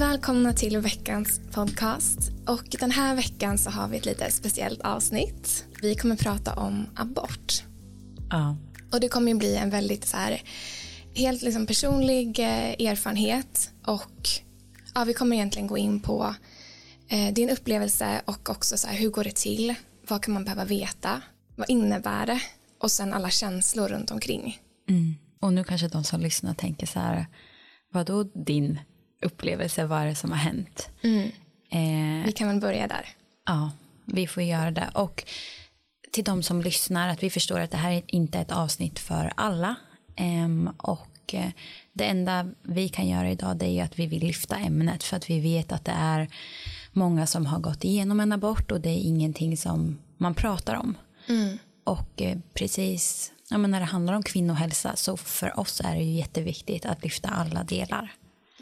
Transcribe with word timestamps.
välkomna 0.00 0.52
till 0.52 0.78
veckans 0.78 1.40
podcast. 1.52 2.18
Och 2.46 2.76
den 2.80 2.90
här 2.90 3.16
veckan 3.16 3.58
så 3.58 3.70
har 3.70 3.88
vi 3.88 3.96
ett 3.96 4.06
lite 4.06 4.30
speciellt 4.30 4.80
avsnitt. 4.80 5.66
Vi 5.82 5.94
kommer 5.94 6.16
prata 6.16 6.54
om 6.54 6.86
abort. 6.96 7.64
Ja. 8.30 8.56
Och 8.92 9.00
det 9.00 9.08
kommer 9.08 9.32
ju 9.32 9.38
bli 9.38 9.56
en 9.56 9.70
väldigt 9.70 10.04
så 10.04 10.16
här, 10.16 10.42
helt 11.14 11.42
liksom 11.42 11.66
personlig 11.66 12.38
eh, 12.38 12.88
erfarenhet 12.90 13.70
och 13.86 14.28
ja, 14.94 15.04
vi 15.04 15.14
kommer 15.14 15.36
egentligen 15.36 15.68
gå 15.68 15.78
in 15.78 16.00
på 16.00 16.34
eh, 17.08 17.34
din 17.34 17.50
upplevelse 17.50 18.22
och 18.24 18.50
också 18.50 18.76
så 18.76 18.88
här, 18.88 18.96
hur 18.96 19.10
går 19.10 19.24
det 19.24 19.36
till? 19.36 19.74
Vad 20.08 20.22
kan 20.22 20.34
man 20.34 20.44
behöva 20.44 20.64
veta? 20.64 21.22
Vad 21.56 21.70
innebär 21.70 22.26
det? 22.26 22.40
Och 22.78 22.90
sen 22.90 23.14
alla 23.14 23.30
känslor 23.30 23.88
runt 23.88 24.10
omkring. 24.10 24.58
Mm. 24.88 25.14
Och 25.40 25.52
nu 25.52 25.64
kanske 25.64 25.88
de 25.88 26.04
som 26.04 26.20
lyssnar 26.20 26.54
tänker 26.54 26.86
så 26.86 26.98
här, 26.98 27.26
vad 27.92 28.06
då 28.06 28.22
din 28.22 28.78
upplevelse, 29.22 29.86
vad 29.86 30.02
är 30.02 30.06
det 30.06 30.14
som 30.14 30.30
har 30.30 30.38
hänt? 30.38 30.90
Eh, 31.70 32.24
Vi 32.26 32.32
kan 32.36 32.48
väl 32.48 32.60
börja 32.60 32.86
där. 32.88 33.08
ja, 33.46 33.70
vi 34.04 34.26
får 34.26 34.42
göra 34.42 34.70
det. 34.70 34.90
Och 34.94 35.24
till 36.12 36.24
de 36.24 36.42
som 36.42 36.60
lyssnar, 36.62 37.08
att 37.08 37.22
vi 37.22 37.30
förstår 37.30 37.60
att 37.60 37.70
det 37.70 37.76
här 37.76 37.92
är 37.92 38.02
inte 38.06 38.38
ett 38.38 38.52
avsnitt 38.52 38.98
för 38.98 39.32
alla. 39.36 39.74
Ehm, 40.16 40.70
och 40.76 41.34
eh, 41.34 41.50
det 41.92 42.04
enda 42.04 42.50
vi 42.62 42.88
kan 42.88 43.08
göra 43.08 43.30
idag 43.30 43.56
det 43.56 43.66
är 43.66 43.70
ju 43.70 43.80
att 43.80 43.98
vi 43.98 44.06
vill 44.06 44.22
lyfta 44.26 44.56
ämnet 44.56 45.02
för 45.04 45.16
att 45.16 45.30
vi 45.30 45.40
vet 45.40 45.72
att 45.72 45.84
det 45.84 45.92
är 45.96 46.28
många 46.92 47.26
som 47.26 47.46
har 47.46 47.58
gått 47.58 47.84
igenom 47.84 48.20
en 48.20 48.32
abort 48.32 48.70
och 48.70 48.80
det 48.80 48.88
är 48.90 48.98
ingenting 49.06 49.56
som 49.56 49.98
man 50.16 50.34
pratar 50.34 50.74
om. 50.74 50.94
Och 51.84 52.22
eh, 52.22 52.38
precis 52.54 53.32
ja, 53.50 53.58
men 53.58 53.70
när 53.70 53.80
det 53.80 53.86
handlar 53.86 54.14
om 54.14 54.22
kvinnohälsa 54.22 54.96
så 54.96 55.16
för 55.16 55.60
oss 55.60 55.80
är 55.84 55.94
det 55.96 56.02
ju 56.02 56.12
jätteviktigt 56.12 56.86
att 56.86 57.02
lyfta 57.04 57.28
alla 57.28 57.62
delar. 57.64 58.12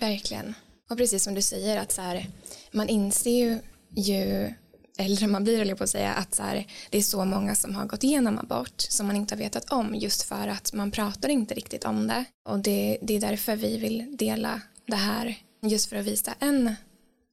Verkligen. 0.00 0.54
Och 0.90 0.96
precis 0.96 1.24
som 1.24 1.34
du 1.34 1.42
säger 1.42 1.78
att 1.78 1.92
så 1.92 2.02
här, 2.02 2.26
man 2.72 2.88
inser 2.88 3.30
ju, 3.30 3.58
ju 3.94 4.54
äldre 4.98 5.26
man 5.26 5.44
blir, 5.44 5.60
eller 5.60 5.74
på 5.74 5.84
att 5.84 5.90
säga, 5.90 6.12
att 6.12 6.34
så 6.34 6.42
här, 6.42 6.66
det 6.90 6.98
är 6.98 7.02
så 7.02 7.24
många 7.24 7.54
som 7.54 7.74
har 7.74 7.86
gått 7.86 8.04
igenom 8.04 8.38
abort 8.38 8.80
som 8.80 9.06
man 9.06 9.16
inte 9.16 9.34
har 9.34 9.38
vetat 9.38 9.72
om 9.72 9.94
just 9.94 10.22
för 10.22 10.48
att 10.48 10.72
man 10.72 10.90
pratar 10.90 11.28
inte 11.28 11.54
riktigt 11.54 11.84
om 11.84 12.06
det. 12.06 12.24
Och 12.44 12.58
det, 12.58 12.98
det 13.02 13.16
är 13.16 13.20
därför 13.20 13.56
vi 13.56 13.78
vill 13.78 14.16
dela 14.16 14.60
det 14.86 14.96
här, 14.96 15.34
just 15.62 15.88
för 15.88 15.96
att 15.96 16.06
visa 16.06 16.34
en 16.38 16.74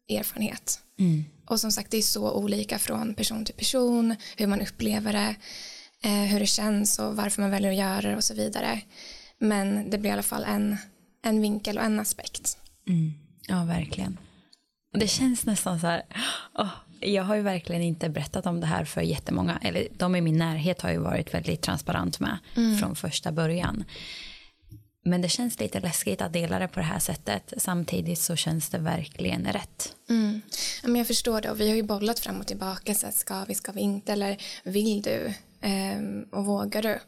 erfarenhet. 0.09 0.79
Och 1.50 1.59
som 1.59 1.72
sagt, 1.72 1.91
det 1.91 1.97
är 1.97 2.02
så 2.02 2.31
olika 2.31 2.79
från 2.79 3.13
person 3.13 3.45
till 3.45 3.55
person, 3.55 4.16
hur 4.38 4.47
man 4.47 4.61
upplever 4.61 5.13
det, 5.13 5.35
eh, 6.03 6.23
hur 6.23 6.39
det 6.39 6.45
känns 6.45 7.00
och 7.00 7.16
varför 7.16 7.41
man 7.41 7.52
väljer 7.52 7.72
att 7.72 7.77
göra 7.77 8.09
det 8.09 8.16
och 8.16 8.23
så 8.23 8.33
vidare. 8.33 8.81
Men 9.39 9.89
det 9.89 9.97
blir 9.97 10.09
i 10.09 10.13
alla 10.13 10.23
fall 10.23 10.44
en, 10.44 10.77
en 11.25 11.41
vinkel 11.41 11.77
och 11.77 11.83
en 11.83 11.99
aspekt. 11.99 12.57
Ja, 13.47 13.63
verkligen. 13.63 14.17
Och 14.93 14.99
det 14.99 15.07
känns 15.07 15.45
nästan 15.45 15.79
så 15.79 15.87
här, 15.87 16.03
åh, 16.53 16.69
jag 16.99 17.23
har 17.23 17.35
ju 17.35 17.41
verkligen 17.41 17.81
inte 17.81 18.09
berättat 18.09 18.45
om 18.45 18.59
det 18.59 18.67
här 18.67 18.85
för 18.85 19.01
jättemånga, 19.01 19.59
eller 19.61 19.87
de 19.97 20.15
i 20.15 20.21
min 20.21 20.37
närhet 20.37 20.81
har 20.81 20.91
ju 20.91 20.97
varit 20.97 21.33
väldigt 21.33 21.61
transparent 21.61 22.19
med 22.19 22.37
från 22.79 22.95
första 22.95 23.31
början. 23.31 23.83
Men 25.07 25.21
det 25.21 25.29
känns 25.29 25.59
lite 25.59 25.79
läskigt 25.79 26.21
att 26.21 26.33
dela 26.33 26.59
det 26.59 26.67
på 26.67 26.79
det 26.79 26.85
här 26.85 26.99
sättet. 26.99 27.53
Samtidigt 27.57 28.19
så 28.19 28.35
känns 28.35 28.69
det 28.69 28.77
verkligen 28.77 29.45
rätt. 29.45 29.95
Mm. 30.09 30.41
Ja, 30.81 30.87
men 30.87 30.95
jag 30.95 31.07
förstår 31.07 31.41
det 31.41 31.51
och 31.51 31.59
vi 31.59 31.69
har 31.69 31.75
ju 31.75 31.83
bollat 31.83 32.19
fram 32.19 32.39
och 32.39 32.47
tillbaka 32.47 32.93
så 32.93 33.07
att 33.07 33.15
ska 33.15 33.45
vi, 33.45 33.55
ska 33.55 33.71
vi 33.71 33.81
inte 33.81 34.13
eller 34.13 34.37
vill 34.63 35.01
du 35.01 35.33
Ehm, 35.65 36.25
och 36.31 36.45
vågar 36.45 36.81
du? 36.81 36.99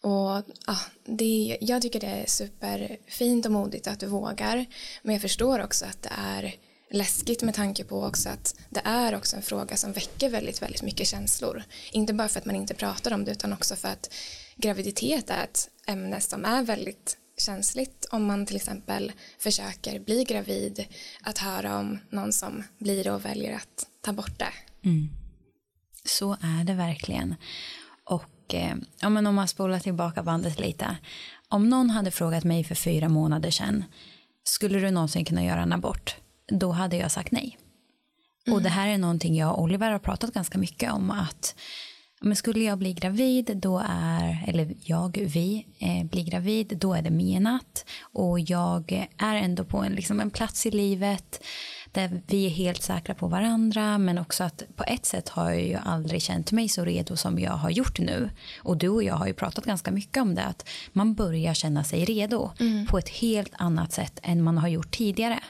Och 0.00 0.42
ja, 0.66 0.78
det, 1.04 1.58
jag 1.60 1.82
tycker 1.82 2.00
det 2.00 2.06
är 2.06 2.26
superfint 2.26 3.46
och 3.46 3.52
modigt 3.52 3.86
att 3.86 4.00
du 4.00 4.06
vågar 4.06 4.66
men 5.02 5.14
jag 5.14 5.22
förstår 5.22 5.64
också 5.64 5.84
att 5.84 6.02
det 6.02 6.12
är 6.16 6.54
läskigt 6.90 7.42
med 7.42 7.54
tanke 7.54 7.84
på 7.84 8.04
också 8.04 8.28
att 8.28 8.54
det 8.70 8.82
är 8.84 9.14
också 9.14 9.36
en 9.36 9.42
fråga 9.42 9.76
som 9.76 9.92
väcker 9.92 10.28
väldigt, 10.28 10.62
väldigt 10.62 10.82
mycket 10.82 11.08
känslor. 11.08 11.62
Inte 11.92 12.14
bara 12.14 12.28
för 12.28 12.40
att 12.40 12.46
man 12.46 12.56
inte 12.56 12.74
pratar 12.74 13.12
om 13.12 13.24
det 13.24 13.32
utan 13.32 13.52
också 13.52 13.76
för 13.76 13.88
att 13.88 14.14
graviditet 14.56 15.30
är 15.30 15.44
ett 15.44 15.70
ämne 15.86 16.20
som 16.20 16.44
är 16.44 16.62
väldigt 16.62 17.18
känsligt 17.38 18.06
om 18.10 18.24
man 18.24 18.46
till 18.46 18.56
exempel 18.56 19.12
försöker 19.38 20.00
bli 20.00 20.24
gravid 20.24 20.84
att 21.20 21.38
höra 21.38 21.78
om 21.78 21.98
någon 22.10 22.32
som 22.32 22.64
blir 22.78 23.04
det 23.04 23.12
och 23.12 23.24
väljer 23.24 23.56
att 23.56 23.86
ta 24.00 24.12
bort 24.12 24.38
det. 24.38 24.52
Mm. 24.88 25.08
Så 26.04 26.32
är 26.32 26.64
det 26.64 26.74
verkligen. 26.74 27.34
Och 28.46 28.54
eh, 28.54 28.74
ja, 29.00 29.08
men 29.08 29.26
om 29.26 29.34
man 29.34 29.48
spolar 29.48 29.78
tillbaka 29.78 30.22
bandet 30.22 30.60
lite. 30.60 30.96
Om 31.48 31.68
någon 31.68 31.90
hade 31.90 32.10
frågat 32.10 32.44
mig 32.44 32.64
för 32.64 32.74
fyra 32.74 33.08
månader 33.08 33.50
sedan, 33.50 33.84
skulle 34.44 34.78
du 34.78 34.90
någonsin 34.90 35.24
kunna 35.24 35.44
göra 35.44 35.62
en 35.62 35.72
abort? 35.72 36.16
Då 36.48 36.72
hade 36.72 36.96
jag 36.96 37.10
sagt 37.10 37.32
nej. 37.32 37.58
Och 38.50 38.62
det 38.62 38.68
här 38.68 38.88
är 38.88 38.98
någonting 38.98 39.36
jag 39.36 39.52
och 39.52 39.62
Oliver 39.62 39.90
har 39.90 39.98
pratat 39.98 40.34
ganska 40.34 40.58
mycket 40.58 40.92
om 40.92 41.10
att 41.10 41.54
men 42.20 42.36
skulle 42.36 42.64
jag 42.64 42.78
bli 42.78 42.92
gravid 42.92 43.56
då 43.56 43.82
är, 43.88 44.44
eller 44.46 44.74
jag, 44.80 45.18
vi, 45.18 45.66
eh, 45.78 46.04
blir 46.04 46.24
gravid 46.24 46.78
då 46.80 46.94
är 46.94 47.02
det 47.02 47.10
menat 47.10 47.84
och 48.00 48.40
jag 48.40 49.08
är 49.18 49.34
ändå 49.34 49.64
på 49.64 49.78
en, 49.78 49.92
liksom 49.92 50.20
en 50.20 50.30
plats 50.30 50.66
i 50.66 50.70
livet 50.70 51.42
där 51.96 52.22
vi 52.26 52.46
är 52.46 52.50
helt 52.50 52.82
säkra 52.82 53.14
på 53.14 53.26
varandra 53.26 53.98
men 53.98 54.18
också 54.18 54.44
att 54.44 54.62
på 54.76 54.84
ett 54.84 55.06
sätt 55.06 55.28
har 55.28 55.50
jag 55.50 55.62
ju 55.62 55.74
aldrig 55.74 56.22
känt 56.22 56.52
mig 56.52 56.68
så 56.68 56.84
redo 56.84 57.16
som 57.16 57.38
jag 57.38 57.52
har 57.52 57.70
gjort 57.70 57.98
nu 57.98 58.30
och 58.58 58.76
du 58.76 58.88
och 58.88 59.02
jag 59.02 59.14
har 59.14 59.26
ju 59.26 59.34
pratat 59.34 59.64
ganska 59.64 59.90
mycket 59.90 60.22
om 60.22 60.34
det 60.34 60.44
att 60.44 60.68
man 60.92 61.14
börjar 61.14 61.54
känna 61.54 61.84
sig 61.84 62.04
redo 62.04 62.50
på 62.90 62.98
ett 62.98 63.08
helt 63.08 63.52
annat 63.52 63.92
sätt 63.92 64.20
än 64.22 64.42
man 64.42 64.58
har 64.58 64.68
gjort 64.68 64.90
tidigare. 64.90 65.40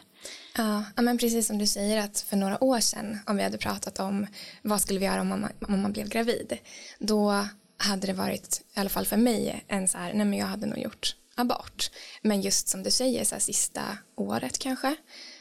Ja, 0.56 0.84
ja, 0.96 1.02
men 1.02 1.18
precis 1.18 1.46
som 1.46 1.58
du 1.58 1.66
säger 1.66 2.04
att 2.04 2.20
för 2.20 2.36
några 2.36 2.64
år 2.64 2.80
sedan 2.80 3.18
om 3.26 3.36
vi 3.36 3.42
hade 3.42 3.58
pratat 3.58 4.00
om 4.00 4.26
vad 4.62 4.80
skulle 4.80 4.98
vi 4.98 5.06
göra 5.06 5.20
om 5.20 5.28
man, 5.28 5.48
om 5.68 5.82
man 5.82 5.92
blev 5.92 6.08
gravid 6.08 6.58
då 6.98 7.46
hade 7.78 8.06
det 8.06 8.12
varit, 8.12 8.62
i 8.76 8.80
alla 8.80 8.88
fall 8.88 9.06
för 9.06 9.16
mig, 9.16 9.64
en 9.68 9.88
så 9.88 9.98
här, 9.98 10.14
nej 10.14 10.26
men 10.26 10.38
jag 10.38 10.46
hade 10.46 10.66
nog 10.66 10.78
gjort 10.78 11.16
abort. 11.36 11.90
Men 12.22 12.40
just 12.40 12.68
som 12.68 12.82
du 12.82 12.90
säger, 12.90 13.24
så 13.24 13.34
här, 13.34 13.40
sista 13.40 13.82
året 14.16 14.58
kanske, 14.58 14.96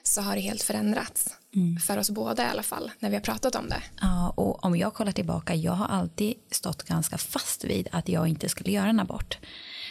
så 0.08 0.22
har 0.22 0.36
det 0.36 0.42
helt 0.42 0.64
förändrats. 0.64 1.36
För 1.82 1.98
oss 1.98 2.10
båda 2.10 2.44
i 2.44 2.50
alla 2.50 2.64
fall, 2.64 2.92
när 3.00 3.10
vi 3.10 3.16
har 3.16 3.22
pratat 3.22 3.56
om 3.56 3.70
det. 3.70 3.84
Ja, 4.02 4.30
och 4.30 4.66
om 4.66 4.78
jag 4.78 4.94
kollar 4.94 5.12
tillbaka, 5.12 5.56
jag 5.56 5.72
har 5.72 5.86
alltid 5.86 6.34
stått 6.52 6.84
ganska 6.84 7.18
fast 7.18 7.64
vid 7.64 7.88
att 7.92 8.10
jag 8.10 8.28
inte 8.28 8.50
skulle 8.50 8.72
göra 8.72 8.90
en 8.90 9.00
abort. 9.00 9.38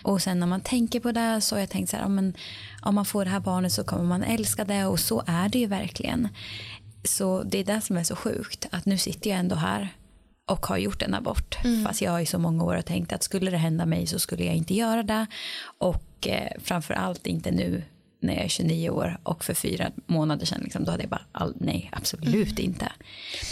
Och 0.02 0.22
sen 0.22 0.40
när 0.40 0.46
man 0.46 0.60
tänker 0.60 1.00
på 1.00 1.12
det 1.12 1.40
så 1.40 1.54
har 1.54 1.60
jag 1.60 1.70
tänkt 1.70 1.90
så 1.90 1.96
här, 1.96 2.08
men, 2.08 2.34
om 2.82 2.94
man 2.94 3.04
får 3.04 3.24
det 3.24 3.30
här 3.30 3.40
barnet 3.40 3.72
så 3.72 3.84
kommer 3.84 4.04
man 4.04 4.22
älska 4.22 4.64
det 4.64 4.84
och 4.84 5.00
så 5.00 5.22
är 5.26 5.48
det 5.48 5.58
ju 5.58 5.66
verkligen. 5.66 6.28
Så 7.04 7.42
det 7.42 7.58
är 7.58 7.64
det 7.64 7.80
som 7.80 7.96
är 7.96 8.04
så 8.04 8.16
sjukt, 8.16 8.68
att 8.70 8.86
nu 8.86 8.98
sitter 8.98 9.30
jag 9.30 9.38
ändå 9.38 9.54
här 9.56 9.88
och 10.50 10.66
har 10.66 10.78
gjort 10.78 11.02
en 11.02 11.14
abort. 11.14 11.58
Fast 11.86 12.02
jag 12.02 12.12
har 12.12 12.20
i 12.20 12.26
så 12.26 12.38
många 12.38 12.64
år 12.64 12.80
tänkt 12.80 13.12
att 13.12 13.22
skulle 13.22 13.50
det 13.50 13.56
hända 13.56 13.86
mig 13.86 14.06
så 14.06 14.18
skulle 14.18 14.44
jag 14.44 14.54
inte 14.54 14.74
göra 14.74 15.02
det. 15.02 15.26
Och 15.78 16.28
eh, 16.28 16.50
framför 16.62 16.94
allt 16.94 17.26
inte 17.26 17.50
nu 17.50 17.82
när 18.24 18.34
jag 18.34 18.44
är 18.44 18.48
29 18.48 18.90
år 18.90 19.18
och 19.22 19.44
för 19.44 19.54
fyra 19.54 19.90
månader 20.06 20.46
sedan 20.46 20.60
liksom, 20.62 20.84
då 20.84 20.90
hade 20.90 21.02
jag 21.02 21.10
bara 21.10 21.24
all, 21.32 21.54
nej 21.60 21.90
absolut 21.92 22.58
inte. 22.58 22.92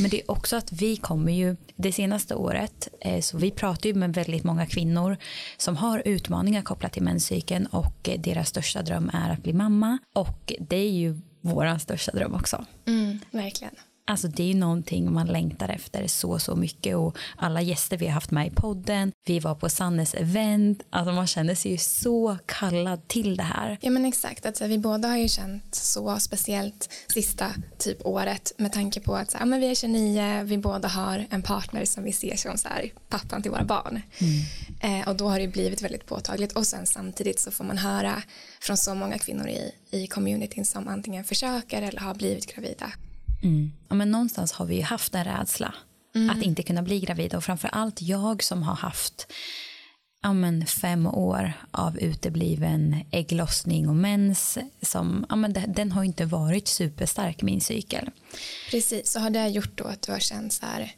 Men 0.00 0.10
det 0.10 0.20
är 0.20 0.30
också 0.30 0.56
att 0.56 0.72
vi 0.72 0.96
kommer 0.96 1.32
ju 1.32 1.56
det 1.76 1.92
senaste 1.92 2.34
året 2.34 2.88
eh, 3.00 3.20
så 3.20 3.38
vi 3.38 3.50
pratar 3.50 3.88
ju 3.88 3.94
med 3.94 4.14
väldigt 4.14 4.44
många 4.44 4.66
kvinnor 4.66 5.16
som 5.56 5.76
har 5.76 6.02
utmaningar 6.04 6.62
kopplat 6.62 6.92
till 6.92 7.02
menscykeln 7.02 7.66
och 7.66 8.08
eh, 8.08 8.20
deras 8.20 8.48
största 8.48 8.82
dröm 8.82 9.10
är 9.12 9.30
att 9.30 9.42
bli 9.42 9.52
mamma 9.52 9.98
och 10.12 10.52
det 10.60 10.76
är 10.76 10.90
ju 10.90 11.20
våran 11.40 11.80
största 11.80 12.12
dröm 12.12 12.34
också. 12.34 12.64
Mm, 12.86 13.18
verkligen. 13.30 13.74
Alltså 14.04 14.28
det 14.28 14.42
är 14.42 14.46
ju 14.46 14.54
någonting 14.54 15.12
man 15.12 15.26
längtar 15.26 15.68
efter 15.68 16.06
så 16.06 16.38
så 16.38 16.56
mycket 16.56 16.96
och 16.96 17.16
alla 17.36 17.62
gäster 17.62 17.96
vi 17.96 18.06
har 18.06 18.12
haft 18.12 18.30
med 18.30 18.46
i 18.46 18.50
podden, 18.50 19.12
vi 19.26 19.40
var 19.40 19.54
på 19.54 19.68
Sannes 19.68 20.14
event, 20.14 20.82
alltså 20.90 21.12
man 21.12 21.26
känner 21.26 21.54
sig 21.54 21.70
ju 21.72 21.78
så 21.78 22.38
kallad 22.46 23.08
till 23.08 23.36
det 23.36 23.42
här. 23.42 23.78
Ja 23.80 23.90
men 23.90 24.04
exakt, 24.04 24.46
att 24.46 24.56
så 24.56 24.64
här, 24.64 24.68
vi 24.68 24.78
båda 24.78 25.08
har 25.08 25.16
ju 25.16 25.28
känt 25.28 25.74
så 25.74 26.18
speciellt 26.18 26.90
sista 27.14 27.50
typ 27.78 28.06
året 28.06 28.52
med 28.58 28.72
tanke 28.72 29.00
på 29.00 29.14
att 29.16 29.30
så 29.30 29.36
ja, 29.40 29.44
men 29.46 29.60
vi 29.60 29.70
är 29.70 29.74
29, 29.74 30.42
vi 30.44 30.58
båda 30.58 30.88
har 30.88 31.26
en 31.30 31.42
partner 31.42 31.84
som 31.84 32.04
vi 32.04 32.12
ser 32.12 32.36
som 32.36 32.58
så 32.58 32.68
här, 32.68 32.92
pappan 33.08 33.42
till 33.42 33.50
våra 33.50 33.64
barn. 33.64 34.02
Eh, 34.82 35.08
och 35.08 35.16
då 35.16 35.28
har 35.28 35.38
det 35.38 35.48
blivit 35.48 35.82
väldigt 35.82 36.06
påtagligt 36.06 36.52
och 36.52 36.66
sen 36.66 36.86
samtidigt 36.86 37.40
så 37.40 37.50
får 37.50 37.64
man 37.64 37.78
höra 37.78 38.22
från 38.60 38.76
så 38.76 38.94
många 38.94 39.18
kvinnor 39.18 39.48
i, 39.48 39.74
i 39.90 40.06
communityn 40.06 40.64
som 40.64 40.88
antingen 40.88 41.24
försöker 41.24 41.82
eller 41.82 42.00
har 42.00 42.14
blivit 42.14 42.54
gravida. 42.54 42.92
Ja, 43.88 43.94
men 43.94 44.10
någonstans 44.10 44.52
har 44.52 44.66
vi 44.66 44.76
ju 44.76 44.82
haft 44.82 45.14
en 45.14 45.24
rädsla 45.24 45.74
att 46.30 46.42
inte 46.42 46.62
kunna 46.62 46.82
bli 46.82 47.00
gravid 47.00 47.34
och 47.34 47.44
framför 47.44 47.68
allt 47.68 48.02
jag 48.02 48.42
som 48.42 48.62
har 48.62 48.74
haft 48.74 49.32
ja, 50.22 50.32
men 50.32 50.66
fem 50.66 51.06
år 51.06 51.52
av 51.70 51.98
utebliven 51.98 52.96
ägglossning 53.10 53.88
och 53.88 53.96
mens 53.96 54.58
som, 54.82 55.26
ja, 55.28 55.36
men 55.36 55.56
den 55.68 55.92
har 55.92 56.04
inte 56.04 56.24
varit 56.24 56.68
superstark 56.68 57.42
min 57.42 57.60
cykel. 57.60 58.10
Precis, 58.70 59.12
så 59.12 59.20
har 59.20 59.30
det 59.30 59.48
gjort 59.48 59.78
då 59.78 59.84
att 59.84 60.02
du 60.02 60.12
har 60.12 60.18
känt 60.18 60.52
så 60.52 60.66
här, 60.66 60.92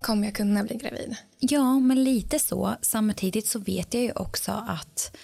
kommer 0.00 0.24
jag 0.24 0.34
kunna 0.34 0.64
bli 0.64 0.76
gravid? 0.76 1.16
Ja, 1.38 1.78
men 1.78 2.04
lite 2.04 2.38
så. 2.38 2.74
Samtidigt 2.82 3.46
så 3.46 3.58
vet 3.58 3.94
jag 3.94 4.02
ju 4.02 4.12
också 4.12 4.52
att 4.52 5.16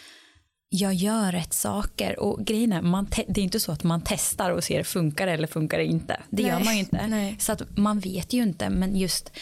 jag 0.75 0.95
gör 0.95 1.33
rätt 1.33 1.53
saker 1.53 2.21
och 2.21 2.45
grejen 2.45 2.73
är, 2.73 2.83
man 2.83 3.07
det 3.29 3.41
är 3.41 3.45
inte 3.45 3.61
så 3.61 3.73
att 3.73 3.83
man 3.83 4.03
testar 4.05 4.51
och 4.51 4.65
ser 4.65 4.83
funkar 4.83 5.27
det 5.27 5.33
eller 5.33 5.47
funkar 5.47 5.79
det 5.79 5.85
inte. 5.85 6.21
Det 6.31 6.43
Nej. 6.43 6.53
gör 6.53 6.65
man 6.65 6.75
ju 6.75 6.81
inte. 6.81 7.07
Nej. 7.07 7.37
Så 7.39 7.53
att 7.53 7.77
man 7.77 8.01
vet 8.01 8.33
ju 8.33 8.43
inte 8.43 8.71
men 8.71 8.97
just 8.97 9.33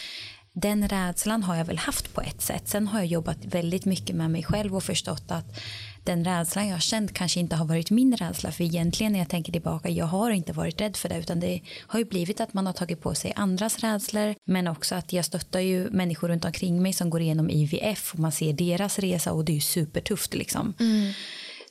den 0.53 0.87
rädslan 0.87 1.43
har 1.43 1.55
jag 1.55 1.65
väl 1.65 1.77
haft 1.77 2.13
på 2.13 2.21
ett 2.21 2.41
sätt. 2.41 2.67
Sen 2.67 2.87
har 2.87 2.99
jag 2.99 3.07
jobbat 3.07 3.37
väldigt 3.45 3.85
mycket 3.85 4.15
med 4.15 4.31
mig 4.31 4.43
själv 4.43 4.75
och 4.75 4.83
förstått 4.83 5.23
att 5.27 5.59
den 6.03 6.25
rädslan 6.25 6.67
jag 6.67 6.75
har 6.75 6.79
känt 6.79 7.13
kanske 7.13 7.39
inte 7.39 7.55
har 7.55 7.65
varit 7.65 7.91
min 7.91 8.17
rädsla. 8.17 8.51
För 8.51 8.63
egentligen 8.63 9.11
när 9.11 9.19
jag 9.19 9.29
tänker 9.29 9.51
tillbaka, 9.51 9.89
jag 9.89 10.05
har 10.05 10.31
inte 10.31 10.53
varit 10.53 10.81
rädd 10.81 10.97
för 10.97 11.09
det. 11.09 11.17
Utan 11.17 11.39
det 11.39 11.61
har 11.87 11.99
ju 11.99 12.05
blivit 12.05 12.41
att 12.41 12.53
man 12.53 12.65
har 12.65 12.73
tagit 12.73 13.01
på 13.01 13.15
sig 13.15 13.33
andras 13.35 13.79
rädslor. 13.79 14.35
Men 14.45 14.67
också 14.67 14.95
att 14.95 15.13
jag 15.13 15.25
stöttar 15.25 15.59
ju 15.59 15.89
människor 15.89 16.27
runt 16.27 16.45
omkring 16.45 16.81
mig 16.81 16.93
som 16.93 17.09
går 17.09 17.21
igenom 17.21 17.49
IVF. 17.49 18.13
Och 18.13 18.19
man 18.19 18.31
ser 18.31 18.53
deras 18.53 18.99
resa 18.99 19.33
och 19.33 19.45
det 19.45 19.51
är 19.51 19.55
ju 19.55 19.61
supertufft 19.61 20.33
liksom. 20.33 20.73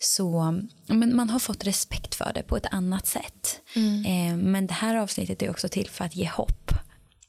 Så 0.00 0.58
men 0.86 1.16
man 1.16 1.30
har 1.30 1.38
fått 1.38 1.66
respekt 1.66 2.14
för 2.14 2.32
det 2.34 2.42
på 2.42 2.56
ett 2.56 2.66
annat 2.70 3.06
sätt. 3.06 3.60
Eh, 4.06 4.36
men 4.36 4.66
det 4.66 4.74
här 4.74 4.96
avsnittet 4.96 5.42
är 5.42 5.50
också 5.50 5.68
till 5.68 5.90
för 5.90 6.04
att 6.04 6.16
ge 6.16 6.28
hopp. 6.28 6.72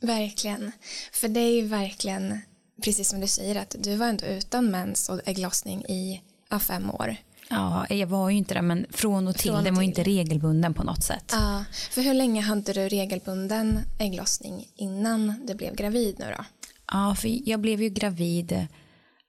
Verkligen. 0.01 0.71
För 1.13 1.27
det 1.27 1.39
är 1.39 1.51
ju 1.51 1.67
verkligen, 1.67 2.41
precis 2.83 3.09
som 3.09 3.21
du 3.21 3.27
säger, 3.27 3.55
att 3.55 3.75
du 3.79 3.95
var 3.95 4.07
ändå 4.07 4.25
utan 4.25 4.71
mens 4.71 5.09
och 5.09 5.21
ägglossning 5.25 5.85
i 5.85 6.21
ja, 6.51 6.59
fem 6.59 6.91
år. 6.91 7.15
Ja, 7.49 7.87
jag 7.89 8.07
var 8.07 8.29
ju 8.29 8.37
inte 8.37 8.53
det 8.53 8.61
men 8.61 8.85
från 8.89 9.27
och 9.27 9.37
till. 9.37 9.51
Från 9.51 9.63
den 9.63 9.75
var 9.75 9.81
ju 9.81 9.87
inte 9.87 10.03
regelbunden 10.03 10.73
på 10.73 10.83
något 10.83 11.03
sätt. 11.03 11.29
Ja, 11.31 11.65
för 11.91 12.01
hur 12.01 12.13
länge 12.13 12.41
hade 12.41 12.73
du 12.73 12.87
regelbunden 12.87 13.79
ägglossning 13.99 14.67
innan 14.75 15.45
du 15.47 15.55
blev 15.55 15.75
gravid 15.75 16.15
nu 16.19 16.25
då? 16.37 16.45
Ja, 16.91 17.15
för 17.15 17.49
jag 17.49 17.59
blev 17.59 17.81
ju 17.81 17.89
gravid. 17.89 18.67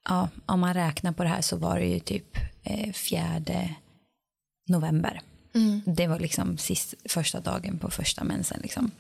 Ja, 0.08 0.28
om 0.46 0.60
man 0.60 0.74
räknar 0.74 1.12
på 1.12 1.22
det 1.22 1.28
här 1.28 1.40
så 1.40 1.56
var 1.56 1.78
det 1.78 1.86
ju 1.86 2.00
typ 2.00 2.36
eh, 2.62 2.92
fjärde 2.92 3.75
november. 4.68 5.20
Det 5.86 6.06
var 6.06 6.18
liksom 6.18 6.58
sist, 6.58 6.94
första 7.08 7.40
dagen 7.40 7.78
på 7.78 7.90
första 7.90 8.25
mensen. 8.25 8.60
Liksom. 8.62 8.90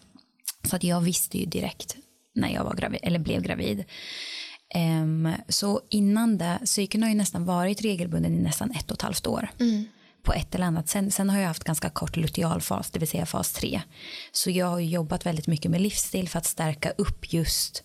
Så 0.64 0.76
att 0.76 0.84
jag 0.84 1.00
visste 1.00 1.38
ju 1.38 1.46
direkt 1.46 1.96
när 2.34 2.48
jag 2.48 2.64
var 2.64 2.74
gravid, 2.74 3.00
eller 3.02 3.18
blev 3.18 3.42
gravid. 3.42 3.84
Ehm, 4.74 5.28
så 5.48 5.80
innan 5.90 6.38
det, 6.38 6.58
cykeln 6.64 7.02
har 7.02 7.10
ju 7.10 7.16
nästan 7.16 7.44
varit 7.44 7.82
regelbunden 7.82 8.34
i 8.34 8.42
nästan 8.42 8.70
ett 8.70 8.90
och 8.90 8.96
ett 8.96 9.02
halvt 9.02 9.26
år. 9.26 9.48
På 10.22 10.32
ett 10.32 10.54
eller 10.54 10.66
annat. 10.66 10.88
Sen, 10.88 11.10
sen 11.10 11.30
har 11.30 11.38
jag 11.38 11.48
haft 11.48 11.64
ganska 11.64 11.90
kort 11.90 12.16
lutealfas, 12.16 12.90
det 12.90 12.98
vill 12.98 13.08
säga 13.08 13.26
fas 13.26 13.52
3. 13.52 13.82
Så 14.32 14.50
jag 14.50 14.66
har 14.66 14.80
jobbat 14.80 15.26
väldigt 15.26 15.46
mycket 15.46 15.70
med 15.70 15.80
livsstil 15.80 16.28
för 16.28 16.38
att 16.38 16.46
stärka 16.46 16.90
upp 16.90 17.32
just 17.32 17.82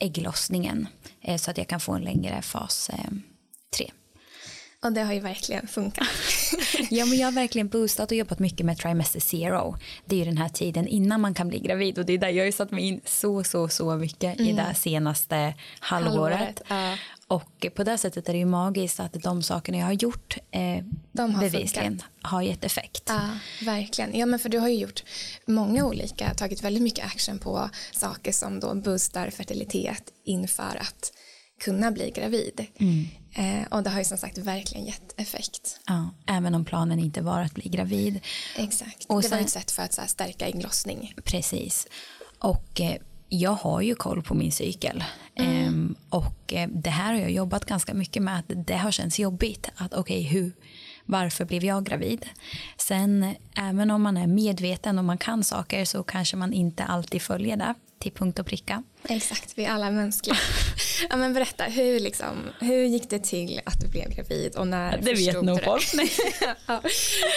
ägglossningen. 0.00 0.86
Eh, 1.20 1.36
så 1.36 1.50
att 1.50 1.58
jag 1.58 1.68
kan 1.68 1.80
få 1.80 1.92
en 1.92 2.02
längre 2.02 2.42
fas 2.42 2.90
eh, 2.90 3.10
3. 3.76 3.90
Och 4.84 4.92
det 4.92 5.02
har 5.02 5.12
ju 5.12 5.20
verkligen 5.20 5.66
funkat. 5.66 6.08
Ja, 6.90 7.06
men 7.06 7.18
jag 7.18 7.26
har 7.26 7.32
verkligen 7.32 7.68
boostat 7.68 8.10
och 8.10 8.16
jobbat 8.16 8.38
mycket 8.38 8.66
med 8.66 8.78
trimester 8.78 9.20
zero. 9.20 9.76
Det 10.04 10.16
är 10.16 10.18
ju 10.18 10.24
den 10.24 10.36
här 10.36 10.48
tiden 10.48 10.88
innan 10.88 11.20
man 11.20 11.34
kan 11.34 11.48
bli 11.48 11.58
gravid 11.58 11.98
och 11.98 12.06
det 12.06 12.12
är 12.12 12.18
där 12.18 12.28
jag 12.28 12.42
har 12.42 12.46
ju 12.46 12.52
satt 12.52 12.70
mig 12.70 12.84
in 12.84 13.00
så, 13.04 13.44
så, 13.44 13.68
så 13.68 13.96
mycket 13.96 14.40
i 14.40 14.52
det 14.52 14.74
senaste 14.74 15.54
halvåret. 15.80 16.38
Halvåret, 16.38 16.62
ja. 16.68 16.96
Och 17.28 17.66
på 17.74 17.84
det 17.84 17.98
sättet 17.98 18.28
är 18.28 18.32
det 18.32 18.38
ju 18.38 18.44
magiskt 18.44 19.00
att 19.00 19.12
de 19.12 19.42
sakerna 19.42 19.78
jag 19.78 19.84
har 19.84 19.92
gjort 19.92 20.36
eh, 20.50 20.84
De 21.12 21.34
har 21.34 21.40
bevisligen 21.40 22.02
har 22.22 22.42
gett 22.42 22.64
effekt. 22.64 23.02
Ja, 23.06 23.28
verkligen. 23.62 24.18
Ja, 24.18 24.26
men 24.26 24.38
för 24.38 24.48
du 24.48 24.58
har 24.58 24.68
ju 24.68 24.74
gjort 24.74 25.04
många 25.46 25.84
olika, 25.84 26.34
tagit 26.34 26.62
väldigt 26.62 26.82
mycket 26.82 27.06
action 27.06 27.38
på 27.38 27.70
saker 27.92 28.32
som 28.32 28.60
då 28.60 28.74
boostar 28.74 29.30
fertilitet 29.30 30.02
inför 30.24 30.76
att 30.80 31.12
kunna 31.60 31.90
bli 31.90 32.10
gravid. 32.10 32.66
Eh, 33.34 33.66
och 33.70 33.82
det 33.82 33.90
har 33.90 33.98
ju 33.98 34.04
som 34.04 34.18
sagt 34.18 34.38
verkligen 34.38 34.86
gett 34.86 35.20
effekt. 35.20 35.80
Ja, 35.86 36.10
även 36.26 36.54
om 36.54 36.64
planen 36.64 36.98
inte 36.98 37.20
var 37.22 37.40
att 37.40 37.54
bli 37.54 37.68
gravid. 37.68 38.20
Exakt. 38.56 39.04
Och 39.08 39.22
det 39.22 39.28
var 39.28 39.36
sen- 39.36 39.44
ett 39.44 39.50
sätt 39.50 39.70
för 39.70 39.82
att 39.82 39.96
här, 39.98 40.06
stärka 40.06 40.46
ägglossning. 40.46 41.14
Precis. 41.24 41.86
Och 42.38 42.80
eh, 42.80 42.96
jag 43.28 43.50
har 43.52 43.80
ju 43.80 43.94
koll 43.94 44.22
på 44.22 44.34
min 44.34 44.52
cykel. 44.52 45.04
Ehm, 45.36 45.94
och 46.08 46.52
eh, 46.52 46.68
det 46.68 46.90
här 46.90 47.12
har 47.12 47.20
jag 47.20 47.30
jobbat 47.30 47.64
ganska 47.64 47.94
mycket 47.94 48.22
med. 48.22 48.38
Att 48.38 48.66
det 48.66 48.76
har 48.76 48.90
känts 48.90 49.18
jobbigt. 49.18 49.68
Att 49.76 49.94
okej, 49.94 50.22
hur, 50.22 50.52
varför 51.04 51.44
blev 51.44 51.64
jag 51.64 51.84
gravid? 51.84 52.26
Sen 52.76 53.34
även 53.56 53.90
om 53.90 54.02
man 54.02 54.16
är 54.16 54.26
medveten 54.26 54.98
och 54.98 55.04
man 55.04 55.18
kan 55.18 55.44
saker 55.44 55.84
så 55.84 56.02
kanske 56.02 56.36
man 56.36 56.52
inte 56.52 56.84
alltid 56.84 57.22
följer 57.22 57.56
det 57.56 57.74
till 57.98 58.12
punkt 58.12 58.38
och 58.38 58.46
pricka. 58.46 58.82
Exakt, 59.08 59.58
vi 59.58 59.64
är 59.64 59.70
alla 59.70 59.90
mänskliga. 59.90 60.36
ja, 61.10 61.16
men 61.16 61.34
berätta, 61.34 61.64
hur, 61.64 62.00
liksom, 62.00 62.50
hur 62.60 62.84
gick 62.84 63.10
det 63.10 63.18
till 63.18 63.60
att 63.64 63.80
du 63.80 63.88
blev 63.88 64.10
gravid 64.10 64.56
och 64.56 64.66
när 64.66 65.02
förstod 65.02 65.46
du 65.46 65.54
det? 65.54 65.78
Nej. 65.94 66.10
ja, 66.66 66.82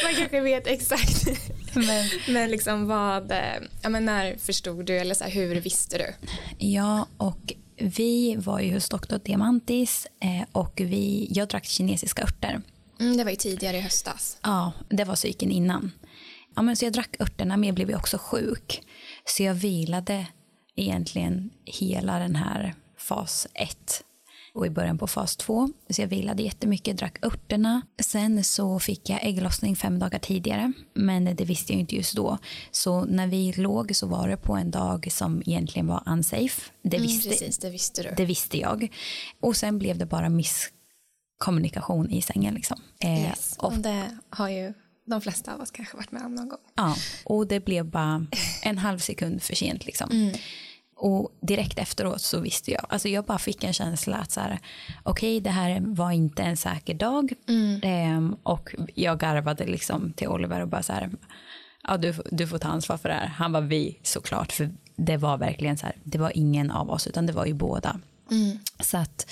man 0.04 0.16
kanske 0.18 0.42
vet 0.42 0.68
exakt. 0.68 1.28
Men, 1.74 2.10
men 2.28 2.52
liksom 2.52 2.88
vad, 2.88 3.31
ja, 3.81 3.90
men 3.90 4.06
när 4.06 4.38
förstod 4.38 4.86
du 4.86 4.98
eller 4.98 5.16
så 5.16 5.24
här, 5.24 5.31
hur 5.31 5.56
visste 5.56 5.98
du? 5.98 6.14
ja, 6.58 7.08
och 7.18 7.54
vi 7.75 8.36
var 8.36 8.60
ju 8.60 8.74
hos 8.74 8.90
doktor 8.90 9.19
Diamantis 9.24 10.08
eh, 10.19 10.48
och 10.52 10.74
vi, 10.75 11.28
jag 11.31 11.48
drack 11.48 11.66
kinesiska 11.66 12.24
örter. 12.24 12.62
Mm, 13.00 13.18
det 13.18 13.24
var 13.24 13.32
ju 13.32 13.38
tidigare 13.38 13.78
i 13.78 13.82
höstas. 13.82 14.38
Ja, 14.44 14.72
det 14.90 15.04
var 15.04 15.16
cykeln 15.16 15.52
innan. 15.52 15.92
Ja, 16.56 16.62
men 16.62 16.76
så 16.78 16.86
jag 16.86 16.94
drack 16.94 17.16
örterna 17.20 17.58
men 17.58 17.68
jag 17.68 17.76
blev 17.76 17.90
ju 17.90 17.96
också 17.96 18.18
sjuk. 18.18 18.82
Så 19.26 19.44
jag 19.44 19.54
vilade 19.54 20.28
egentligen 20.76 21.50
hela 21.66 22.20
den 22.20 22.36
här 22.36 22.76
fas 22.98 23.48
1 23.54 24.04
och 24.54 24.66
i 24.66 24.70
början 24.70 24.98
på 24.98 25.08
fas 25.08 25.36
2. 25.38 25.70
Så 25.90 26.02
jag 26.02 26.08
vilade 26.08 26.44
jättemycket, 26.44 26.98
drack 26.98 27.26
örterna. 27.26 27.82
Sen 28.00 28.44
så 28.44 28.80
fick 28.80 29.10
jag 29.10 29.20
ägglossning 29.26 29.76
fem 29.76 30.00
dagar 30.00 30.20
tidigare. 30.20 30.74
Men 30.94 31.36
det 31.36 31.46
visste 31.46 31.74
jag 31.74 31.80
inte 31.80 31.96
just 31.96 32.16
då. 32.16 32.38
Så 32.72 33.06
när 33.06 33.28
vi 33.28 33.54
låg 33.54 33.96
så 33.96 34.08
var 34.08 34.28
det 34.28 34.38
på 34.38 34.54
en 34.56 34.72
dag 34.72 35.08
som 35.12 35.42
egentligen 35.46 35.88
var 35.88 36.04
unsafe. 36.06 36.62
Det 36.82 36.98
Mm, 36.98 37.08
visste, 37.08 37.30
precis, 37.30 37.58
det 37.58 37.70
visste 37.70 38.04
du. 38.04 38.14
det 38.18 38.26
visste 38.26 38.58
jag. 38.58 38.88
Och 39.40 39.56
sen 39.56 39.80
blev 39.80 39.98
det 39.98 40.06
bara 40.06 40.30
misskommunikation 41.38 42.12
i 42.12 42.22
sängen. 42.22 42.54
Liksom. 42.54 42.81
Eh, 43.00 43.22
yes. 43.22 43.56
och 43.57 43.74
det 43.74 44.18
har 44.30 44.50
ju 44.50 44.74
de 45.06 45.22
flesta 45.22 45.54
av 45.54 45.62
oss 45.62 45.72
kanske 45.72 45.98
varit 45.98 46.12
med 46.12 46.25
om 46.25 46.36
någon 46.36 46.50
gång. 46.50 46.60
Ja, 46.75 46.95
och 47.25 47.48
det 47.48 47.66
blev 47.66 47.86
bara 47.86 48.25
en 48.62 48.78
halv 48.78 49.00
sekund 49.00 49.42
för 49.42 49.56
sent 49.56 49.86
liksom. 49.86 50.31
Och 51.00 51.31
direkt 51.42 51.80
efteråt 51.80 52.22
så 52.22 52.39
visste 52.39 52.72
jag, 52.72 52.86
alltså 52.89 53.10
jag 53.10 53.26
bara 53.26 53.38
fick 53.38 53.64
en 53.64 53.73
känsla 53.73 54.18
att 54.18 54.31
så 54.31 54.40
här, 54.40 54.59
okej 55.04 55.40
det 55.42 55.50
här 55.50 55.80
var 55.81 56.12
inte 56.12 56.44
en 56.44 56.57
säker 56.57 56.94
dag. 56.94 57.33
Ehm, 57.83 58.35
och 58.44 58.76
jag 58.95 59.19
garvade 59.19 59.66
liksom 59.66 60.14
till 60.14 60.28
Oliver 60.28 60.62
och 60.62 60.68
bara 60.68 60.83
så 60.83 60.94
här, 60.94 61.09
ja 61.83 61.97
du, 61.97 62.14
du 62.31 62.47
får 62.47 62.57
ta 62.57 62.68
ansvar 62.68 62.97
för 62.97 63.09
det 63.09 63.16
här. 63.16 63.28
Han 63.28 63.52
var 63.52 63.62
vi 63.62 64.00
såklart, 64.04 64.52
för 64.52 64.69
det 64.95 65.18
var 65.18 65.38
verkligen 65.38 65.78
så 65.78 65.85
här, 65.85 65.95
det 66.04 66.18
var 66.18 66.31
ingen 66.35 66.71
av 66.71 66.90
oss 66.90 67.07
utan 67.07 67.26
det 67.26 67.33
var 67.33 67.45
ju 67.45 67.54
båda. 67.54 68.00
Så 68.80 68.97
att, 68.97 69.28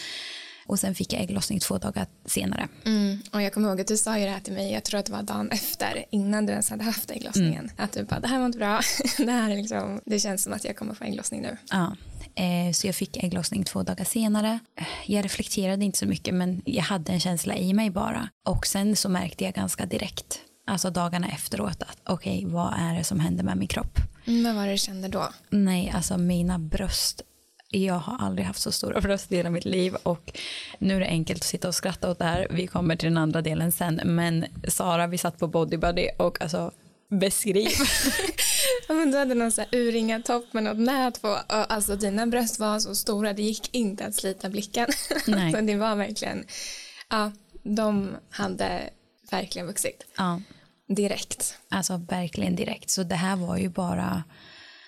och 0.67 0.79
sen 0.79 0.95
fick 0.95 1.13
jag 1.13 1.21
ägglossning 1.21 1.59
två 1.59 1.77
dagar 1.77 2.07
senare. 2.25 2.67
Mm. 2.85 3.19
Och 3.31 3.41
jag 3.41 3.53
kommer 3.53 3.69
ihåg 3.69 3.81
att 3.81 3.87
du 3.87 3.97
sa 3.97 4.17
ju 4.17 4.25
det 4.25 4.31
här 4.31 4.39
till 4.39 4.53
mig, 4.53 4.73
jag 4.73 4.83
tror 4.83 4.99
att 4.99 5.05
det 5.05 5.11
var 5.11 5.23
dagen 5.23 5.51
efter, 5.51 6.05
innan 6.09 6.45
du 6.45 6.51
ens 6.51 6.69
hade 6.69 6.83
haft 6.83 7.11
ägglossningen. 7.11 7.71
Att 7.77 7.91
du 7.91 8.03
bara, 8.03 8.19
det 8.19 8.27
här 8.27 8.39
var 8.39 8.45
inte 8.45 8.57
bra, 8.57 8.81
det 9.17 9.31
här 9.31 9.49
är 9.49 9.55
liksom, 9.55 10.01
det 10.05 10.19
känns 10.19 10.43
som 10.43 10.53
att 10.53 10.63
jag 10.65 10.75
kommer 10.75 10.93
få 10.93 11.03
ägglossning 11.03 11.41
nu. 11.41 11.57
Ja, 11.69 11.95
eh, 12.35 12.73
så 12.73 12.87
jag 12.87 12.95
fick 12.95 13.23
ägglossning 13.23 13.63
två 13.63 13.83
dagar 13.83 14.05
senare. 14.05 14.59
Jag 15.05 15.25
reflekterade 15.25 15.85
inte 15.85 15.97
så 15.97 16.05
mycket 16.05 16.33
men 16.33 16.61
jag 16.65 16.83
hade 16.83 17.11
en 17.11 17.19
känsla 17.19 17.55
i 17.55 17.73
mig 17.73 17.89
bara. 17.89 18.29
Och 18.45 18.67
sen 18.67 18.95
så 18.95 19.09
märkte 19.09 19.43
jag 19.43 19.53
ganska 19.53 19.85
direkt, 19.85 20.39
alltså 20.67 20.89
dagarna 20.89 21.27
efteråt 21.27 21.81
att 21.81 21.97
okej, 22.05 22.45
vad 22.45 22.73
är 22.77 22.97
det 22.97 23.03
som 23.03 23.19
händer 23.19 23.43
med 23.43 23.57
min 23.57 23.67
kropp? 23.67 23.99
Mm, 24.27 24.43
vad 24.43 24.55
var 24.55 24.65
det 24.65 24.71
du 24.71 24.77
kände 24.77 25.07
då? 25.07 25.29
Nej, 25.49 25.91
alltså 25.95 26.17
mina 26.17 26.59
bröst. 26.59 27.21
Jag 27.69 27.93
har 27.93 28.17
aldrig 28.17 28.47
haft 28.47 28.61
så 28.61 28.71
stora 28.71 29.01
bröst 29.01 29.31
i 29.31 29.35
hela 29.35 29.49
mitt 29.49 29.65
liv 29.65 29.95
och 30.03 30.39
nu 30.79 30.95
är 30.95 30.99
det 30.99 31.05
enkelt 31.05 31.41
att 31.41 31.47
sitta 31.47 31.67
och 31.67 31.75
skratta 31.75 32.11
åt 32.11 32.19
det 32.19 32.25
här. 32.25 32.47
Vi 32.49 32.67
kommer 32.67 32.95
till 32.95 33.09
den 33.09 33.17
andra 33.17 33.41
delen 33.41 33.71
sen. 33.71 34.01
Men 34.03 34.45
Sara, 34.67 35.07
vi 35.07 35.17
satt 35.17 35.39
på 35.39 35.47
Bodybuddy 35.47 36.09
och 36.17 36.41
alltså 36.41 36.71
beskriv. 37.09 37.69
Ja, 38.87 38.93
men 38.93 39.11
du 39.11 39.17
hade 39.17 39.35
någon 39.35 39.51
så 39.51 39.61
här 39.61 39.69
urringad 39.75 40.25
topp 40.25 40.53
med 40.53 40.63
något 40.63 40.77
nät 40.77 41.21
på. 41.21 41.27
Och 41.27 41.73
alltså 41.73 41.95
dina 41.95 42.27
bröst 42.27 42.59
var 42.59 42.79
så 42.79 42.95
stora, 42.95 43.33
det 43.33 43.41
gick 43.41 43.75
inte 43.75 44.05
att 44.05 44.15
slita 44.15 44.49
blicken. 44.49 44.87
Nej. 45.27 45.53
så 45.53 45.61
det 45.61 45.75
var 45.75 45.95
verkligen, 45.95 46.45
ja, 47.09 47.31
de 47.63 48.15
hade 48.29 48.89
verkligen 49.31 49.67
vuxit 49.67 50.05
ja, 50.17 50.41
direkt. 50.87 51.57
alltså 51.69 51.97
verkligen 52.09 52.55
direkt. 52.55 52.89
Så 52.89 53.03
det 53.03 53.15
här 53.15 53.35
var 53.35 53.57
ju 53.57 53.69
bara 53.69 54.23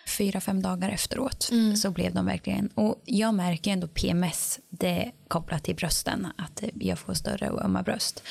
fyra, 0.07 0.41
fem 0.41 0.61
dagar 0.61 0.89
efteråt 0.89 1.49
så 1.75 1.91
blev 1.91 2.13
de 2.13 2.25
verkligen, 2.25 2.67
och 2.67 3.01
jag 3.05 3.33
märker 3.33 3.71
ändå 3.71 3.87
PMS, 3.87 4.59
det 4.69 5.11
kopplat 5.27 5.63
till 5.63 5.75
brösten, 5.75 6.27
att 6.37 6.63
jag 6.73 6.99
får 6.99 7.13
större 7.13 7.49
och 7.49 7.65
ömma 7.65 7.83
bröst. 7.83 8.23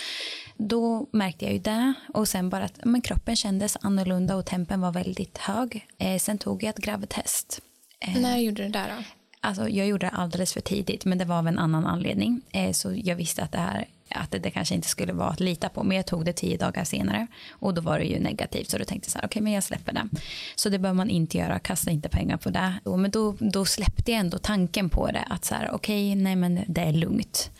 Då 0.56 1.08
märkte 1.12 1.44
jag 1.44 1.54
ju 1.54 1.58
det 1.60 1.92
och 2.14 2.28
sen 2.28 2.50
bara 2.50 2.64
att 2.64 2.84
men 2.84 3.00
kroppen 3.00 3.36
kändes 3.36 3.76
annorlunda 3.80 4.36
och 4.36 4.46
tempen 4.46 4.80
var 4.80 4.92
väldigt 4.92 5.38
hög. 5.38 5.86
Eh, 5.98 6.18
sen 6.18 6.38
tog 6.38 6.62
jag 6.62 6.70
ett 6.70 6.84
gravtest. 6.84 7.60
Eh, 8.00 8.20
När 8.20 8.38
gjorde 8.38 8.62
du 8.62 8.68
det 8.68 8.78
där 8.78 8.88
då? 8.96 9.02
Alltså, 9.40 9.68
jag 9.68 9.86
gjorde 9.86 10.06
det 10.06 10.10
alldeles 10.10 10.52
för 10.52 10.60
tidigt 10.60 11.04
men 11.04 11.18
det 11.18 11.24
var 11.24 11.38
av 11.38 11.48
en 11.48 11.58
annan 11.58 11.86
anledning. 11.86 12.40
Eh, 12.52 12.72
så 12.72 12.92
jag 12.94 13.16
visste 13.16 13.42
att 13.42 13.52
det 13.52 13.58
här 13.58 13.86
att 14.10 14.30
det, 14.30 14.38
det, 14.38 14.50
kanske 14.50 14.74
inte 14.74 14.88
skulle 14.88 15.12
vara 15.12 15.28
att 15.28 15.40
lita 15.40 15.68
på. 15.68 15.82
Men 15.82 15.96
jag 15.96 16.06
tog 16.06 16.24
det 16.24 16.32
tio 16.32 16.56
dagar 16.56 16.84
senare 16.84 17.26
och 17.50 17.74
då 17.74 17.80
var 17.80 17.98
det 17.98 18.04
ju 18.04 18.20
negativt. 18.20 18.70
Så 18.70 18.78
då 18.78 18.84
tänkte 18.84 19.06
jag 19.06 19.12
så 19.12 19.18
här, 19.18 19.26
okej 19.26 19.28
okay, 19.28 19.42
men 19.42 19.52
jag 19.52 19.64
släpper 19.64 19.92
det. 19.92 20.08
Så 20.56 20.68
det 20.68 20.78
bör 20.78 20.92
man 20.92 21.10
inte 21.10 21.38
göra, 21.38 21.58
kasta 21.58 21.90
inte 21.90 22.08
pengar 22.08 22.36
på 22.36 22.50
det. 22.50 22.74
och 22.84 22.98
Men 22.98 23.10
då, 23.10 23.36
då 23.40 23.64
släppte 23.64 24.10
jag 24.10 24.20
ändå 24.20 24.38
tanken 24.38 24.90
på 24.90 25.10
det. 25.10 25.24
Att 25.30 25.44
så 25.44 25.54
här, 25.54 25.70
okej, 25.72 26.12
okay, 26.12 26.22
nej 26.22 26.36
men 26.36 26.64
det 26.68 26.80
är 26.80 26.92
lugnt. 26.92 27.50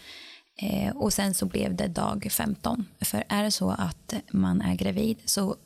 Eh, 0.63 0.97
och 0.97 1.13
sen 1.13 1.35
så 1.35 1.47
blev 1.47 1.75
det 1.75 1.89
dag 1.89 2.29
15. 2.31 2.85
För 3.01 3.25
är 3.29 3.43
det 3.43 3.51
så 3.51 3.71
att 3.71 4.15
man 4.31 4.63
är 4.63 4.75
gravid 4.75 5.19
så 5.25 5.57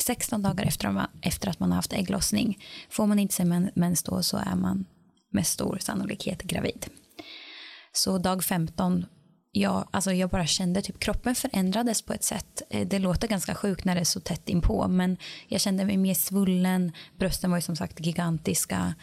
16 0.00 0.42
dagar 0.42 0.64
efter, 0.64 1.06
efter 1.22 1.48
att 1.48 1.60
man 1.60 1.70
har 1.70 1.76
haft 1.76 1.92
ägglossning 1.92 2.58
får 2.90 3.06
man 3.06 3.18
inte 3.18 3.34
sin 3.34 3.70
mens 3.74 4.02
då 4.02 4.22
så 4.22 4.36
är 4.36 4.54
man 4.54 4.84
med 5.30 5.46
stor 5.46 5.78
sannolikhet 5.80 6.42
gravid. 6.42 6.86
Så 7.92 8.18
dag 8.18 8.44
15, 8.44 9.06
jag, 9.56 9.88
alltså 9.90 10.12
jag 10.12 10.30
bara 10.30 10.46
kände 10.46 10.82
typ 10.82 11.00
kroppen 11.00 11.34
förändrades 11.34 12.02
på 12.02 12.12
ett 12.12 12.24
sätt. 12.24 12.62
Eh, 12.70 12.86
det 12.86 12.98
låter 12.98 13.28
ganska 13.28 13.54
sjukt 13.54 13.84
när 13.84 13.94
det 13.94 14.00
är 14.00 14.04
så 14.04 14.20
tätt 14.20 14.48
inpå 14.48 14.88
men 14.88 15.16
jag 15.48 15.60
kände 15.60 15.84
mig 15.84 15.96
mer 15.96 16.14
svullen, 16.14 16.92
brösten 17.18 17.50
var 17.50 17.58
ju 17.58 17.62
som 17.62 17.76
sagt 17.76 18.06
gigantiska 18.06 18.94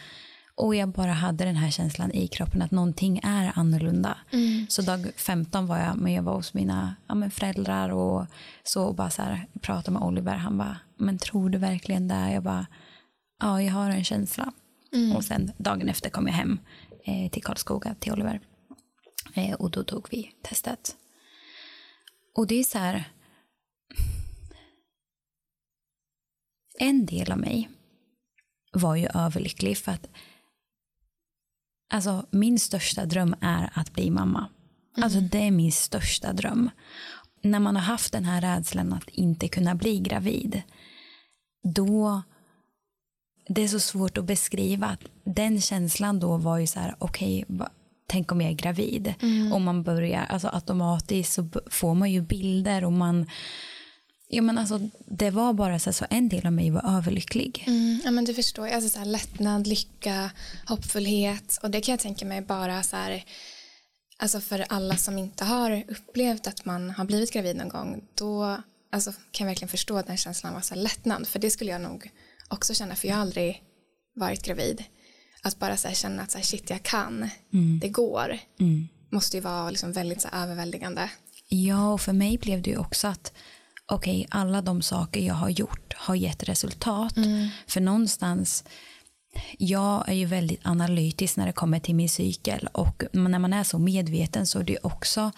och 0.56 0.76
jag 0.76 0.90
bara 0.90 1.12
hade 1.12 1.46
den 1.46 1.56
här 1.56 1.72
känslan 1.72 2.12
i 2.12 2.28
kroppen 2.28 2.62
att 2.62 2.72
någonting 2.72 3.20
är 3.24 3.52
annorlunda. 3.56 4.18
Mm. 4.32 4.66
Så 4.70 4.82
dag 4.82 5.12
15 5.16 5.68
var 5.68 5.78
jag, 5.78 5.98
men 5.98 6.14
jag 6.14 6.24
var 6.24 6.34
hos 6.34 6.54
mina 6.54 6.96
ja, 7.08 7.16
men 7.16 7.32
föräldrar 7.32 7.90
och 7.90 8.26
så 8.64 8.84
och 8.84 8.96
bara 8.96 9.10
så 9.10 9.22
här, 9.22 9.48
pratade 9.62 9.92
med 9.92 10.02
Oliver. 10.08 10.36
Han 10.36 10.58
bara, 10.58 10.78
men 10.98 11.18
tror 11.18 11.50
du 11.50 11.58
verkligen 11.58 12.08
det? 12.08 12.32
Jag 12.34 12.44
bara, 12.44 12.66
ja 13.42 13.62
jag 13.62 13.74
har 13.74 13.90
en 13.90 14.04
känsla. 14.04 14.52
Mm. 14.94 15.16
Och 15.16 15.24
sen 15.24 15.52
dagen 15.58 15.90
efter 15.90 16.10
kom 16.10 16.28
jag 16.28 16.34
hem 16.34 16.60
eh, 17.04 17.32
till 17.32 17.44
Karlskoga, 17.44 17.96
till 18.00 18.12
Oliver. 18.14 18.40
Eh, 19.34 19.54
och 19.54 19.72
då 19.72 19.84
tog 19.84 20.08
vi 20.12 20.36
testet. 20.42 20.96
Och 22.36 22.48
det 22.48 22.56
är 22.56 22.64
så 22.64 22.78
här, 22.78 23.04
en 26.80 27.06
del 27.06 27.32
av 27.32 27.38
mig 27.38 27.70
var 28.72 28.96
ju 28.96 29.08
överlycklig 29.14 29.78
för 29.78 29.92
att 29.92 30.08
Alltså 31.94 32.26
min 32.32 32.60
största 32.60 33.06
dröm 33.06 33.36
är 33.42 33.70
att 33.74 33.94
bli 33.94 34.12
mamma. 34.12 34.40
Mm. 34.40 35.04
Alltså 35.04 35.20
det 35.20 35.48
är 35.48 35.52
min 35.52 35.72
största 35.72 36.34
dröm. 36.34 36.70
När 37.42 37.60
man 37.60 37.76
har 37.76 37.84
haft 37.84 38.14
den 38.14 38.26
här 38.26 38.42
rädslan 38.42 38.94
att 38.94 39.10
inte 39.10 39.48
kunna 39.48 39.76
bli 39.76 40.00
gravid. 40.00 40.62
Då. 41.64 42.22
Det 43.48 43.62
är 43.62 43.68
så 43.68 43.80
svårt 43.80 44.18
att 44.18 44.26
beskriva. 44.26 44.98
Den 45.24 45.62
känslan 45.62 46.20
då 46.20 46.38
var 46.38 46.58
ju 46.58 46.68
så 46.68 46.80
här. 46.80 46.96
Okej. 47.00 47.46
Okay, 47.48 47.68
tänk 48.12 48.32
om 48.32 48.42
jag 48.42 48.52
är 48.52 48.56
gravid. 48.56 49.14
Mm. 49.22 49.54
Och 49.54 49.62
man 49.62 49.84
börjar. 49.84 50.26
Alltså 50.26 50.50
automatiskt 50.54 51.34
så 51.34 51.50
får 51.70 51.94
man 51.94 52.12
ju 52.12 52.22
bilder. 52.22 52.86
Och 52.86 52.92
man 52.92 53.26
Ja, 54.34 54.42
men 54.42 54.58
alltså, 54.58 54.80
det 55.08 55.30
var 55.30 55.54
bara 55.54 55.80
så, 55.80 55.94
så 55.94 56.06
en 56.10 56.30
del 56.30 56.46
av 56.46 56.54
mig 56.54 56.72
var 56.72 56.98
överlycklig. 56.98 57.64
Mm, 57.68 58.02
ja, 58.04 58.12
men 58.12 58.26
du 58.26 58.34
förstår, 58.34 58.68
alltså, 58.68 58.90
så 58.90 59.00
här, 59.00 59.06
lättnad, 59.06 59.68
lycka, 59.68 60.32
hoppfullhet 60.68 61.60
och 61.64 61.72
det 61.72 61.82
kan 61.82 61.94
jag 61.94 62.00
tänka 62.00 62.26
mig 62.26 62.42
bara 62.42 62.84
så 62.84 62.96
här, 62.96 63.24
alltså 64.18 64.40
för 64.40 64.66
alla 64.70 64.96
som 64.96 65.18
inte 65.18 65.46
har 65.46 65.84
upplevt 65.88 66.48
att 66.48 66.66
man 66.66 66.90
har 66.90 67.06
blivit 67.06 67.34
gravid 67.34 67.56
någon 67.56 67.70
gång 67.70 68.04
då 68.16 68.58
alltså, 68.92 69.12
kan 69.12 69.48
jag 69.48 69.52
verkligen 69.52 69.70
förstå 69.70 70.02
den 70.02 70.18
känslan 70.18 70.56
av 70.56 70.62
så 70.62 70.76
här, 70.76 70.82
lättnad 70.82 71.28
för 71.28 71.40
det 71.40 71.50
skulle 71.50 71.72
jag 71.72 71.82
nog 71.82 72.10
också 72.50 72.74
känna 72.74 72.96
för 72.96 73.08
jag 73.08 73.16
har 73.16 73.22
aldrig 73.22 73.64
varit 74.16 74.44
gravid. 74.44 74.84
Att 75.44 75.60
bara 75.60 75.78
så 75.78 75.90
känna 75.90 76.22
att 76.22 76.32
så 76.32 76.38
här, 76.38 76.46
shit 76.46 76.70
jag 76.70 76.84
kan, 76.84 77.30
mm. 77.54 77.80
det 77.80 77.90
går, 77.90 78.38
mm. 78.60 78.88
måste 79.10 79.38
ju 79.38 79.42
vara 79.42 79.70
liksom, 79.70 79.92
väldigt 79.92 80.22
så 80.22 80.28
överväldigande. 80.34 81.10
Ja, 81.48 81.94
och 81.94 82.02
för 82.02 82.14
mig 82.14 82.38
blev 82.38 82.62
det 82.62 82.70
ju 82.70 82.78
också 82.78 83.08
att 83.08 83.34
okej, 83.86 84.26
okay, 84.26 84.28
alla 84.30 84.62
de 84.62 84.82
saker 84.82 85.20
jag 85.20 85.34
har 85.34 85.50
gjort 85.50 85.94
har 85.98 86.16
gett 86.16 86.44
resultat. 86.44 87.18
Mm. 87.18 87.48
För 87.68 87.82
någonstans, 87.82 88.64
jag 89.58 90.10
är 90.10 90.14
ju 90.14 90.26
väldigt 90.26 90.60
analytisk 90.64 91.38
när 91.38 91.46
det 91.46 91.54
kommer 91.54 91.80
till 91.80 91.96
min 91.96 92.10
cykel 92.10 92.70
och 92.74 93.04
när 93.14 93.40
man 93.40 93.54
är 93.54 93.64
så 93.64 93.80
medveten 93.80 94.48
så 94.48 94.60
är 94.60 94.64
det 94.64 94.78
också, 94.84 95.32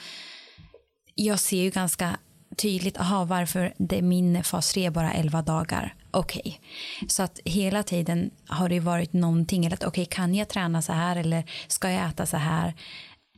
jag 1.15 1.39
ser 1.39 1.61
ju 1.61 1.69
ganska 1.69 2.17
tydligt, 2.57 2.97
aha, 2.97 3.25
varför 3.25 3.73
det 3.77 3.97
är 3.97 4.01
min 4.01 4.43
fas 4.43 4.73
3 4.73 4.89
bara 4.89 5.13
11 5.13 5.41
dagar. 5.41 5.95
Okej, 6.15 6.41
okay. 6.45 7.09
så 7.09 7.23
att 7.23 7.39
hela 7.45 7.83
tiden 7.83 8.31
har 8.47 8.69
det 8.69 8.79
varit 8.79 9.13
någonting, 9.13 9.65
eller 9.65 9.75
att 9.75 9.83
okej, 9.83 10.01
okay, 10.01 10.15
kan 10.15 10.35
jag 10.35 10.49
träna 10.49 10.81
så 10.81 10.93
här 10.93 11.15
eller 11.15 11.43
ska 11.67 11.91
jag 11.91 12.09
äta 12.09 12.25
så 12.25 12.37
här? 12.37 12.73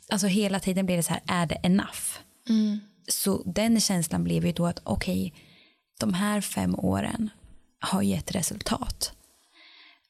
Alltså 0.09 0.27
hela 0.27 0.59
tiden 0.59 0.85
blir 0.85 0.97
det 0.97 1.03
så 1.03 1.13
här, 1.13 1.21
är 1.27 1.45
det 1.45 1.55
enough? 1.55 2.19
Mm. 2.49 2.79
Så 3.07 3.43
den 3.45 3.79
känslan 3.81 4.23
blev 4.23 4.45
ju 4.45 4.51
då 4.51 4.65
att 4.65 4.81
okej, 4.83 5.27
okay, 5.27 5.41
de 5.99 6.13
här 6.13 6.41
fem 6.41 6.75
åren 6.75 7.29
har 7.79 8.01
gett 8.01 8.35
resultat. 8.35 9.13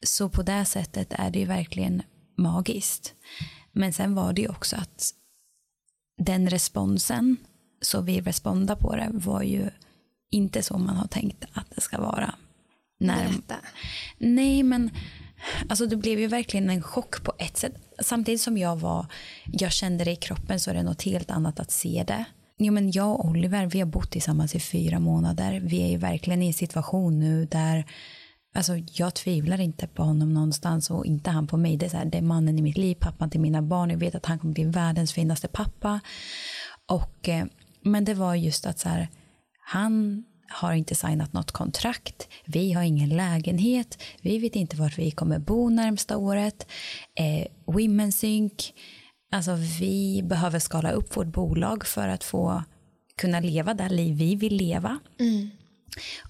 Så 0.05 0.29
på 0.29 0.43
det 0.43 0.65
sättet 0.65 1.13
är 1.13 1.29
det 1.29 1.39
ju 1.39 1.45
verkligen 1.45 2.01
magiskt. 2.37 3.13
Men 3.71 3.93
sen 3.93 4.15
var 4.15 4.33
det 4.33 4.41
ju 4.41 4.49
också 4.49 4.75
att 4.75 5.11
den 6.17 6.49
responsen, 6.49 7.37
så 7.81 8.01
vi 8.01 8.21
respondade 8.21 8.81
på 8.81 8.95
det, 8.95 9.09
var 9.13 9.41
ju 9.41 9.69
inte 10.31 10.63
så 10.63 10.77
man 10.77 10.95
har 10.95 11.07
tänkt 11.07 11.45
att 11.53 11.69
det 11.75 11.81
ska 11.81 12.01
vara. 12.01 12.35
När, 12.99 13.29
Berätta. 13.29 13.55
Nej, 14.17 14.63
men 14.63 14.89
alltså 15.69 15.85
det 15.85 15.95
blev 15.95 16.19
ju 16.19 16.27
verkligen 16.27 16.69
en 16.69 16.83
chock 16.83 17.23
på 17.23 17.33
ett 17.39 17.57
sätt. 17.57 17.73
Samtidigt 17.99 18.41
som 18.41 18.57
jag 18.57 18.75
var, 18.75 19.05
jag 19.45 19.71
kände 19.71 20.03
det 20.03 20.11
i 20.11 20.15
kroppen 20.15 20.59
så 20.59 20.69
är 20.69 20.73
det 20.73 20.83
något 20.83 21.03
helt 21.03 21.31
annat 21.31 21.59
att 21.59 21.71
se 21.71 22.03
det. 22.07 22.25
Jo, 22.57 22.73
men 22.73 22.91
jag 22.91 23.11
och 23.11 23.25
Oliver 23.25 23.65
vi 23.65 23.79
har 23.79 23.87
bott 23.87 24.11
tillsammans 24.11 24.55
i 24.55 24.59
fyra 24.59 24.99
månader. 24.99 25.59
Vi 25.59 25.83
är 25.83 25.87
ju 25.87 25.97
verkligen 25.97 26.41
i 26.41 26.47
en 26.47 26.53
situation 26.53 27.19
nu 27.19 27.45
där 27.45 27.85
Alltså, 28.55 28.73
jag 28.93 29.13
tvivlar 29.13 29.59
inte 29.59 29.87
på 29.87 30.03
honom 30.03 30.33
någonstans 30.33 30.89
och 30.89 31.05
inte 31.05 31.29
han 31.29 31.47
på 31.47 31.57
mig. 31.57 31.77
Det 31.77 31.85
är, 31.85 31.89
så 31.89 31.97
här, 31.97 32.05
det 32.05 32.17
är 32.17 32.21
mannen 32.21 32.59
i 32.59 32.61
mitt 32.61 32.77
liv, 32.77 32.95
pappan 32.95 33.29
till 33.29 33.39
mina 33.39 33.61
barn. 33.61 33.89
Jag 33.89 33.97
vet 33.97 34.15
att 34.15 34.25
han 34.25 34.39
kommer 34.39 34.53
bli 34.53 34.63
världens 34.63 35.13
finaste 35.13 35.47
pappa. 35.47 35.99
Och, 36.87 37.29
eh, 37.29 37.45
men 37.81 38.05
det 38.05 38.13
var 38.13 38.35
just 38.35 38.65
att 38.65 38.79
så 38.79 38.89
här, 38.89 39.07
han 39.65 40.23
har 40.49 40.73
inte 40.73 40.95
signat 40.95 41.33
något 41.33 41.51
kontrakt. 41.51 42.27
Vi 42.45 42.73
har 42.73 42.83
ingen 42.83 43.09
lägenhet. 43.09 44.03
Vi 44.21 44.37
vet 44.39 44.55
inte 44.55 44.77
vart 44.77 44.97
vi 44.97 45.11
kommer 45.11 45.39
bo 45.39 45.69
närmsta 45.69 46.17
året. 46.17 46.67
Eh, 47.19 47.47
Women 47.65 48.11
Sync 48.11 48.73
Alltså 49.31 49.55
vi 49.79 50.21
behöver 50.23 50.59
skala 50.59 50.91
upp 50.91 51.17
vårt 51.17 51.27
bolag 51.27 51.85
för 51.85 52.07
att 52.07 52.23
få 52.23 52.63
kunna 53.17 53.39
leva 53.39 53.73
det 53.73 53.89
liv 53.89 54.17
vi 54.17 54.35
vill 54.35 54.55
leva. 54.55 54.99
Mm. 55.19 55.49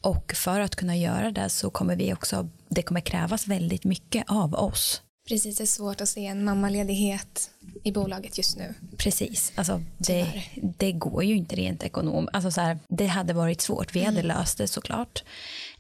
Och 0.02 0.34
för 0.36 0.60
att 0.60 0.76
kunna 0.76 0.98
göra 0.98 1.32
det 1.32 1.50
så 1.50 1.70
kommer 1.70 1.96
vi 1.96 2.14
också, 2.14 2.50
det 2.70 2.82
kommer 2.82 3.02
krävas 3.02 3.48
väldigt 3.48 3.84
mycket 3.84 4.24
av 4.28 4.54
oss. 4.54 5.02
Precis, 5.28 5.58
det 5.58 5.64
är 5.64 5.66
svårt 5.66 6.02
att 6.02 6.10
se 6.10 6.26
en 6.26 6.44
mammaledighet 6.44 7.50
i 7.84 7.92
bolaget 7.92 8.38
just 8.38 8.58
nu. 8.58 8.74
Precis, 8.98 9.52
alltså 9.56 9.84
det, 9.98 10.44
det 10.78 10.92
går 10.92 11.24
ju 11.24 11.36
inte 11.36 11.56
rent 11.56 11.84
ekonomiskt. 11.84 12.36
Alltså 12.36 12.78
det 12.88 13.06
hade 13.06 13.34
varit 13.34 13.62
svårt, 13.62 13.96
vi 13.96 14.04
hade 14.04 14.20
mm. 14.20 14.38
löst 14.38 14.58
det 14.58 14.68
såklart. 14.68 15.24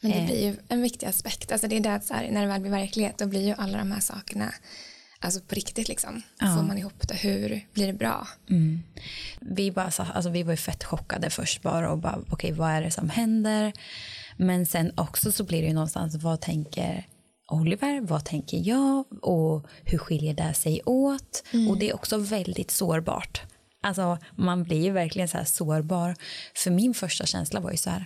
Men 0.01 0.11
det 0.11 0.17
eh. 0.17 0.25
blir 0.25 0.45
ju 0.45 0.55
en 0.67 0.81
viktig 0.81 1.07
aspekt, 1.07 1.51
alltså 1.51 1.67
det 1.67 1.77
är 1.77 1.95
att 1.95 2.05
så 2.05 2.13
här, 2.13 2.29
när 2.31 2.41
det 2.41 2.47
väl 2.47 2.61
blir 2.61 2.71
verklighet 2.71 3.17
då 3.17 3.25
blir 3.25 3.47
ju 3.47 3.53
alla 3.57 3.77
de 3.77 3.91
här 3.91 3.99
sakerna 3.99 4.53
Alltså 5.19 5.41
på 5.41 5.55
riktigt 5.55 5.87
liksom. 5.87 6.21
Ja. 6.39 6.55
Får 6.55 6.63
man 6.63 6.77
ihop 6.77 7.07
det? 7.07 7.15
Hur 7.15 7.67
blir 7.73 7.87
det 7.87 7.93
bra? 7.93 8.27
Mm. 8.49 8.83
Vi, 9.39 9.71
bara, 9.71 9.91
alltså, 9.97 10.29
vi 10.29 10.43
var 10.43 10.53
ju 10.53 10.57
fett 10.57 10.83
chockade 10.83 11.29
först 11.29 11.61
bara 11.61 11.91
och 11.91 11.97
bara 11.97 12.15
okej 12.15 12.31
okay, 12.31 12.51
vad 12.53 12.69
är 12.71 12.81
det 12.81 12.91
som 12.91 13.09
händer? 13.09 13.73
Men 14.37 14.65
sen 14.65 14.91
också 14.97 15.31
så 15.31 15.43
blir 15.43 15.61
det 15.61 15.67
ju 15.67 15.73
någonstans 15.73 16.15
vad 16.15 16.41
tänker 16.41 17.07
Oliver, 17.47 18.01
vad 18.01 18.25
tänker 18.25 18.67
jag 18.67 19.05
och 19.23 19.67
hur 19.83 19.97
skiljer 19.97 20.33
det 20.33 20.53
sig 20.53 20.81
åt? 20.85 21.43
Mm. 21.53 21.69
Och 21.69 21.77
det 21.77 21.89
är 21.89 21.95
också 21.95 22.17
väldigt 22.17 22.71
sårbart. 22.71 23.41
Alltså 23.81 24.17
man 24.35 24.63
blir 24.63 24.83
ju 24.83 24.91
verkligen 24.91 25.27
så 25.27 25.37
här 25.37 25.45
sårbar. 25.45 26.15
För 26.55 26.71
min 26.71 26.93
första 26.93 27.25
känsla 27.25 27.59
var 27.59 27.71
ju 27.71 27.77
så 27.77 27.89
här 27.89 28.05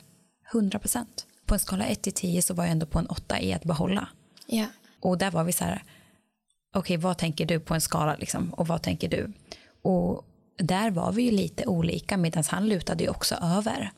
100 0.54 0.80
procent. 0.80 1.26
På 1.46 1.54
en 1.54 1.60
skala 1.60 1.86
1 1.86 2.02
till 2.02 2.14
10 2.14 2.42
så 2.42 2.54
var 2.54 2.64
jag 2.64 2.72
ändå 2.72 2.86
på 2.86 3.00
en 3.00 3.06
8 3.06 3.42
i 3.42 3.54
att 3.54 3.64
behålla. 3.64 4.08
Yeah. 4.48 4.70
Och 5.02 5.18
där 5.18 5.32
var 5.32 5.44
vi 5.44 5.52
så 5.52 5.64
här 5.64 5.84
okej, 6.76 6.80
okay, 6.80 6.98
vad 6.98 7.18
tänker 7.18 7.46
du 7.46 7.60
på 7.60 7.74
en 7.74 7.82
skala 7.82 8.16
liksom, 8.16 8.54
och 8.54 8.68
vad 8.68 8.82
tänker 8.82 9.10
du? 9.10 9.34
Och 9.82 10.26
där 10.58 10.92
var 10.92 11.12
vi 11.12 11.24
ju 11.24 11.32
lite 11.32 11.66
olika 11.66 12.18
medan 12.18 12.44
han 12.48 12.70
lutade 12.70 13.04
ju 13.04 13.10
också 13.10 13.36
över. 13.36 13.92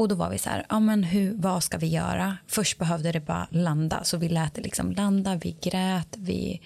Och 0.00 0.08
då 0.08 0.14
var 0.14 0.30
vi 0.30 0.38
så 0.38 0.50
här, 0.50 0.66
ja 0.68 0.80
men 0.80 1.04
hur, 1.04 1.34
vad 1.34 1.64
ska 1.64 1.78
vi 1.78 1.86
göra? 1.86 2.36
Först 2.46 2.78
behövde 2.78 3.12
det 3.12 3.20
bara 3.20 3.48
landa, 3.50 4.04
så 4.04 4.16
vi 4.16 4.28
lät 4.28 4.54
det 4.54 4.62
liksom 4.62 4.92
landa, 4.92 5.36
vi 5.36 5.56
grät, 5.62 6.16
vi, 6.16 6.60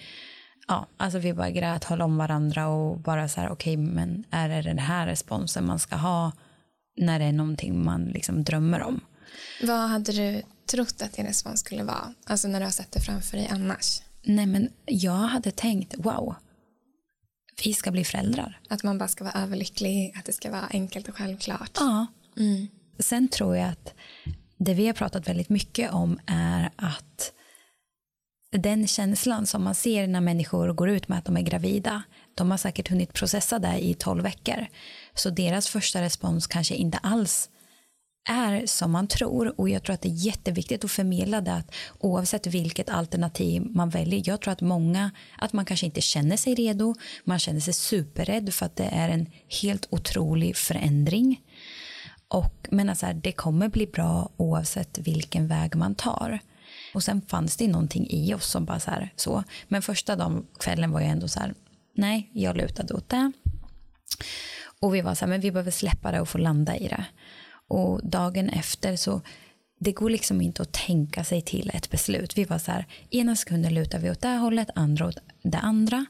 ja, 0.69 0.87
alltså 0.97 1.19
vi 1.19 1.35
bara 1.35 1.51
grät, 1.51 1.85
höll 1.85 2.03
om 2.03 2.17
varandra 2.17 2.69
och 2.69 2.99
bara 2.99 3.29
så 3.29 3.41
här, 3.41 3.51
okej, 3.51 3.77
okay, 3.77 3.87
men 3.95 4.25
är 4.31 4.49
det 4.49 4.63
den 4.63 4.79
här 4.79 5.07
responsen 5.07 5.67
man 5.67 5.79
ska 5.79 5.97
ha 5.97 6.33
när 6.97 7.19
det 7.19 7.25
är 7.25 7.33
någonting 7.33 7.85
man 7.85 8.05
liksom 8.05 8.45
drömmer 8.45 8.83
om? 8.83 9.01
Vad 9.63 9.89
hade 9.89 10.13
du 10.13 10.43
trott 10.71 11.03
att 11.03 11.13
din 11.13 11.27
respons 11.27 11.61
skulle 11.61 11.85
vara, 11.85 12.15
alltså 12.27 12.49
när 12.49 12.61
du 12.61 12.67
har 12.67 12.73
sett 12.73 12.93
det 12.93 13.01
framför 13.01 13.37
dig 13.37 13.49
annars? 13.53 14.03
Nej 14.23 14.47
men 14.47 14.69
jag 14.87 15.13
hade 15.13 15.51
tänkt 15.51 15.95
wow. 15.99 16.35
vi 17.65 17.75
ska 17.75 17.91
bli 17.91 18.05
föräldrar. 18.05 18.61
Att 18.69 18.83
man 18.83 18.99
bara 18.99 19.09
ska 19.09 19.25
vara 19.25 19.43
överlycklig, 19.43 20.15
att 20.19 20.25
det 20.25 20.33
ska 20.33 20.51
vara 20.51 20.67
enkelt 20.71 21.09
och 21.09 21.17
självklart. 21.17 21.71
Ja. 21.75 22.07
Mm. 22.37 22.69
Sen 22.99 23.29
tror 23.29 23.57
jag 23.57 23.69
att 23.69 23.95
det 24.57 24.75
vi 24.75 24.87
har 24.87 24.95
pratat 24.95 25.29
väldigt 25.29 25.49
mycket 25.49 25.93
om 25.93 26.19
är 26.27 26.71
att 26.77 27.33
den 28.51 28.87
känslan 28.87 29.47
som 29.47 29.65
man 29.65 29.75
ser 29.75 30.07
när 30.07 30.21
människor 30.21 30.73
går 30.73 30.89
ut 30.91 31.09
med 31.09 31.19
att 31.19 31.25
de 31.25 31.37
är 31.37 31.43
gravida, 31.43 32.03
de 32.35 32.51
har 32.51 32.59
säkert 32.59 32.89
hunnit 32.89 33.13
processa 33.13 33.59
det 33.59 33.85
i 33.85 33.95
tolv 33.95 34.23
veckor. 34.23 34.67
Så 35.15 35.31
deras 35.31 35.69
första 35.69 36.03
respons 36.03 36.47
kanske 36.47 36.75
inte 36.75 36.99
alls 36.99 37.51
är 38.29 38.67
som 38.67 38.91
man 38.91 39.09
tror 39.09 39.61
och 39.61 39.69
jag 39.69 39.83
tror 39.83 39.95
att 39.95 40.03
det 40.03 40.09
är 40.09 40.27
jätteviktigt 40.27 40.85
att 40.85 40.91
förmedla 40.91 41.41
det 41.41 41.53
att 41.55 41.75
oavsett 41.99 42.47
vilket 42.47 42.89
alternativ 42.89 43.63
man 43.71 43.91
väljer, 43.91 44.23
jag 44.27 44.41
tror 44.41 44.53
att 44.53 44.61
många, 44.61 45.11
att 45.39 45.53
man 45.53 45.65
kanske 45.65 45.87
inte 45.87 46.01
känner 46.01 46.37
sig 46.37 46.55
redo, 46.55 46.95
man 47.25 47.39
känner 47.39 47.61
sig 47.61 47.75
superrädd 47.75 48.55
för 48.55 48.67
att 48.67 48.77
det 48.77 48.89
är 48.93 49.09
en 49.09 49.27
helt 49.63 49.87
otrolig 49.91 50.57
förändring. 50.57 51.41
Och, 52.35 52.69
men 52.71 52.89
alltså, 52.89 53.07
det 53.15 53.33
kommer 53.33 53.69
bli 53.69 53.87
bra 53.87 54.31
oavsett 54.37 54.99
vilken 54.99 55.49
väg 55.49 55.77
man 55.77 55.95
tar. 55.95 56.39
Och 56.95 57.05
sen 57.05 57.23
fanns 57.23 57.57
det 57.57 57.69
någonting 57.69 58.07
i 58.11 58.35
oss 58.35 58.47
som 58.47 58.65
bara 58.65 58.81
så 58.81 58.91
här, 58.91 59.13
så. 59.17 59.45
Men 59.69 59.83
första 59.83 60.17
dagen, 60.17 60.47
kvällen 60.59 60.91
var 60.91 61.01
jag 61.01 61.11
ändå 61.11 61.29
så 61.29 61.41
här, 61.41 61.55
nej, 61.97 62.31
jag 62.35 62.57
lutade 62.57 62.95
åt 62.95 63.09
det. 63.09 63.33
Och 64.81 64.95
vi 64.95 65.01
var 65.01 65.15
så 65.15 65.25
här, 65.25 65.31
men 65.31 65.41
vi 65.41 65.53
behöver 65.53 65.71
släppa 65.71 66.13
det 66.13 66.21
och 66.21 66.29
få 66.29 66.39
landa 66.39 66.77
i 66.77 66.89
det. 66.89 67.05
Och 67.69 68.09
dagen 68.09 68.49
efter 68.49 68.97
så, 68.97 69.21
det 69.81 69.93
går 69.93 70.11
liksom 70.11 70.41
inte 70.41 70.63
att 70.63 70.73
tänka 70.73 71.25
sig 71.25 71.43
till 71.43 71.71
ett 71.75 71.91
beslut. 71.91 72.39
Vi 72.39 72.45
var 72.45 72.59
så 72.59 72.73
här, 72.73 72.87
ena 73.11 73.37
sekunden 73.37 73.75
lutar 73.75 73.99
vi 73.99 74.11
åt 74.11 74.21
det 74.21 74.37
hållet, 74.37 74.69
andra 74.75 75.07
åt 75.07 75.19
det 75.43 75.59
andra. 75.59 76.07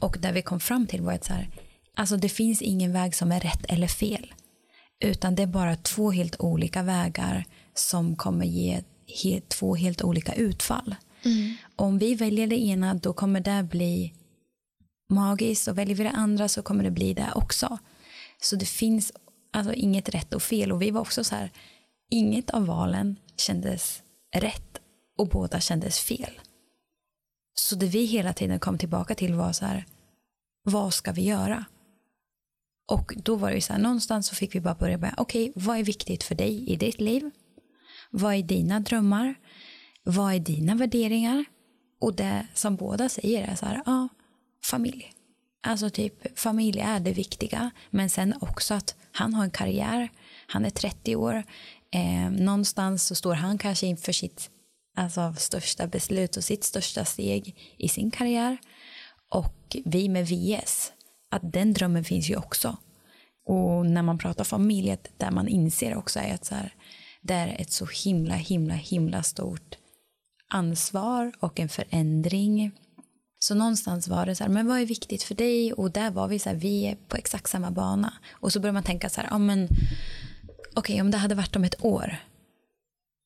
Och 0.00 0.16
där 0.20 0.32
vi 0.32 0.42
kom 0.42 0.60
fram 0.60 0.86
till 0.86 1.02
var 1.02 1.12
att 1.12 1.24
så 1.24 1.32
här, 1.32 1.48
alltså 1.96 2.16
det 2.16 2.28
finns 2.28 2.62
ingen 2.62 2.92
väg 2.92 3.14
som 3.14 3.32
är 3.32 3.40
rätt 3.40 3.64
eller 3.68 3.88
fel. 3.88 4.34
Utan 5.02 5.34
det 5.34 5.42
är 5.42 5.46
bara 5.46 5.76
två 5.76 6.10
helt 6.10 6.40
olika 6.40 6.82
vägar 6.82 7.44
som 7.74 8.16
kommer 8.16 8.46
ge 8.46 8.82
helt, 9.22 9.48
två 9.48 9.74
helt 9.74 10.02
olika 10.02 10.34
utfall. 10.34 10.94
Mm. 11.24 11.54
Om 11.76 11.98
vi 11.98 12.14
väljer 12.14 12.46
det 12.46 12.62
ena 12.62 12.94
då 12.94 13.12
kommer 13.12 13.40
det 13.40 13.62
bli 13.70 14.14
magiskt 15.10 15.68
och 15.68 15.78
väljer 15.78 15.96
vi 15.96 16.04
det 16.04 16.10
andra 16.10 16.48
så 16.48 16.62
kommer 16.62 16.84
det 16.84 16.90
bli 16.90 17.14
det 17.14 17.32
också. 17.34 17.78
Så 18.42 18.56
det 18.56 18.66
finns 18.66 19.12
alltså 19.52 19.74
inget 19.74 20.08
rätt 20.08 20.34
och 20.34 20.42
fel 20.42 20.72
och 20.72 20.82
vi 20.82 20.90
var 20.90 21.00
också 21.00 21.24
så 21.24 21.34
här, 21.34 21.50
inget 22.10 22.50
av 22.50 22.66
valen 22.66 23.16
kändes 23.36 24.02
rätt 24.36 24.78
och 25.18 25.28
båda 25.28 25.60
kändes 25.60 26.00
fel. 26.00 26.40
Så 27.54 27.76
det 27.76 27.86
vi 27.86 28.04
hela 28.04 28.32
tiden 28.32 28.60
kom 28.60 28.78
tillbaka 28.78 29.14
till 29.14 29.34
var 29.34 29.52
så 29.52 29.64
här, 29.64 29.86
vad 30.64 30.94
ska 30.94 31.12
vi 31.12 31.22
göra? 31.22 31.64
Och 32.86 33.12
då 33.16 33.36
var 33.36 33.48
det 33.48 33.54
ju 33.54 33.60
så 33.60 33.72
här, 33.72 33.80
någonstans 33.80 34.26
så 34.26 34.34
fick 34.34 34.54
vi 34.54 34.60
bara 34.60 34.74
börja 34.74 34.98
med, 34.98 35.14
okej, 35.16 35.50
okay, 35.50 35.62
vad 35.66 35.78
är 35.78 35.84
viktigt 35.84 36.22
för 36.22 36.34
dig 36.34 36.70
i 36.70 36.76
ditt 36.76 37.00
liv? 37.00 37.30
Vad 38.10 38.34
är 38.34 38.42
dina 38.42 38.80
drömmar? 38.80 39.34
Vad 40.02 40.34
är 40.34 40.38
dina 40.38 40.74
värderingar? 40.74 41.44
Och 42.00 42.14
det 42.14 42.46
som 42.54 42.76
båda 42.76 43.08
säger 43.08 43.48
är 43.48 43.54
så 43.54 43.66
här, 43.66 43.82
ja, 43.86 44.08
familj. 44.64 45.12
Alltså 45.62 45.90
typ 45.90 46.38
familj 46.38 46.80
är 46.80 47.00
det 47.00 47.12
viktiga, 47.12 47.70
men 47.90 48.10
sen 48.10 48.34
också 48.40 48.74
att 48.74 48.94
han 49.12 49.34
har 49.34 49.44
en 49.44 49.50
karriär, 49.50 50.08
han 50.46 50.64
är 50.64 50.70
30 50.70 51.16
år, 51.16 51.44
eh, 51.92 52.30
någonstans 52.30 53.06
så 53.06 53.14
står 53.14 53.34
han 53.34 53.58
kanske 53.58 53.86
inför 53.86 54.12
sitt 54.12 54.50
alltså, 54.96 55.34
största 55.38 55.86
beslut 55.86 56.36
och 56.36 56.44
sitt 56.44 56.64
största 56.64 57.04
steg 57.04 57.56
i 57.78 57.88
sin 57.88 58.10
karriär. 58.10 58.58
Och 59.28 59.76
vi 59.84 60.08
med 60.08 60.26
VS, 60.26 60.92
att 61.32 61.52
den 61.52 61.72
drömmen 61.72 62.04
finns 62.04 62.30
ju 62.30 62.36
också. 62.36 62.76
Och 63.46 63.86
när 63.86 64.02
man 64.02 64.18
pratar 64.18 64.44
familj, 64.44 64.96
där 65.16 65.30
man 65.30 65.48
inser 65.48 65.96
också 65.96 66.20
är 66.20 66.34
att 66.34 66.44
så 66.44 66.54
här, 66.54 66.74
det 67.22 67.34
är 67.34 67.60
ett 67.60 67.72
så 67.72 67.86
himla, 68.04 68.34
himla, 68.34 68.74
himla 68.74 69.22
stort 69.22 69.76
ansvar 70.48 71.32
och 71.40 71.60
en 71.60 71.68
förändring. 71.68 72.70
Så 73.38 73.54
någonstans 73.54 74.08
var 74.08 74.26
det 74.26 74.34
så 74.34 74.44
här, 74.44 74.50
men 74.50 74.66
vad 74.66 74.80
är 74.80 74.86
viktigt 74.86 75.22
för 75.22 75.34
dig? 75.34 75.72
Och 75.72 75.90
där 75.90 76.10
var 76.10 76.28
vi 76.28 76.38
så 76.38 76.48
här, 76.48 76.56
vi 76.56 76.86
är 76.86 76.94
på 77.08 77.16
exakt 77.16 77.50
samma 77.50 77.70
bana. 77.70 78.12
Och 78.30 78.52
så 78.52 78.60
börjar 78.60 78.72
man 78.72 78.82
tänka 78.82 79.08
så 79.08 79.20
här, 79.20 79.28
ja 79.30 79.38
men 79.38 79.64
okej 79.64 80.76
okay, 80.76 81.00
om 81.00 81.10
det 81.10 81.18
hade 81.18 81.34
varit 81.34 81.56
om 81.56 81.64
ett 81.64 81.84
år, 81.84 82.16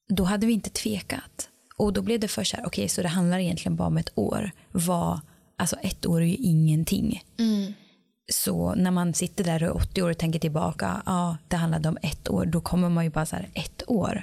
då 0.08 0.24
hade 0.24 0.46
vi 0.46 0.52
inte 0.52 0.70
tvekat. 0.70 1.48
Och 1.76 1.92
då 1.92 2.02
blev 2.02 2.20
det 2.20 2.28
först 2.28 2.50
så 2.50 2.56
här, 2.56 2.66
okej 2.66 2.82
okay, 2.82 2.88
så 2.88 3.02
det 3.02 3.08
handlar 3.08 3.38
egentligen 3.38 3.76
bara 3.76 3.88
om 3.88 3.96
ett 3.96 4.12
år. 4.14 4.50
Vad, 4.72 5.20
alltså 5.56 5.76
ett 5.76 6.06
år 6.06 6.22
är 6.22 6.26
ju 6.26 6.36
ingenting. 6.36 7.22
Mm. 7.38 7.72
Så 8.32 8.74
när 8.74 8.90
man 8.90 9.14
sitter 9.14 9.44
där 9.44 9.62
och 9.62 9.68
är 9.68 9.76
80 9.76 10.02
år 10.02 10.10
och 10.10 10.18
tänker 10.18 10.38
tillbaka, 10.38 11.02
ja 11.06 11.36
det 11.48 11.56
handlade 11.56 11.88
om 11.88 11.98
ett 12.02 12.30
år, 12.30 12.46
då 12.46 12.60
kommer 12.60 12.88
man 12.88 13.04
ju 13.04 13.10
bara 13.10 13.26
så 13.26 13.36
här, 13.36 13.48
ett 13.54 13.82
år. 13.86 14.22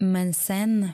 Men 0.00 0.34
sen 0.34 0.88